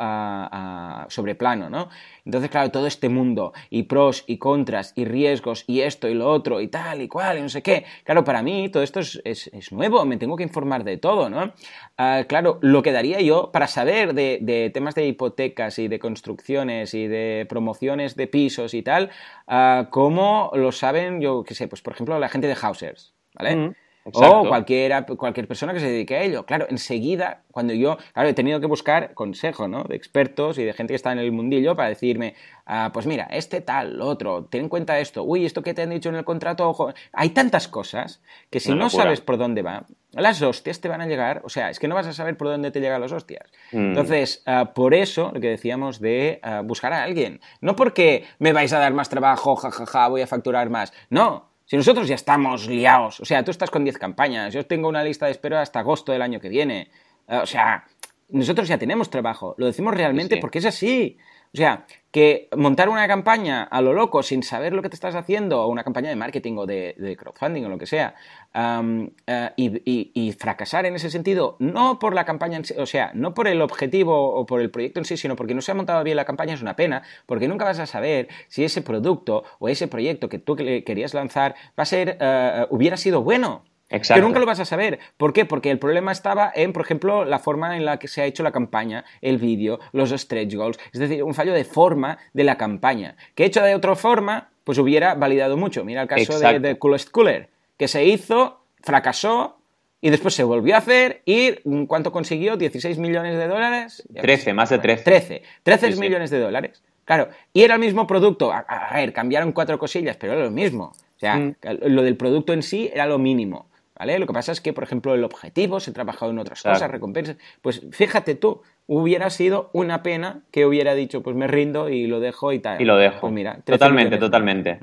sobre 1.09 1.35
plano, 1.35 1.69
¿no? 1.69 1.89
Entonces, 2.25 2.49
claro, 2.51 2.69
todo 2.69 2.87
este 2.87 3.09
mundo, 3.09 3.53
y 3.69 3.83
pros 3.83 4.23
y 4.27 4.37
contras, 4.37 4.93
y 4.95 5.05
riesgos, 5.05 5.63
y 5.67 5.81
esto 5.81 6.07
y 6.07 6.13
lo 6.13 6.29
otro, 6.29 6.61
y 6.61 6.67
tal 6.67 7.01
y 7.01 7.07
cual, 7.07 7.39
y 7.39 7.41
no 7.41 7.49
sé 7.49 7.63
qué. 7.63 7.85
Claro, 8.03 8.23
para 8.23 8.43
mí 8.43 8.69
todo 8.69 8.83
esto 8.83 8.99
es, 8.99 9.51
nuevo, 9.71 10.05
me 10.05 10.17
tengo 10.17 10.35
que 10.35 10.43
informar 10.43 10.83
de 10.83 10.97
todo, 10.97 11.29
¿no? 11.29 11.53
Ah, 11.97 12.25
claro, 12.27 12.59
lo 12.61 12.81
que 12.83 12.91
daría 12.91 13.19
yo 13.21 13.51
para 13.51 13.67
saber 13.67 14.13
de, 14.13 14.71
temas 14.73 14.95
de 14.95 15.07
hipotecas 15.07 15.79
y 15.79 15.87
de 15.87 15.99
construcciones 15.99 16.93
y 16.93 17.07
de 17.07 17.45
promociones 17.49 18.15
de 18.15 18.27
pisos 18.27 18.73
y 18.73 18.83
tal, 18.83 19.09
uh, 19.47 19.89
¿cómo 19.89 20.51
lo 20.53 20.71
saben, 20.71 21.21
yo 21.21 21.43
qué 21.43 21.55
sé, 21.55 21.67
pues 21.67 21.81
por 21.81 21.93
ejemplo, 21.93 22.19
la 22.19 22.29
gente 22.29 22.47
de 22.47 22.55
Hausers, 22.55 23.13
¿vale? 23.33 23.55
Mm. 23.55 23.75
O 24.05 24.47
cualquiera, 24.47 25.05
cualquier 25.05 25.47
persona 25.47 25.73
que 25.73 25.79
se 25.79 25.89
dedique 25.89 26.15
a 26.15 26.23
ello. 26.23 26.45
Claro, 26.45 26.65
enseguida, 26.69 27.43
cuando 27.51 27.73
yo, 27.73 27.97
claro, 28.13 28.29
he 28.29 28.33
tenido 28.33 28.59
que 28.59 28.65
buscar 28.65 29.13
consejo, 29.13 29.67
¿no? 29.67 29.83
De 29.83 29.95
expertos 29.95 30.57
y 30.57 30.63
de 30.63 30.73
gente 30.73 30.93
que 30.93 30.95
está 30.95 31.11
en 31.11 31.19
el 31.19 31.31
mundillo 31.31 31.75
para 31.75 31.89
decirme, 31.89 32.35
ah, 32.65 32.91
pues 32.93 33.05
mira, 33.05 33.27
este 33.31 33.61
tal, 33.61 33.97
lo 33.97 34.07
otro, 34.07 34.45
ten 34.45 34.61
en 34.61 34.69
cuenta 34.69 34.99
esto, 34.99 35.23
uy, 35.23 35.45
esto 35.45 35.61
que 35.61 35.73
te 35.73 35.81
han 35.81 35.89
dicho 35.89 36.09
en 36.09 36.15
el 36.15 36.23
contrato, 36.23 36.67
ojo. 36.67 36.93
Hay 37.13 37.29
tantas 37.29 37.67
cosas 37.67 38.21
que 38.49 38.59
si 38.59 38.73
no 38.73 38.89
sabes 38.89 39.21
por 39.21 39.37
dónde 39.37 39.61
va, 39.61 39.85
las 40.11 40.41
hostias 40.41 40.81
te 40.81 40.87
van 40.87 41.01
a 41.01 41.07
llegar, 41.07 41.41
o 41.43 41.49
sea, 41.49 41.69
es 41.69 41.79
que 41.79 41.87
no 41.87 41.95
vas 41.95 42.07
a 42.07 42.13
saber 42.13 42.35
por 42.35 42.47
dónde 42.47 42.71
te 42.71 42.79
llegan 42.79 43.01
las 43.01 43.11
hostias. 43.11 43.51
Mm. 43.71 43.89
Entonces, 43.89 44.41
ah, 44.45 44.71
por 44.73 44.93
eso 44.93 45.31
lo 45.33 45.39
que 45.39 45.49
decíamos 45.49 45.99
de 45.99 46.39
ah, 46.41 46.61
buscar 46.63 46.93
a 46.93 47.03
alguien. 47.03 47.41
No 47.61 47.75
porque 47.75 48.25
me 48.39 48.53
vais 48.53 48.73
a 48.73 48.79
dar 48.79 48.93
más 48.93 49.09
trabajo, 49.09 49.55
jajaja, 49.55 50.07
voy 50.07 50.21
a 50.21 50.27
facturar 50.27 50.69
más. 50.69 50.93
No, 51.09 51.48
si 51.69 51.77
nosotros 51.77 52.07
ya 52.07 52.15
estamos 52.15 52.67
liados, 52.67 53.19
o 53.19 53.25
sea, 53.25 53.43
tú 53.43 53.51
estás 53.51 53.69
con 53.69 53.83
10 53.83 53.99
campañas, 53.99 54.51
yo 54.51 54.65
tengo 54.65 54.89
una 54.89 55.03
lista 55.03 55.27
de 55.27 55.33
espera 55.33 55.61
hasta 55.61 55.81
agosto 55.81 56.11
del 56.11 56.23
año 56.23 56.39
que 56.39 56.49
viene, 56.49 56.89
eh, 57.27 57.37
o 57.37 57.45
sea, 57.45 57.85
nosotros 58.29 58.67
ya 58.67 58.79
tenemos 58.79 59.11
trabajo, 59.11 59.53
lo 59.59 59.67
decimos 59.67 59.93
realmente 59.93 60.37
porque 60.37 60.57
es 60.57 60.65
así. 60.65 61.19
O 61.51 61.57
sea, 61.57 61.87
que 62.11 62.47
montar 62.55 62.89
una 62.89 63.07
campaña 63.07 63.63
a 63.63 63.81
lo 63.81 63.93
loco 63.93 64.21
sin 64.21 64.43
saber 64.43 64.73
lo 64.73 64.83
que 64.83 64.89
te 64.89 64.95
estás 64.95 65.15
haciendo, 65.15 65.63
o 65.63 65.67
una 65.67 65.83
campaña 65.83 66.09
de 66.09 66.15
marketing 66.15 66.57
o 66.57 66.65
de, 66.67 67.15
crowdfunding 67.19 67.65
o 67.65 67.69
lo 67.69 67.77
que 67.79 67.87
sea, 67.87 68.13
eh, 68.53 69.51
y, 69.55 70.31
fracasar 70.33 70.85
en 70.85 70.95
ese 70.95 71.09
sentido, 71.09 71.55
no 71.59 71.97
por 71.97 72.13
la 72.13 72.25
campaña, 72.25 72.61
o 72.77 72.85
sea, 72.85 73.11
no 73.15 73.33
por 73.33 73.47
el 73.47 73.61
objetivo 73.61 74.33
o 74.33 74.45
por 74.45 74.61
el 74.61 74.69
proyecto 74.69 74.99
en 74.99 75.05
sí, 75.05 75.17
sino 75.17 75.35
porque 75.35 75.55
no 75.55 75.61
se 75.61 75.71
ha 75.71 75.75
montado 75.75 76.03
bien 76.03 76.17
la 76.17 76.25
campaña, 76.25 76.53
es 76.53 76.61
una 76.61 76.75
pena, 76.75 77.01
porque 77.25 77.47
nunca 77.47 77.65
vas 77.65 77.79
a 77.79 77.87
saber 77.87 78.27
si 78.47 78.63
ese 78.63 78.81
producto 78.83 79.43
o 79.57 79.69
ese 79.69 79.87
proyecto 79.87 80.29
que 80.29 80.37
tú 80.37 80.55
querías 80.55 81.15
lanzar 81.15 81.55
va 81.77 81.83
a 81.83 81.85
ser, 81.85 82.17
eh, 82.19 82.67
hubiera 82.69 82.97
sido 82.97 83.23
bueno. 83.23 83.63
Que 83.89 84.21
nunca 84.21 84.39
lo 84.39 84.45
vas 84.45 84.59
a 84.59 84.65
saber. 84.65 84.99
¿Por 85.17 85.33
qué? 85.33 85.45
Porque 85.45 85.71
el 85.71 85.79
problema 85.79 86.11
estaba 86.11 86.51
en, 86.53 86.73
por 86.73 86.83
ejemplo, 86.83 87.25
la 87.25 87.39
forma 87.39 87.75
en 87.75 87.85
la 87.85 87.97
que 87.97 88.07
se 88.07 88.21
ha 88.21 88.25
hecho 88.25 88.43
la 88.43 88.51
campaña, 88.51 89.03
el 89.21 89.39
vídeo, 89.39 89.79
los 89.93 90.11
stretch 90.11 90.53
goals. 90.55 90.79
Es 90.93 90.99
decir, 90.99 91.23
un 91.23 91.33
fallo 91.33 91.53
de 91.53 91.65
forma 91.65 92.19
de 92.33 92.43
la 92.43 92.57
campaña. 92.57 93.15
Que 93.33 93.45
hecho 93.45 93.63
de 93.63 93.73
otra 93.73 93.95
forma, 93.95 94.49
pues 94.63 94.77
hubiera 94.77 95.15
validado 95.15 95.57
mucho. 95.57 95.83
Mira 95.83 96.03
el 96.03 96.07
caso 96.07 96.39
de, 96.39 96.59
de, 96.59 96.77
Coolest 96.77 97.09
Cooler, 97.09 97.49
que 97.77 97.87
se 97.87 98.05
hizo, 98.05 98.63
fracasó. 98.81 99.55
Y 100.01 100.11
después 100.11 100.33
se 100.33 100.45
volvió 100.45 100.75
a 100.75 100.77
hacer 100.77 101.23
y 101.25 101.55
¿cuánto 101.85 102.13
consiguió? 102.13 102.57
¿16 102.57 102.95
millones 102.99 103.37
de 103.37 103.47
dólares? 103.49 104.07
13, 104.13 104.53
más 104.53 104.69
de 104.69 104.79
13. 104.79 105.03
13. 105.03 105.43
13 105.63 105.95
millones 105.97 106.29
de 106.29 106.39
dólares. 106.39 106.81
Claro, 107.03 107.27
y 107.51 107.63
era 107.63 107.73
el 107.73 107.81
mismo 107.81 108.05
producto. 108.07 108.53
A, 108.53 108.91
ver, 108.93 109.11
cambiaron 109.11 109.51
cuatro 109.51 109.77
cosillas, 109.77 110.15
pero 110.15 110.33
era 110.33 110.43
lo 110.43 110.51
mismo. 110.51 110.93
O 110.93 111.19
sea, 111.19 111.37
mm. 111.37 111.55
lo 111.87 112.03
del 112.03 112.15
producto 112.15 112.53
en 112.53 112.63
sí 112.63 112.89
era 112.93 113.07
lo 113.07 113.17
mínimo. 113.17 113.68
Lo 113.99 114.27
que 114.27 114.33
pasa 114.33 114.51
es 114.51 114.61
que, 114.61 114.73
por 114.73 114.83
ejemplo, 114.83 115.13
el 115.13 115.23
objetivo 115.23 115.79
se 115.79 115.91
ha 115.91 115.93
trabajado 115.93 116.31
en 116.31 116.39
otras 116.39 116.63
cosas, 116.63 116.89
recompensas. 116.89 117.37
Pues 117.61 117.81
fíjate 117.91 118.35
tú, 118.35 118.61
hubiera 118.87 119.29
sido 119.29 119.69
una 119.73 120.03
pena 120.03 120.41
que 120.51 120.65
hubiera 120.65 120.95
dicho, 120.95 121.21
pues 121.21 121.35
me 121.35 121.47
rindo 121.47 121.89
y 121.89 122.07
lo 122.07 122.19
dejo 122.19 122.53
y 122.53 122.59
tal. 122.59 122.81
Y 122.81 122.85
lo 122.85 122.97
dejo. 122.97 123.21
Pues 123.21 123.33
mira, 123.33 123.59
totalmente, 123.65 124.17
totalmente. 124.17 124.79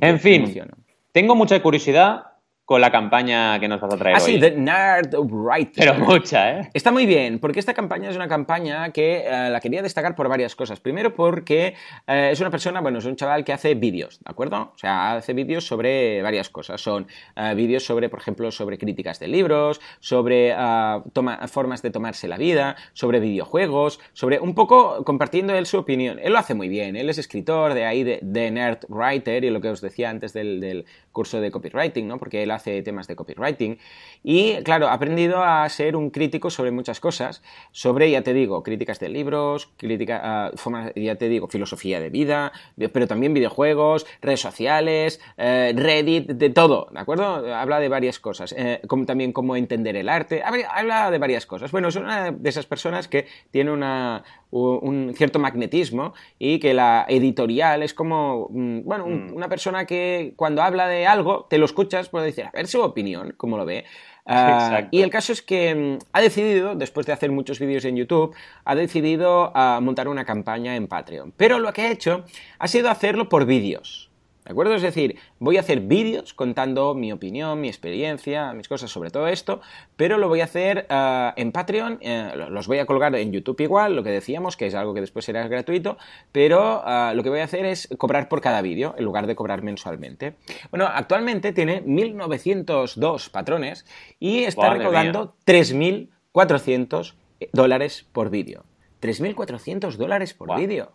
En 0.00 0.18
fin, 0.20 0.52
tengo 1.12 1.34
mucha 1.34 1.60
curiosidad 1.62 2.35
con 2.66 2.80
la 2.80 2.90
campaña 2.90 3.60
que 3.60 3.68
nos 3.68 3.80
vas 3.80 3.94
a 3.94 3.96
traer 3.96 4.16
ah, 4.16 4.18
hoy. 4.20 4.32
sí, 4.32 4.40
The 4.40 4.50
Nerd 4.50 5.14
Writer. 5.14 5.72
Pero 5.76 5.94
mucha, 5.94 6.50
¿eh? 6.50 6.70
Está 6.74 6.90
muy 6.90 7.06
bien, 7.06 7.38
porque 7.38 7.60
esta 7.60 7.72
campaña 7.72 8.10
es 8.10 8.16
una 8.16 8.26
campaña 8.26 8.90
que 8.90 9.24
eh, 9.24 9.50
la 9.50 9.60
quería 9.60 9.82
destacar 9.82 10.16
por 10.16 10.28
varias 10.28 10.56
cosas. 10.56 10.80
Primero, 10.80 11.14
porque 11.14 11.74
eh, 12.08 12.30
es 12.32 12.40
una 12.40 12.50
persona, 12.50 12.80
bueno, 12.80 12.98
es 12.98 13.04
un 13.04 13.14
chaval 13.14 13.44
que 13.44 13.52
hace 13.52 13.76
vídeos, 13.76 14.18
¿de 14.18 14.32
acuerdo? 14.32 14.72
O 14.74 14.78
sea, 14.78 15.12
hace 15.12 15.32
vídeos 15.32 15.64
sobre 15.64 16.20
varias 16.22 16.50
cosas. 16.50 16.80
Son 16.80 17.06
eh, 17.36 17.54
vídeos 17.54 17.84
sobre, 17.84 18.08
por 18.08 18.18
ejemplo, 18.18 18.50
sobre 18.50 18.78
críticas 18.78 19.20
de 19.20 19.28
libros, 19.28 19.80
sobre 20.00 20.52
formas 21.46 21.82
de 21.82 21.90
tomarse 21.90 22.26
la 22.26 22.36
vida, 22.36 22.74
sobre 22.94 23.20
videojuegos, 23.20 24.00
sobre 24.12 24.40
un 24.40 24.56
poco 24.56 25.04
compartiendo 25.04 25.54
él 25.54 25.66
su 25.66 25.78
opinión. 25.78 26.18
Él 26.20 26.32
lo 26.32 26.40
hace 26.40 26.54
muy 26.54 26.68
bien, 26.68 26.96
él 26.96 27.08
es 27.10 27.18
escritor, 27.18 27.74
de 27.74 27.84
ahí 27.84 28.02
de, 28.02 28.18
de 28.22 28.50
Nerd 28.50 28.80
Writer, 28.88 29.44
y 29.44 29.50
lo 29.50 29.60
que 29.60 29.68
os 29.68 29.80
decía 29.80 30.10
antes 30.10 30.32
del, 30.32 30.60
del 30.60 30.84
curso 31.16 31.40
de 31.40 31.50
copywriting, 31.50 32.06
¿no? 32.06 32.18
Porque 32.18 32.42
él 32.42 32.50
hace 32.50 32.82
temas 32.82 33.06
de 33.06 33.16
copywriting. 33.16 33.78
Y, 34.22 34.56
claro, 34.64 34.88
ha 34.88 34.92
aprendido 34.92 35.42
a 35.42 35.66
ser 35.70 35.96
un 35.96 36.10
crítico 36.10 36.50
sobre 36.50 36.72
muchas 36.72 37.00
cosas. 37.00 37.42
Sobre, 37.72 38.10
ya 38.10 38.20
te 38.20 38.34
digo, 38.34 38.62
críticas 38.62 39.00
de 39.00 39.08
libros, 39.08 39.70
crítica, 39.78 40.52
uh, 40.52 41.00
ya 41.00 41.14
te 41.14 41.30
digo, 41.30 41.48
filosofía 41.48 42.00
de 42.00 42.10
vida, 42.10 42.52
pero 42.92 43.06
también 43.06 43.32
videojuegos, 43.32 44.06
redes 44.20 44.40
sociales, 44.40 45.18
eh, 45.38 45.72
Reddit, 45.74 46.26
de 46.32 46.50
todo, 46.50 46.88
¿de 46.92 47.00
acuerdo? 47.00 47.54
Habla 47.54 47.80
de 47.80 47.88
varias 47.88 48.20
cosas. 48.20 48.54
Eh, 48.54 48.82
como, 48.86 49.06
también 49.06 49.32
cómo 49.32 49.56
entender 49.56 49.96
el 49.96 50.10
arte. 50.10 50.42
Habla 50.44 51.10
de 51.10 51.18
varias 51.18 51.46
cosas. 51.46 51.72
Bueno, 51.72 51.88
es 51.88 51.96
una 51.96 52.30
de 52.30 52.48
esas 52.50 52.66
personas 52.66 53.08
que 53.08 53.26
tiene 53.50 53.70
una, 53.70 54.22
un 54.50 55.12
cierto 55.16 55.38
magnetismo 55.38 56.14
y 56.38 56.58
que 56.58 56.74
la 56.74 57.04
editorial 57.08 57.82
es 57.82 57.94
como, 57.94 58.48
mm, 58.50 58.80
bueno, 58.84 59.06
mm. 59.06 59.34
una 59.34 59.48
persona 59.48 59.86
que 59.86 60.32
cuando 60.36 60.62
habla 60.62 60.88
de 60.88 61.06
algo 61.06 61.46
te 61.50 61.58
lo 61.58 61.64
escuchas, 61.64 62.08
puede 62.08 62.26
decir, 62.26 62.44
a 62.44 62.50
ver 62.50 62.66
su 62.66 62.80
opinión, 62.80 63.34
cómo 63.36 63.56
lo 63.56 63.64
ve. 63.64 63.84
Ah, 64.28 64.88
y 64.90 65.02
el 65.02 65.10
caso 65.10 65.32
es 65.32 65.40
que 65.40 65.72
mm, 65.72 65.98
ha 66.12 66.20
decidido, 66.20 66.74
después 66.74 67.06
de 67.06 67.12
hacer 67.12 67.30
muchos 67.30 67.60
vídeos 67.60 67.84
en 67.84 67.94
YouTube, 67.94 68.34
ha 68.64 68.74
decidido 68.74 69.52
ah, 69.54 69.78
montar 69.80 70.08
una 70.08 70.24
campaña 70.24 70.74
en 70.74 70.88
Patreon. 70.88 71.32
Pero 71.36 71.60
lo 71.60 71.72
que 71.72 71.82
ha 71.82 71.92
hecho 71.92 72.24
ha 72.58 72.66
sido 72.66 72.90
hacerlo 72.90 73.28
por 73.28 73.46
vídeos. 73.46 74.05
¿De 74.46 74.52
acuerdo? 74.52 74.76
Es 74.76 74.82
decir, 74.82 75.16
voy 75.40 75.56
a 75.56 75.60
hacer 75.60 75.80
vídeos 75.80 76.32
contando 76.32 76.94
mi 76.94 77.10
opinión, 77.10 77.60
mi 77.60 77.66
experiencia, 77.66 78.52
mis 78.52 78.68
cosas 78.68 78.92
sobre 78.92 79.10
todo 79.10 79.26
esto, 79.26 79.60
pero 79.96 80.18
lo 80.18 80.28
voy 80.28 80.40
a 80.40 80.44
hacer 80.44 80.86
eh, 80.88 81.32
en 81.34 81.50
Patreon, 81.50 81.98
eh, 82.00 82.30
los 82.48 82.68
voy 82.68 82.78
a 82.78 82.86
colgar 82.86 83.16
en 83.16 83.32
YouTube 83.32 83.60
igual, 83.60 83.96
lo 83.96 84.04
que 84.04 84.10
decíamos, 84.10 84.56
que 84.56 84.68
es 84.68 84.74
algo 84.76 84.94
que 84.94 85.00
después 85.00 85.24
será 85.24 85.48
gratuito, 85.48 85.98
pero 86.30 86.84
eh, 86.86 87.12
lo 87.16 87.24
que 87.24 87.28
voy 87.30 87.40
a 87.40 87.44
hacer 87.44 87.66
es 87.66 87.88
cobrar 87.98 88.28
por 88.28 88.40
cada 88.40 88.62
vídeo 88.62 88.94
en 88.96 89.04
lugar 89.04 89.26
de 89.26 89.34
cobrar 89.34 89.62
mensualmente. 89.64 90.34
Bueno, 90.70 90.86
actualmente 90.86 91.52
tiene 91.52 91.80
1902 91.80 93.28
patrones 93.30 93.84
y 94.20 94.44
está 94.44 94.70
recaudando 94.70 95.34
3.400 95.44 97.14
dólares 97.52 98.06
por 98.12 98.30
vídeo. 98.30 98.64
3.400 99.02 99.96
dólares 99.96 100.34
por 100.34 100.56
vídeo. 100.56 100.92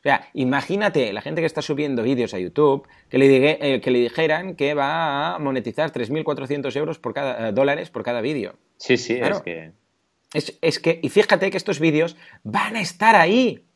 O 0.00 0.02
sea, 0.02 0.30
imagínate 0.32 1.12
la 1.12 1.20
gente 1.20 1.42
que 1.42 1.46
está 1.46 1.60
subiendo 1.60 2.02
vídeos 2.02 2.32
a 2.32 2.38
YouTube 2.38 2.88
que 3.10 3.18
le, 3.18 3.58
eh, 3.60 3.80
que 3.82 3.90
le 3.90 3.98
dijeran 3.98 4.56
que 4.56 4.72
va 4.72 5.34
a 5.34 5.38
monetizar 5.38 5.92
3.400 5.92 6.74
euros 6.76 6.98
por 6.98 7.12
cada, 7.12 7.48
eh, 7.48 7.52
dólares 7.52 7.90
por 7.90 8.02
cada 8.02 8.22
vídeo. 8.22 8.54
Sí, 8.78 8.96
sí, 8.96 9.18
es 9.20 9.40
que... 9.42 9.72
Es, 10.32 10.78
que, 10.78 11.00
y 11.02 11.08
fíjate 11.08 11.50
que 11.50 11.56
estos 11.56 11.80
vídeos 11.80 12.16
van 12.44 12.76
a 12.76 12.80
estar 12.80 13.14
ahí. 13.14 13.66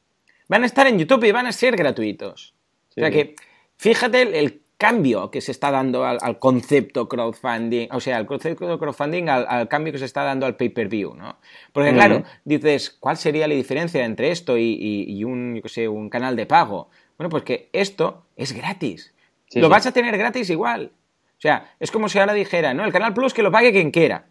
Van 0.49 0.63
a 0.63 0.67
estar 0.67 0.87
en 0.87 0.99
YouTube 0.99 1.25
y 1.25 1.33
van 1.33 1.47
a 1.47 1.53
ser 1.53 1.77
gratuitos. 1.77 2.55
O 2.91 3.01
sea 3.01 3.11
que, 3.11 3.35
fíjate 3.77 4.39
el, 4.39 4.63
cambio 4.77 5.31
que 5.31 5.41
se 5.41 5.53
está 5.53 5.71
dando 5.71 6.05
al, 6.05 6.39
concepto 6.39 7.09
crowdfunding, 7.09 7.89
o 7.93 8.01
sea, 8.01 8.17
al 8.17 8.27
concepto 8.27 8.79
crowdfunding, 8.79 9.29
al, 9.29 9.69
cambio 9.69 9.93
que 9.93 9.99
se 9.99 10.05
está 10.05 10.25
dando 10.25 10.47
al 10.47 10.57
pay-per-view, 10.57 11.15
¿no? 11.15 11.39
Porque 11.73 11.93
claro, 11.93 12.25
dices, 12.45 12.91
¿cuál 12.99 13.17
sería 13.17 13.47
la 13.47 13.55
diferencia 13.55 14.05
entre 14.05 14.31
esto 14.31 14.59
y, 14.59 15.25
un, 15.25 15.61
yo 15.63 15.69
sé, 15.69 15.89
un 15.89 16.11
canal 16.11 16.37
de 16.37 16.47
pago? 16.47 16.89
Bueno, 17.17 17.31
pues 17.31 17.45
que 17.45 17.69
esto 17.73 18.27
es 18.37 18.53
gratis. 18.53 19.15
lo 19.55 19.69
vas 19.69 19.87
a 19.87 19.93
tener 19.93 20.17
gratis 20.19 20.51
igual. 20.51 20.93
O 21.39 21.41
sea, 21.41 21.75
es 21.79 21.91
como 21.91 22.09
si 22.09 22.19
ahora 22.19 22.33
dijera, 22.33 22.75
¿no? 22.75 22.85
El 22.85 22.93
canal 22.93 23.15
Plus 23.15 23.35
que 23.35 23.43
lo 23.43 23.53
pague 23.53 23.73
quien 23.73 23.91
quiera. 23.91 24.27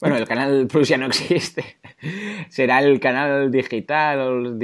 Bueno, 0.00 0.16
el 0.16 0.26
canal 0.26 0.66
Plus 0.70 0.88
ya 0.88 0.98
no 0.98 1.06
existe. 1.06 1.78
Será 2.48 2.80
el 2.80 3.00
canal 3.00 3.50
digital 3.50 4.20
o 4.20 4.54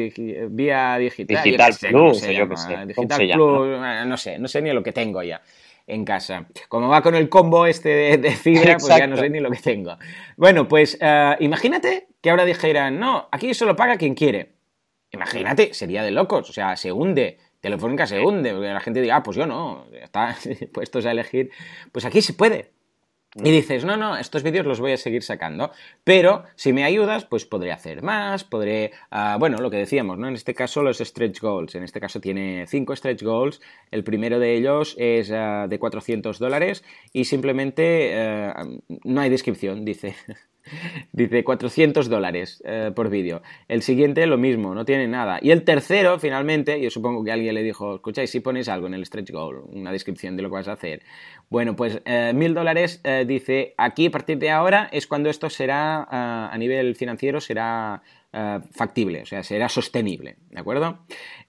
vía 0.50 0.98
digital. 0.98 1.42
Digital 1.42 1.74
Plus, 1.90 2.26
yo 2.26 2.48
qué 2.48 2.56
sé. 2.56 2.86
Digital 2.86 3.30
Plus, 3.32 3.80
no 4.06 4.16
sé, 4.16 4.38
no 4.38 4.48
sé 4.48 4.62
ni 4.62 4.72
lo 4.72 4.82
que 4.82 4.92
tengo 4.92 5.22
ya 5.22 5.40
en 5.86 6.04
casa. 6.04 6.46
Como 6.68 6.88
va 6.88 7.02
con 7.02 7.14
el 7.14 7.28
combo 7.28 7.66
este 7.66 8.18
de, 8.18 8.30
fibra, 8.32 8.76
pues 8.78 8.96
ya 8.96 9.06
no 9.06 9.16
sé 9.16 9.28
ni 9.28 9.40
lo 9.40 9.50
que 9.50 9.58
tengo. 9.58 9.96
Bueno, 10.36 10.68
pues 10.68 10.96
eh, 11.00 11.36
imagínate 11.40 12.08
que 12.20 12.30
ahora 12.30 12.44
dijeran, 12.44 12.98
no, 12.98 13.28
aquí 13.32 13.54
solo 13.54 13.76
paga 13.76 13.96
quien 13.96 14.14
quiere. 14.14 14.52
Imagínate, 15.12 15.74
sería 15.74 16.02
de 16.02 16.12
locos, 16.12 16.48
o 16.48 16.52
sea, 16.52 16.76
se 16.76 16.92
hunde. 16.92 17.38
Telefónica 17.60 18.06
se 18.06 18.20
hunde, 18.20 18.52
porque 18.52 18.68
la 18.68 18.80
gente 18.80 19.02
diga, 19.02 19.16
ah, 19.16 19.22
pues 19.22 19.36
yo 19.36 19.46
no, 19.46 19.86
está 19.92 20.36
puestos 20.72 21.04
a 21.06 21.10
elegir. 21.10 21.50
Pues 21.92 22.04
aquí 22.04 22.22
se 22.22 22.32
puede. 22.32 22.70
Y 23.36 23.52
dices, 23.52 23.84
no, 23.84 23.96
no, 23.96 24.16
estos 24.16 24.42
vídeos 24.42 24.66
los 24.66 24.80
voy 24.80 24.90
a 24.90 24.96
seguir 24.96 25.22
sacando, 25.22 25.70
pero 26.02 26.42
si 26.56 26.72
me 26.72 26.82
ayudas, 26.82 27.24
pues 27.24 27.46
podré 27.46 27.70
hacer 27.70 28.02
más, 28.02 28.42
podré, 28.42 28.90
ah, 29.12 29.36
bueno, 29.38 29.58
lo 29.58 29.70
que 29.70 29.76
decíamos, 29.76 30.18
¿no? 30.18 30.26
En 30.26 30.34
este 30.34 30.52
caso 30.52 30.82
los 30.82 30.98
stretch 30.98 31.40
goals, 31.40 31.76
en 31.76 31.84
este 31.84 32.00
caso 32.00 32.20
tiene 32.20 32.66
5 32.66 32.96
stretch 32.96 33.22
goals, 33.22 33.60
el 33.92 34.02
primero 34.02 34.40
de 34.40 34.56
ellos 34.56 34.96
es 34.98 35.30
ah, 35.30 35.66
de 35.68 35.78
400 35.78 36.40
dólares 36.40 36.82
y 37.12 37.24
simplemente 37.24 38.10
eh, 38.12 38.52
no 39.04 39.20
hay 39.20 39.30
descripción, 39.30 39.84
dice. 39.84 40.16
Dice 41.12 41.44
400 41.44 42.08
dólares 42.08 42.62
eh, 42.64 42.92
por 42.94 43.10
vídeo. 43.10 43.42
El 43.68 43.82
siguiente 43.82 44.26
lo 44.26 44.38
mismo, 44.38 44.74
no 44.74 44.84
tiene 44.84 45.08
nada. 45.08 45.38
Y 45.42 45.50
el 45.50 45.64
tercero, 45.64 46.18
finalmente, 46.18 46.80
yo 46.80 46.90
supongo 46.90 47.24
que 47.24 47.32
alguien 47.32 47.54
le 47.54 47.62
dijo, 47.62 47.96
escucháis, 47.96 48.30
si 48.30 48.40
ponéis 48.40 48.68
algo 48.68 48.86
en 48.86 48.94
el 48.94 49.04
stretch 49.06 49.30
goal, 49.30 49.62
una 49.72 49.92
descripción 49.92 50.36
de 50.36 50.42
lo 50.42 50.48
que 50.48 50.54
vas 50.54 50.68
a 50.68 50.72
hacer. 50.72 51.02
Bueno, 51.48 51.76
pues 51.76 52.00
eh, 52.04 52.32
mil 52.34 52.54
dólares 52.54 53.00
eh, 53.04 53.24
dice, 53.26 53.74
aquí 53.76 54.06
a 54.06 54.10
partir 54.10 54.38
de 54.38 54.50
ahora 54.50 54.88
es 54.92 55.06
cuando 55.06 55.30
esto 55.30 55.50
será, 55.50 56.06
a 56.10 56.56
nivel 56.58 56.94
financiero, 56.94 57.40
será 57.40 58.02
factible, 58.70 59.22
o 59.22 59.26
sea, 59.26 59.42
será 59.42 59.68
sostenible, 59.68 60.36
¿de 60.50 60.60
acuerdo? 60.60 61.00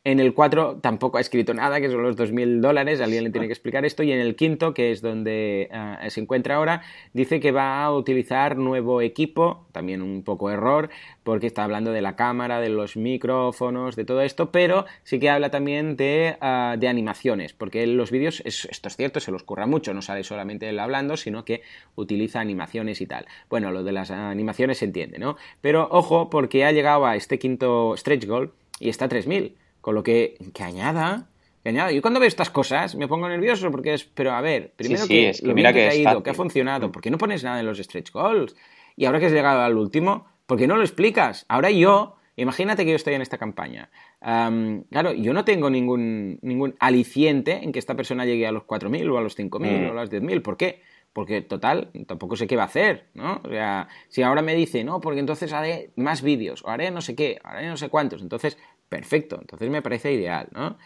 En 0.03 0.19
el 0.19 0.33
4 0.33 0.79
tampoco 0.81 1.19
ha 1.19 1.21
escrito 1.21 1.53
nada, 1.53 1.79
que 1.79 1.87
son 1.87 2.01
los 2.01 2.17
2.000 2.17 2.59
dólares, 2.59 2.99
alguien 3.01 3.23
le 3.23 3.29
tiene 3.29 3.45
que 3.45 3.53
explicar 3.53 3.85
esto. 3.85 4.01
Y 4.01 4.11
en 4.11 4.19
el 4.19 4.35
quinto, 4.35 4.73
que 4.73 4.91
es 4.91 5.03
donde 5.03 5.69
eh, 5.71 6.09
se 6.09 6.21
encuentra 6.21 6.55
ahora, 6.55 6.81
dice 7.13 7.39
que 7.39 7.51
va 7.51 7.83
a 7.83 7.93
utilizar 7.93 8.57
nuevo 8.57 9.01
equipo, 9.01 9.67
también 9.71 10.01
un 10.01 10.23
poco 10.23 10.49
error, 10.49 10.89
porque 11.21 11.45
está 11.45 11.63
hablando 11.63 11.91
de 11.91 12.01
la 12.01 12.15
cámara, 12.15 12.59
de 12.59 12.69
los 12.69 12.97
micrófonos, 12.97 13.95
de 13.95 14.03
todo 14.03 14.21
esto, 14.21 14.51
pero 14.51 14.85
sí 15.03 15.19
que 15.19 15.29
habla 15.29 15.51
también 15.51 15.95
de, 15.97 16.35
ah, 16.41 16.75
animaciones, 16.81 17.53
porque 17.53 17.85
los 17.85 18.09
vídeos, 18.09 18.41
esto 18.43 18.87
es 18.87 18.97
cierto, 18.97 19.19
se 19.19 19.31
los 19.31 19.43
curra 19.43 19.67
mucho, 19.67 19.93
no 19.93 20.01
sale 20.01 20.23
solamente 20.23 20.67
él 20.67 20.79
hablando, 20.79 21.15
sino 21.15 21.45
que 21.45 21.61
utiliza 21.93 22.39
animaciones 22.39 23.01
y 23.01 23.05
tal. 23.05 23.27
Bueno, 23.51 23.71
lo 23.71 23.83
de 23.83 23.91
las 23.91 24.09
animaciones 24.09 24.79
se 24.79 24.85
entiende, 24.85 25.19
¿no? 25.19 25.37
Pero 25.61 25.87
ojo, 25.91 26.31
porque 26.31 26.65
ha 26.65 26.71
llegado 26.71 27.05
a 27.05 27.15
este 27.15 27.37
quinto 27.37 27.95
stretch 27.95 28.25
goal 28.25 28.51
y 28.79 28.89
está 28.89 29.05
a 29.05 29.09
3000. 29.09 29.60
Con 29.81 29.95
lo 29.95 30.03
que, 30.03 30.37
que 30.53 30.63
añada, 30.63 31.27
que 31.63 31.69
añada. 31.69 31.91
Yo 31.91 32.01
cuando 32.01 32.19
veo 32.19 32.27
estas 32.27 32.49
cosas 32.49 32.95
me 32.95 33.07
pongo 33.07 33.27
nervioso 33.27 33.69
porque 33.71 33.93
es, 33.93 34.05
pero 34.05 34.31
a 34.31 34.41
ver, 34.41 34.73
primero 34.75 35.07
que, 35.07 35.33
lo 35.43 35.53
mira 35.53 35.73
que, 35.73 35.87
ha 35.87 35.95
ido, 35.95 36.23
que 36.23 36.29
ha 36.29 36.33
funcionado, 36.33 36.91
¿por 36.91 37.01
qué 37.01 37.11
no 37.11 37.17
pones 37.17 37.43
nada 37.43 37.59
en 37.59 37.65
los 37.65 37.77
stretch 37.77 38.11
goals? 38.11 38.55
Y 38.95 39.05
ahora 39.05 39.19
que 39.19 39.27
has 39.27 39.31
llegado 39.31 39.61
al 39.61 39.77
último, 39.77 40.27
¿por 40.45 40.57
qué 40.57 40.67
no 40.67 40.75
lo 40.75 40.81
explicas? 40.81 41.45
Ahora 41.47 41.71
yo, 41.71 42.17
imagínate 42.35 42.83
que 42.83 42.91
yo 42.91 42.95
estoy 42.95 43.13
en 43.13 43.21
esta 43.21 43.37
campaña. 43.37 43.89
claro, 44.21 45.13
yo 45.13 45.33
no 45.33 45.45
tengo 45.45 45.69
ningún, 45.69 46.39
ningún 46.41 46.75
aliciente 46.79 47.63
en 47.63 47.71
que 47.71 47.79
esta 47.79 47.95
persona 47.95 48.25
llegue 48.25 48.47
a 48.47 48.51
los 48.51 48.63
4.000 48.63 49.11
o 49.11 49.17
a 49.17 49.21
los 49.21 49.37
5.000 49.37 49.59
mm. 49.59 49.87
o 49.87 49.91
a 49.91 49.93
los 49.93 50.11
10.000. 50.11 50.41
¿Por 50.41 50.57
qué? 50.57 50.81
Porque 51.13 51.41
total, 51.41 51.89
tampoco 52.07 52.37
sé 52.37 52.47
qué 52.47 52.55
va 52.55 52.63
a 52.63 52.67
hacer, 52.67 53.07
¿no? 53.13 53.41
O 53.43 53.49
sea, 53.49 53.89
si 54.07 54.21
ahora 54.21 54.41
me 54.41 54.55
dice, 54.55 54.83
no, 54.83 55.01
porque 55.01 55.19
entonces 55.19 55.51
haré 55.51 55.91
más 55.97 56.21
vídeos, 56.21 56.63
o 56.63 56.69
haré 56.69 56.89
no 56.89 57.01
sé 57.01 57.15
qué, 57.15 57.39
haré 57.43 57.67
no 57.67 57.75
sé 57.75 57.89
cuántos, 57.89 58.21
entonces 58.21 58.57
perfecto, 58.91 59.37
entonces 59.39 59.69
me 59.69 59.81
parece 59.81 60.11
ideal, 60.11 60.49
¿no? 60.51 60.77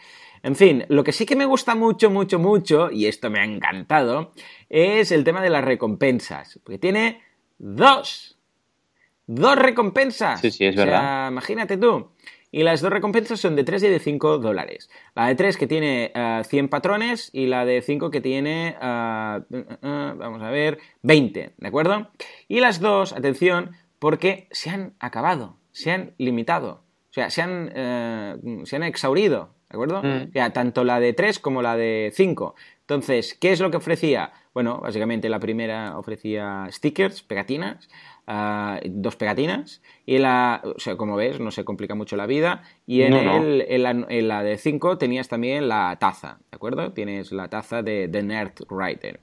En 0.44 0.54
fin, 0.54 0.84
lo 0.88 1.02
que 1.02 1.10
sí 1.10 1.26
que 1.26 1.34
me 1.34 1.44
gusta 1.44 1.74
mucho, 1.74 2.08
mucho, 2.08 2.38
mucho, 2.38 2.88
y 2.92 3.06
esto 3.06 3.30
me 3.30 3.40
ha 3.40 3.44
encantado, 3.44 4.32
es 4.70 5.10
el 5.10 5.24
tema 5.24 5.42
de 5.42 5.50
las 5.50 5.64
recompensas, 5.64 6.60
porque 6.62 6.78
tiene 6.78 7.20
dos, 7.58 8.38
dos 9.26 9.56
recompensas. 9.56 10.40
Sí, 10.40 10.52
sí, 10.52 10.66
es 10.66 10.76
verdad. 10.76 11.32
imagínate 11.32 11.76
tú. 11.76 12.12
Y 12.52 12.62
las 12.62 12.80
dos 12.80 12.92
recompensas 12.92 13.40
son 13.40 13.56
de 13.56 13.64
3 13.64 13.82
y 13.82 13.88
de 13.88 13.98
5 13.98 14.38
dólares. 14.38 14.88
La 15.16 15.26
de 15.26 15.34
3 15.34 15.56
que 15.56 15.66
tiene 15.66 16.12
100 16.14 16.64
eh, 16.64 16.68
patrones 16.68 17.30
y 17.32 17.46
la 17.46 17.64
de 17.64 17.82
5 17.82 18.12
que 18.12 18.20
tiene, 18.20 18.76
eh, 18.80 19.40
eh, 19.50 20.12
vamos 20.16 20.40
a 20.42 20.50
ver, 20.50 20.78
20, 21.02 21.54
¿de 21.56 21.68
acuerdo? 21.68 22.08
Y 22.46 22.60
las 22.60 22.78
dos, 22.78 23.12
atención, 23.12 23.72
porque 23.98 24.46
se 24.52 24.70
han 24.70 24.94
acabado, 25.00 25.58
se 25.72 25.90
han 25.90 26.14
limitado. 26.18 26.85
O 27.16 27.18
sea, 27.18 27.30
se 27.30 27.40
han, 27.40 27.72
eh, 27.74 28.36
se 28.64 28.76
han 28.76 28.82
exhaurido, 28.82 29.54
¿de 29.70 29.74
acuerdo? 29.74 30.02
Mm. 30.02 30.28
O 30.28 30.32
sea, 30.32 30.52
tanto 30.52 30.84
la 30.84 31.00
de 31.00 31.14
3 31.14 31.38
como 31.38 31.62
la 31.62 31.74
de 31.74 32.12
5. 32.14 32.54
Entonces, 32.80 33.32
¿qué 33.32 33.52
es 33.52 33.60
lo 33.60 33.70
que 33.70 33.78
ofrecía? 33.78 34.34
Bueno, 34.52 34.80
básicamente 34.82 35.30
la 35.30 35.40
primera 35.40 35.96
ofrecía 35.98 36.66
stickers, 36.70 37.22
pegatinas, 37.22 37.88
ah, 38.26 38.80
dos 38.84 39.16
pegatinas, 39.16 39.80
y 40.04 40.18
la, 40.18 40.60
o 40.62 40.78
sea, 40.78 40.98
como 40.98 41.16
ves, 41.16 41.40
no 41.40 41.50
se 41.52 41.64
complica 41.64 41.94
mucho 41.94 42.16
la 42.16 42.26
vida, 42.26 42.64
y 42.86 43.00
en, 43.00 43.14
en, 43.14 44.28
la, 44.28 44.42
de 44.42 44.58
5 44.58 44.98
tenías 44.98 45.28
también 45.28 45.68
la 45.68 45.96
taza, 45.98 46.40
¿de 46.50 46.56
acuerdo? 46.56 46.92
Tienes 46.92 47.32
la 47.32 47.48
taza 47.48 47.82
de 47.82 48.08
The 48.08 48.22
Nerd 48.24 48.52
Writer. 48.68 49.20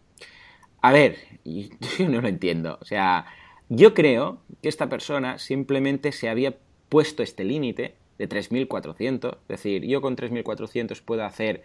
A 0.82 0.92
ver, 0.92 1.18
yo 1.46 2.10
no 2.10 2.22
lo 2.22 2.28
entiendo, 2.28 2.80
o 2.82 2.86
sea, 2.86 3.28
yo 3.70 3.94
creo 3.94 4.42
que 4.64 4.70
esta 4.70 4.90
persona 4.90 5.38
simplemente 5.38 6.12
se 6.12 6.28
había 6.28 6.58
puesto 6.90 7.24
este 7.24 7.44
límite 7.44 7.96
de 8.18 8.30
3.400, 8.30 9.38
es 9.42 9.48
decir, 9.48 9.84
yo 9.86 10.02
con 10.02 10.16
3.400 10.16 11.02
puedo 11.02 11.24
hacer 11.24 11.64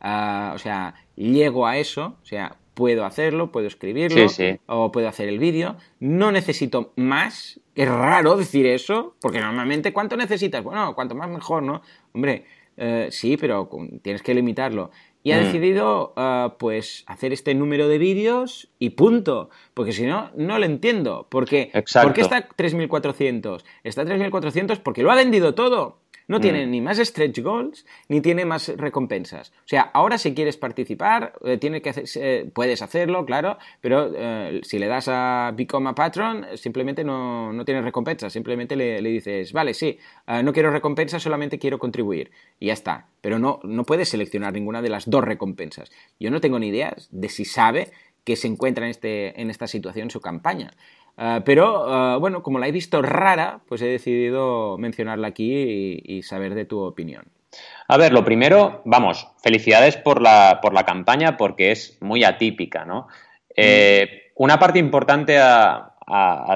Ah, 0.00 0.52
o 0.54 0.58
sea, 0.58 0.94
llego 1.14 1.66
a 1.66 1.76
eso, 1.76 2.16
o 2.22 2.26
sea, 2.26 2.56
puedo 2.74 3.04
hacerlo, 3.04 3.52
puedo 3.52 3.66
escribirlo, 3.66 4.26
o 4.66 4.90
puedo 4.92 5.08
hacer 5.08 5.28
el 5.28 5.38
vídeo, 5.38 5.76
no 5.98 6.32
necesito 6.32 6.92
más, 6.96 7.60
es 7.74 7.88
raro 7.88 8.36
decir 8.36 8.66
eso, 8.66 9.14
porque 9.20 9.40
normalmente, 9.40 9.92
¿cuánto 9.92 10.16
necesitas? 10.16 10.64
Bueno, 10.64 10.94
cuanto 10.94 11.14
más 11.14 11.28
mejor, 11.28 11.62
¿no? 11.62 11.82
Hombre, 12.14 12.46
eh, 12.78 13.08
sí, 13.10 13.36
pero 13.36 13.68
tienes 14.02 14.22
que 14.22 14.32
limitarlo. 14.32 14.90
Y 15.22 15.32
ha 15.32 15.40
mm. 15.40 15.44
decidido, 15.44 16.12
ah, 16.16 16.56
pues, 16.58 17.04
hacer 17.06 17.32
este 17.32 17.54
número 17.54 17.88
de 17.88 17.98
vídeos 17.98 18.68
y 18.78 18.90
punto. 18.90 19.50
Porque 19.74 19.92
si 19.92 20.06
no, 20.06 20.30
no 20.34 20.58
lo 20.58 20.64
entiendo. 20.64 21.26
Porque, 21.30 21.70
¿Por 22.02 22.12
qué 22.14 22.22
está 22.22 22.48
3.400? 22.48 23.62
Está 23.84 24.04
3.400 24.04 24.80
porque 24.80 25.02
lo 25.02 25.10
ha 25.10 25.16
vendido 25.16 25.54
todo. 25.54 25.99
No 26.30 26.38
mm. 26.38 26.42
tiene 26.42 26.64
ni 26.64 26.80
más 26.80 26.98
stretch 26.98 27.40
goals 27.40 27.84
ni 28.08 28.20
tiene 28.20 28.44
más 28.44 28.68
recompensas. 28.76 29.50
O 29.50 29.68
sea, 29.68 29.90
ahora 29.92 30.16
si 30.16 30.32
quieres 30.32 30.56
participar, 30.56 31.32
eh, 31.44 31.58
que 31.58 32.04
eh, 32.14 32.48
puedes 32.54 32.82
hacerlo, 32.82 33.26
claro, 33.26 33.58
pero 33.80 34.12
eh, 34.16 34.60
si 34.62 34.78
le 34.78 34.86
das 34.86 35.08
a 35.08 35.52
Become 35.56 35.90
a 35.90 35.94
Patron, 35.96 36.46
simplemente 36.54 37.02
no, 37.02 37.52
no 37.52 37.64
tienes 37.64 37.82
recompensas. 37.82 38.32
Simplemente 38.32 38.76
le, 38.76 39.02
dices, 39.02 39.52
vale, 39.52 39.74
sí, 39.74 39.98
no 40.44 40.52
quiero 40.52 40.70
recompensas, 40.70 41.20
solamente 41.20 41.58
quiero 41.58 41.80
contribuir. 41.80 42.30
Y 42.60 42.66
ya 42.66 42.74
está. 42.74 43.08
Pero 43.22 43.40
no, 43.40 43.58
no 43.64 43.82
puedes 43.82 44.08
seleccionar 44.08 44.52
ninguna 44.52 44.82
de 44.82 44.88
las 44.88 45.10
dos 45.10 45.24
recompensas. 45.24 45.90
Yo 46.20 46.30
no 46.30 46.40
tengo 46.40 46.60
ni 46.60 46.68
idea 46.68 46.94
de 47.10 47.28
si 47.28 47.44
sabe 47.44 47.90
que 48.24 48.36
se 48.36 48.46
encuentra 48.46 48.84
en, 48.84 48.90
este, 48.90 49.40
en 49.40 49.50
esta 49.50 49.66
situación 49.66 50.10
su 50.10 50.20
campaña. 50.20 50.72
Ah, 51.22 51.42
pero 51.44 51.84
ah, 51.86 52.16
bueno, 52.16 52.42
como 52.42 52.58
la 52.58 52.66
he 52.66 52.72
visto 52.72 53.02
rara, 53.02 53.60
pues 53.68 53.82
he 53.82 53.86
decidido 53.86 54.78
mencionarla 54.78 55.28
aquí 55.28 56.00
y, 56.02 56.22
saber 56.22 56.54
de 56.54 56.64
tu 56.64 56.80
opinión. 56.80 57.24
A 57.88 57.98
ver, 57.98 58.14
lo 58.14 58.24
primero, 58.24 58.80
vamos, 58.86 59.28
felicidades 59.42 59.98
por 59.98 60.22
la, 60.22 60.60
por 60.62 60.72
la 60.72 60.84
campaña 60.84 61.36
porque 61.36 61.72
es 61.72 61.98
muy 62.00 62.24
atípica, 62.24 62.86
¿no? 62.86 63.08
Eh, 63.54 64.32
una 64.36 64.58
parte 64.58 64.78
importante 64.78 65.38
a, 65.38 65.86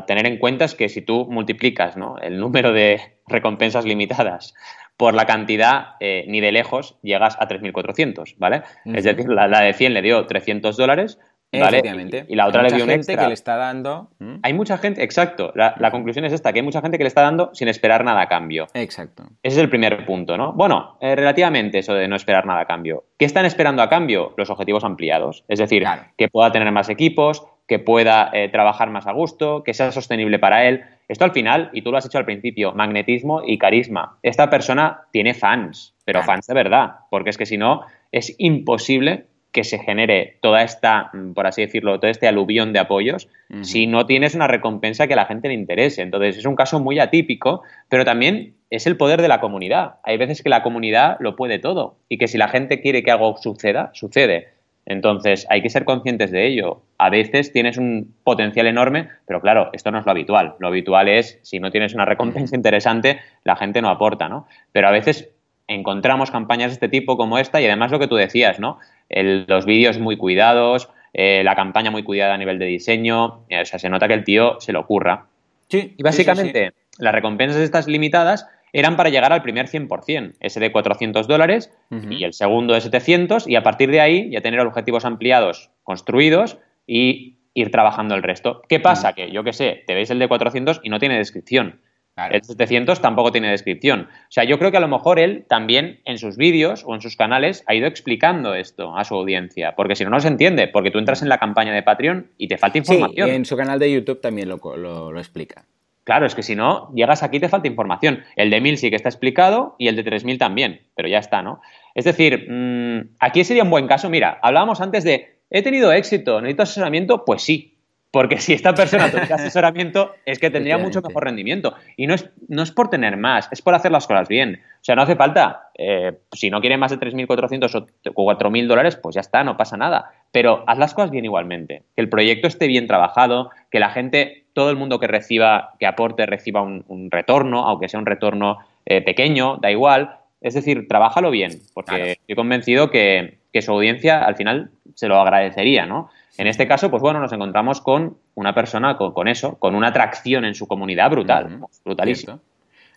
tener 0.06 0.26
en 0.26 0.38
cuenta 0.38 0.64
es 0.64 0.74
que 0.74 0.88
si 0.88 1.02
tú 1.02 1.26
multiplicas 1.30 1.96
¿no? 1.96 2.16
el 2.18 2.40
número 2.40 2.72
de 2.72 3.18
recompensas 3.28 3.84
limitadas 3.84 4.54
por 4.96 5.12
la 5.12 5.26
cantidad, 5.26 5.96
eh, 6.00 6.24
ni 6.26 6.40
de 6.40 6.52
lejos 6.52 6.96
llegas 7.02 7.36
a 7.38 7.46
3.400, 7.48 8.36
¿vale? 8.38 8.62
Es 8.86 9.04
decir, 9.04 9.28
la, 9.28 9.46
la, 9.46 9.60
de 9.60 9.74
100 9.74 9.92
le 9.92 10.02
dio 10.02 10.26
300 10.26 10.76
dólares, 10.76 11.18
y, 11.54 12.34
la 12.34 12.46
otra 12.46 12.62
le 12.62 12.70
dio 12.70 12.84
un 12.84 12.90
gente 12.90 13.16
que 13.16 13.26
le 13.26 13.34
está 13.34 13.56
dando. 13.56 14.10
Hay 14.42 14.52
mucha 14.52 14.78
gente, 14.78 15.02
exacto. 15.02 15.52
La, 15.54 15.90
conclusión 15.90 16.24
es 16.24 16.32
esta: 16.32 16.52
que 16.52 16.60
hay 16.60 16.64
mucha 16.64 16.80
gente 16.80 16.98
que 16.98 17.04
le 17.04 17.08
está 17.08 17.22
dando 17.22 17.50
sin 17.54 17.68
esperar 17.68 18.04
nada 18.04 18.22
a 18.22 18.28
cambio. 18.28 18.66
Exacto. 18.74 19.24
Ese 19.42 19.56
es 19.56 19.62
el 19.62 19.70
primer 19.70 20.04
punto, 20.06 20.36
¿no? 20.36 20.52
Bueno, 20.52 20.96
eh, 21.00 21.14
relativamente 21.14 21.78
eso 21.78 21.94
de 21.94 22.08
no 22.08 22.16
esperar 22.16 22.46
nada 22.46 22.60
a 22.60 22.66
cambio. 22.66 23.04
¿Qué 23.18 23.24
están 23.24 23.46
esperando 23.46 23.82
a 23.82 23.88
cambio? 23.88 24.34
Los 24.36 24.50
objetivos 24.50 24.84
ampliados. 24.84 25.44
Es 25.48 25.58
decir, 25.58 25.84
que 26.16 26.28
pueda 26.28 26.52
tener 26.52 26.70
más 26.72 26.88
equipos, 26.88 27.46
que 27.66 27.78
pueda 27.78 28.30
eh, 28.32 28.48
trabajar 28.48 28.90
más 28.90 29.06
a 29.06 29.12
gusto, 29.12 29.62
que 29.62 29.74
sea 29.74 29.92
sostenible 29.92 30.38
para 30.38 30.66
él. 30.66 30.84
Esto 31.08 31.24
al 31.24 31.32
final, 31.32 31.70
y 31.72 31.82
tú 31.82 31.90
lo 31.90 31.98
has 31.98 32.06
hecho 32.06 32.18
al 32.18 32.24
principio, 32.24 32.72
magnetismo 32.72 33.42
y 33.44 33.58
carisma. 33.58 34.18
Esta 34.22 34.50
persona 34.50 35.02
tiene 35.12 35.34
fans, 35.34 35.94
pero 36.04 36.22
fans 36.22 36.46
de 36.46 36.54
verdad, 36.54 36.96
porque 37.10 37.30
es 37.30 37.38
que 37.38 37.46
si 37.46 37.58
no, 37.58 37.82
es 38.12 38.34
imposible 38.38 39.26
que 39.54 39.62
se 39.62 39.78
genere 39.78 40.36
toda 40.42 40.64
esta, 40.64 41.10
mm, 41.12 41.32
por 41.32 41.46
así 41.46 41.62
decirlo, 41.62 42.00
todo 42.00 42.10
este 42.10 42.26
aluvión 42.26 42.72
de 42.72 42.80
apoyos 42.80 43.28
si 43.62 43.86
no 43.86 44.04
tienes 44.04 44.34
una 44.34 44.48
recompensa 44.48 45.06
que 45.06 45.12
a 45.12 45.16
la 45.16 45.26
gente 45.26 45.46
le 45.46 45.54
interese. 45.54 46.02
Entonces 46.02 46.36
es 46.36 46.44
un 46.44 46.56
caso 46.56 46.80
muy 46.80 46.98
atípico, 46.98 47.62
pero 47.88 48.04
también 48.04 48.54
es 48.70 48.88
el 48.88 48.96
poder 48.96 49.22
de 49.22 49.28
la 49.28 49.40
comunidad. 49.40 49.94
Hay 50.02 50.16
veces 50.16 50.42
que 50.42 50.48
la 50.48 50.64
comunidad 50.64 51.18
lo 51.20 51.36
puede 51.36 51.60
todo 51.60 51.98
y 52.08 52.18
que 52.18 52.26
si 52.26 52.36
la 52.36 52.48
gente 52.48 52.80
quiere 52.80 53.04
que 53.04 53.12
algo 53.12 53.36
suceda, 53.36 53.90
sucede. 53.94 54.48
Entonces 54.86 55.46
hay 55.48 55.62
que 55.62 55.70
ser 55.70 55.84
conscientes 55.84 56.32
de 56.32 56.48
ello. 56.48 56.82
A 56.98 57.10
veces 57.10 57.52
tienes 57.52 57.78
un 57.78 58.12
potencial 58.24 58.66
enorme, 58.66 59.08
pero 59.24 59.40
claro, 59.40 59.70
esto 59.72 59.92
no 59.92 60.00
es 60.00 60.04
lo 60.04 60.10
habitual. 60.10 60.56
Lo 60.58 60.66
habitual 60.66 61.08
es, 61.08 61.38
si 61.42 61.60
no 61.60 61.70
tienes 61.70 61.94
una 61.94 62.06
recompensa 62.06 62.56
interesante, 62.56 63.20
la 63.44 63.54
gente 63.54 63.80
no 63.80 63.88
aporta, 63.88 64.28
¿no? 64.28 64.48
Pero 64.72 64.88
a 64.88 64.90
veces 64.90 65.30
encontramos 65.68 66.30
campañas 66.30 66.70
de 66.70 66.74
este 66.74 66.88
tipo 66.88 67.16
como 67.16 67.38
esta 67.38 67.60
y 67.60 67.66
además 67.66 67.90
lo 67.90 67.98
que 67.98 68.08
tú 68.08 68.16
decías, 68.16 68.58
¿no? 68.58 68.78
Los 69.08 69.66
vídeos 69.66 69.98
muy 69.98 70.16
cuidados, 70.16 70.88
eh, 71.12 71.42
la 71.44 71.54
campaña 71.54 71.90
muy 71.90 72.02
cuidada 72.02 72.34
a 72.34 72.38
nivel 72.38 72.58
de 72.58 72.66
diseño, 72.66 73.44
eh, 73.48 73.62
o 73.62 73.64
sea, 73.64 73.78
se 73.78 73.88
nota 73.88 74.08
que 74.08 74.14
el 74.14 74.24
tío 74.24 74.60
se 74.60 74.72
lo 74.72 74.80
ocurra. 74.80 75.26
Sí. 75.68 75.94
Y 75.96 76.02
básicamente 76.02 76.72
las 76.98 77.14
recompensas 77.14 77.60
estas 77.60 77.86
limitadas 77.86 78.46
eran 78.72 78.96
para 78.96 79.08
llegar 79.08 79.32
al 79.32 79.42
primer 79.42 79.68
100%, 79.68 80.34
ese 80.40 80.60
de 80.60 80.72
400 80.72 81.28
dólares 81.28 81.72
y 82.10 82.24
el 82.24 82.32
segundo 82.32 82.74
de 82.74 82.80
700 82.80 83.46
y 83.46 83.54
a 83.54 83.62
partir 83.62 83.88
de 83.90 84.00
ahí 84.00 84.30
ya 84.30 84.40
tener 84.40 84.58
objetivos 84.60 85.04
ampliados 85.04 85.70
construidos 85.84 86.58
y 86.84 87.36
ir 87.54 87.70
trabajando 87.70 88.16
el 88.16 88.24
resto. 88.24 88.62
¿Qué 88.68 88.80
pasa? 88.80 89.12
Que 89.12 89.30
yo 89.30 89.44
qué 89.44 89.52
sé, 89.52 89.84
te 89.86 89.94
veis 89.94 90.10
el 90.10 90.18
de 90.18 90.26
400 90.26 90.80
y 90.82 90.88
no 90.88 90.98
tiene 90.98 91.16
descripción. 91.16 91.80
El 92.16 92.44
700 92.44 93.00
tampoco 93.00 93.32
tiene 93.32 93.50
descripción. 93.50 94.02
O 94.02 94.30
sea, 94.30 94.44
yo 94.44 94.58
creo 94.58 94.70
que 94.70 94.76
a 94.76 94.80
lo 94.80 94.86
mejor 94.88 95.18
él 95.18 95.46
también 95.48 96.00
en 96.04 96.18
sus 96.18 96.36
vídeos 96.36 96.84
o 96.86 96.94
en 96.94 97.00
sus 97.00 97.16
canales 97.16 97.64
ha 97.66 97.74
ido 97.74 97.88
explicando 97.88 98.54
esto 98.54 98.96
a 98.96 99.02
su 99.04 99.14
audiencia, 99.16 99.74
porque 99.74 99.96
si 99.96 100.04
no, 100.04 100.10
no 100.10 100.20
se 100.20 100.28
entiende, 100.28 100.68
porque 100.68 100.92
tú 100.92 100.98
entras 100.98 101.22
en 101.22 101.28
la 101.28 101.38
campaña 101.38 101.72
de 101.72 101.82
Patreon 101.82 102.30
y 102.38 102.46
te 102.46 102.56
falta 102.56 102.78
información. 102.78 103.28
Sí, 103.28 103.32
y 103.32 103.36
en 103.36 103.44
su 103.44 103.56
canal 103.56 103.80
de 103.80 103.90
YouTube 103.90 104.20
también 104.20 104.48
lo, 104.48 104.58
lo, 104.76 105.18
explica. 105.18 105.64
Claro, 106.04 106.26
es 106.26 106.36
que 106.36 106.44
si 106.44 106.54
no, 106.54 106.92
llegas 106.94 107.24
aquí 107.24 107.38
y 107.38 107.40
te 107.40 107.48
falta 107.48 107.66
información. 107.66 108.22
El 108.36 108.50
de 108.50 108.60
1000 108.60 108.78
sí 108.78 108.90
que 108.90 108.96
está 108.96 109.08
explicado 109.08 109.74
y 109.78 109.88
el 109.88 109.96
de 109.96 110.04
3000 110.04 110.38
también, 110.38 110.82
pero 110.94 111.08
ya 111.08 111.18
está, 111.18 111.42
¿no? 111.42 111.62
Es 111.94 112.04
decir, 112.04 112.46
mm, 112.48 113.16
aquí 113.18 113.42
sería 113.42 113.64
un 113.64 113.70
buen 113.70 113.88
caso. 113.88 114.08
Mira, 114.08 114.38
hablábamos 114.40 114.80
antes 114.80 115.02
de, 115.02 115.38
he 115.50 115.62
tenido 115.62 115.92
éxito, 115.92 116.40
necesito 116.40 116.62
asesoramiento, 116.62 117.24
pues 117.24 117.42
sí, 117.42 117.73
porque 118.14 118.38
si 118.38 118.52
esta 118.52 118.72
persona 118.72 119.10
tuviera 119.10 119.34
asesoramiento, 119.34 120.14
es 120.24 120.38
que 120.38 120.48
tendría 120.48 120.78
mucho 120.78 121.02
mejor 121.02 121.24
rendimiento. 121.24 121.74
Y 121.96 122.06
no 122.06 122.14
es, 122.14 122.30
no 122.46 122.62
es 122.62 122.70
por 122.70 122.88
tener 122.88 123.16
más, 123.16 123.48
es 123.50 123.60
por 123.60 123.74
hacer 123.74 123.90
las 123.90 124.06
cosas 124.06 124.28
bien. 124.28 124.60
O 124.76 124.84
sea, 124.84 124.94
no 124.94 125.02
hace 125.02 125.16
falta, 125.16 125.70
eh, 125.76 126.12
si 126.30 126.48
no 126.48 126.60
quiere 126.60 126.76
más 126.76 126.92
de 126.92 127.00
3.400 127.00 127.86
o 128.14 128.24
4.000 128.24 128.68
dólares, 128.68 128.94
pues 128.94 129.16
ya 129.16 129.20
está, 129.20 129.42
no 129.42 129.56
pasa 129.56 129.76
nada. 129.76 130.12
Pero 130.30 130.62
haz 130.68 130.78
las 130.78 130.94
cosas 130.94 131.10
bien 131.10 131.24
igualmente. 131.24 131.82
Que 131.96 132.02
el 132.02 132.08
proyecto 132.08 132.46
esté 132.46 132.68
bien 132.68 132.86
trabajado, 132.86 133.50
que 133.68 133.80
la 133.80 133.90
gente, 133.90 134.44
todo 134.52 134.70
el 134.70 134.76
mundo 134.76 135.00
que 135.00 135.08
reciba, 135.08 135.72
que 135.80 135.86
aporte, 135.86 136.24
reciba 136.24 136.62
un, 136.62 137.08
retorno, 137.10 137.66
aunque 137.66 137.88
sea 137.88 137.98
un 137.98 138.06
retorno 138.06 138.58
eh, 138.86 139.02
pequeño, 139.02 139.56
da 139.56 139.72
igual. 139.72 140.18
Es 140.40 140.54
decir, 140.54 140.86
trabájalo 140.86 141.32
bien, 141.32 141.50
porque 141.74 142.12
estoy 142.12 142.36
convencido 142.36 142.92
que, 142.92 143.38
que 143.54 143.62
su 143.62 143.70
audiencia 143.70 144.18
al 144.18 144.34
final 144.34 144.72
se 144.94 145.06
lo 145.06 145.20
agradecería, 145.20 145.86
¿no? 145.86 146.10
En 146.36 146.48
este 146.48 146.66
caso, 146.66 146.90
pues 146.90 147.00
bueno, 147.00 147.20
nos 147.20 147.32
encontramos 147.32 147.80
con 147.80 148.18
una 148.34 148.52
persona 148.52 148.96
con, 148.96 149.28
eso, 149.28 149.60
con 149.60 149.76
una 149.76 149.88
atracción 149.88 150.44
en 150.44 150.56
su 150.56 150.66
comunidad 150.66 151.08
brutal, 151.08 151.60
brutalísimo. 151.84 152.40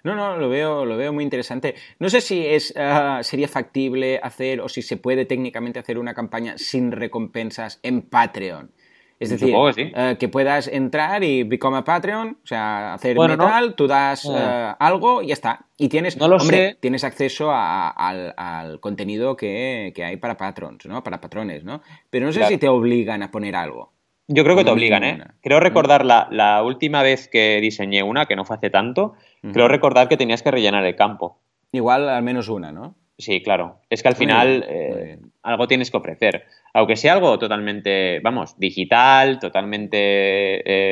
No, 0.03 0.16
no, 0.16 0.36
lo 0.36 0.49
veo, 0.49 0.84
lo 0.84 0.97
veo 0.97 1.14
muy 1.14 1.24
interesante. 1.24 1.76
No 1.99 2.10
sé 2.10 2.22
si 2.22 2.43
es, 2.43 2.74
ah, 2.76 3.20
sería 3.22 3.47
factible 3.47 4.20
hacer 4.24 4.60
o 4.60 4.68
si 4.68 4.82
se 4.82 4.97
puede 4.97 5.26
técnicamente 5.26 5.78
hacer 5.78 5.99
una 5.99 6.16
campaña 6.16 6.58
sin 6.58 6.91
recompensas 6.91 7.80
en 7.84 8.01
Patreon. 8.01 8.72
Es 9.20 9.32
decir, 9.32 9.55
eh, 9.78 10.15
que 10.20 10.30
puedas 10.30 10.68
entrar 10.68 11.24
y 11.24 11.41
become 11.43 11.78
a 11.78 11.84
Patreon, 11.84 12.38
o 12.43 12.47
sea, 12.47 12.93
hacer 12.93 13.18
metal, 13.18 13.74
tú 13.74 13.88
das 13.88 14.30
ah. 14.30 14.74
eh, 14.74 14.76
algo 14.80 15.24
y 15.24 15.28
ya 15.28 15.34
está. 15.34 15.65
Y 15.76 15.89
tienes, 15.89 16.20
hombre, 16.22 16.78
tienes 16.80 17.03
acceso 17.03 17.51
al, 17.51 18.80
contenido 18.80 19.36
que, 19.36 19.91
hay 19.97 20.18
para 20.18 20.38
patrons, 20.38 20.86
¿no? 20.86 21.03
Para 21.03 21.20
patrones, 21.20 21.63
¿no? 21.63 21.82
Pero 22.11 22.28
no 22.28 22.32
sé 22.32 22.45
si 22.45 22.57
te 22.57 22.68
obligan 22.68 23.24
a 23.24 23.32
poner 23.32 23.55
algo. 23.55 23.91
Yo 24.28 24.43
creo 24.43 24.55
que 24.55 24.65
te 24.65 24.72
obligan, 24.72 25.03
¿eh? 25.03 25.24
Creo 25.41 25.59
recordar 25.59 26.05
la, 26.05 26.28
la, 26.30 26.61
última 26.61 27.01
vez 27.01 27.28
que 27.28 27.59
diseñé 27.61 28.03
una, 28.03 28.26
que 28.26 28.36
no 28.36 28.45
fue 28.45 28.57
hace 28.57 28.70
tanto, 28.70 29.13
creo 29.53 29.68
recordar 29.68 30.09
que 30.09 30.18
tenías 30.18 30.43
que 30.43 30.51
rellenar 30.51 30.86
el 30.86 30.95
campo. 30.95 31.39
Igual 31.72 32.07
al 32.07 32.24
menos 32.24 32.49
una, 32.49 32.72
¿no? 32.72 32.95
Sí, 33.18 33.41
claro. 33.41 33.80
Es 33.89 34.03
que 34.03 34.09
al 34.09 34.15
final 34.15 34.63
eh, 34.68 35.20
algo 35.41 35.68
tienes 35.68 35.89
que 35.89 35.97
ofrecer. 35.97 36.45
Aunque 36.74 36.95
sea 36.95 37.13
algo 37.13 37.39
totalmente, 37.39 38.20
vamos, 38.20 38.57
digital, 38.59 39.39
totalmente, 39.39 39.97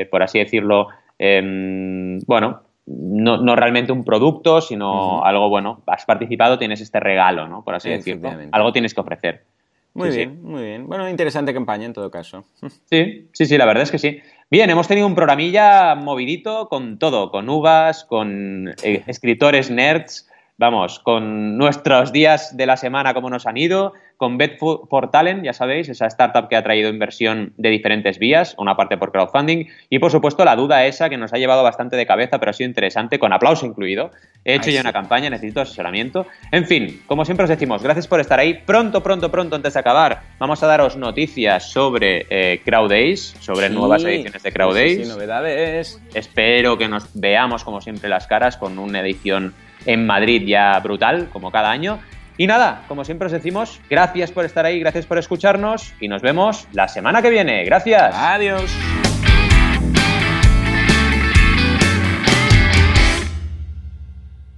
eh, 0.02 0.06
por 0.08 0.24
así 0.24 0.40
decirlo, 0.40 0.88
em, 1.20 2.20
bueno, 2.22 2.64
no, 2.88 3.56
realmente 3.56 3.92
un 3.92 4.04
producto, 4.04 4.62
sino 4.62 5.24
algo, 5.24 5.50
bueno, 5.50 5.84
has 5.88 6.06
participado, 6.06 6.58
tienes 6.58 6.82
este 6.82 7.00
regalo, 7.00 7.48
¿no? 7.48 7.64
Por 7.64 7.76
así 7.76 7.90
decirlo. 7.90 8.32
Algo 8.52 8.72
tienes 8.72 8.94
que 8.94 9.02
ofrecer. 9.02 9.44
Muy 9.96 10.10
bien, 10.10 10.44
muy 10.44 10.62
bien. 10.62 10.88
Bueno, 10.88 11.10
interesante 11.10 11.54
campaña 11.54 11.86
en 11.86 11.94
todo 11.94 12.12
caso. 12.12 12.44
Sí, 12.90 13.30
sí, 13.32 13.46
sí, 13.46 13.58
la 13.58 13.66
verdad 13.66 13.84
es 13.84 13.92
que 13.92 13.98
sí. 13.98 14.20
Bien, 14.52 14.70
hemos 14.70 14.88
tenido 14.88 15.08
un 15.08 15.16
programilla 15.16 15.96
movidito 15.96 16.68
con 16.70 17.00
todo, 17.00 17.32
con 17.32 17.50
uvas, 17.50 18.04
con 18.04 18.74
eh, 18.84 19.04
escritores 19.08 19.72
nerds, 19.72 20.30
vamos, 20.58 21.00
con 21.00 21.58
nuestros 21.58 22.12
días 22.12 22.56
de 22.56 22.66
la 22.66 22.78
semana, 22.78 23.14
cómo 23.14 23.30
nos 23.30 23.46
han 23.46 23.58
ido, 23.58 23.94
con 24.18 24.38
Bet 24.38 24.58
for 24.58 25.12
Talent, 25.12 25.44
ya 25.44 25.52
sabéis, 25.52 25.90
esa 25.90 26.08
startup 26.08 26.48
que 26.48 26.56
ha 26.56 26.64
traído 26.64 26.90
inversión 26.90 27.54
de 27.58 27.70
diferentes 27.70 28.18
vías, 28.18 28.56
una 28.58 28.78
parte 28.78 28.98
por 28.98 29.12
crowdfunding, 29.12 29.66
y 29.90 30.00
por 30.00 30.12
supuesto 30.12 30.46
la 30.46 30.56
duda 30.56 30.86
esa 30.86 31.10
que 31.10 31.18
nos 31.18 31.34
ha 31.34 31.38
llevado 31.38 31.64
bastante 31.64 31.98
de 31.98 32.06
cabeza, 32.06 32.40
pero 32.40 32.52
ha 32.52 32.54
sido 32.54 32.70
interesante, 32.70 33.20
con 33.20 33.34
aplauso 33.34 33.66
incluido. 33.66 34.12
He 34.46 34.56
hecho 34.56 34.70
ya 34.70 34.82
una 34.82 34.94
campaña, 34.94 35.30
necesito 35.30 35.62
asesoramiento. 35.62 36.28
En 36.52 36.66
fin, 36.66 37.02
como 37.08 37.26
siempre 37.26 37.44
os 37.44 37.50
decimos, 37.50 37.84
gracias 37.84 38.08
por 38.08 38.20
estar 38.20 38.40
ahí. 38.40 38.54
Pronto, 38.66 39.02
pronto, 39.02 39.30
pronto, 39.32 39.56
antes 39.56 39.74
de 39.74 39.80
acabar, 39.80 40.22
vamos 40.40 40.62
a 40.64 40.68
daros 40.68 40.96
noticias 40.96 41.72
sobre 41.72 42.26
eh, 42.30 42.62
CrowdAce, 42.64 43.18
sobre 43.40 43.70
nuevas 43.70 44.04
ediciones 44.04 44.44
de 44.44 44.52
CrowdAce. 44.52 45.04
Sí, 45.04 45.10
novedades. 45.10 46.02
Espero 46.14 46.78
que 46.78 46.88
nos 46.88 47.10
veamos, 47.14 47.64
como 47.64 47.82
siempre, 47.82 48.08
las 48.08 48.28
caras 48.28 48.56
con 48.56 48.80
una 48.80 49.02
edición 49.02 49.54
en 49.86 50.06
Madrid 50.06 50.44
ya 50.46 50.80
brutal, 50.80 51.30
como 51.32 51.52
cada 51.52 51.72
año. 51.72 52.00
Y 52.38 52.48
nada, 52.48 52.84
como 52.88 53.06
siempre 53.06 53.28
os 53.28 53.32
decimos, 53.32 53.80
gracias 53.90 54.32
por 54.32 54.44
estar 54.44 54.66
ahí, 54.66 54.80
gracias 54.80 55.06
por 55.06 55.18
escucharnos 55.18 55.94
y 56.02 56.08
nos 56.08 56.22
vemos 56.22 56.68
la 56.74 56.88
semana 56.88 57.22
que 57.22 57.30
viene. 57.30 57.64
Gracias. 57.64 58.14
Adiós. 58.14 59.15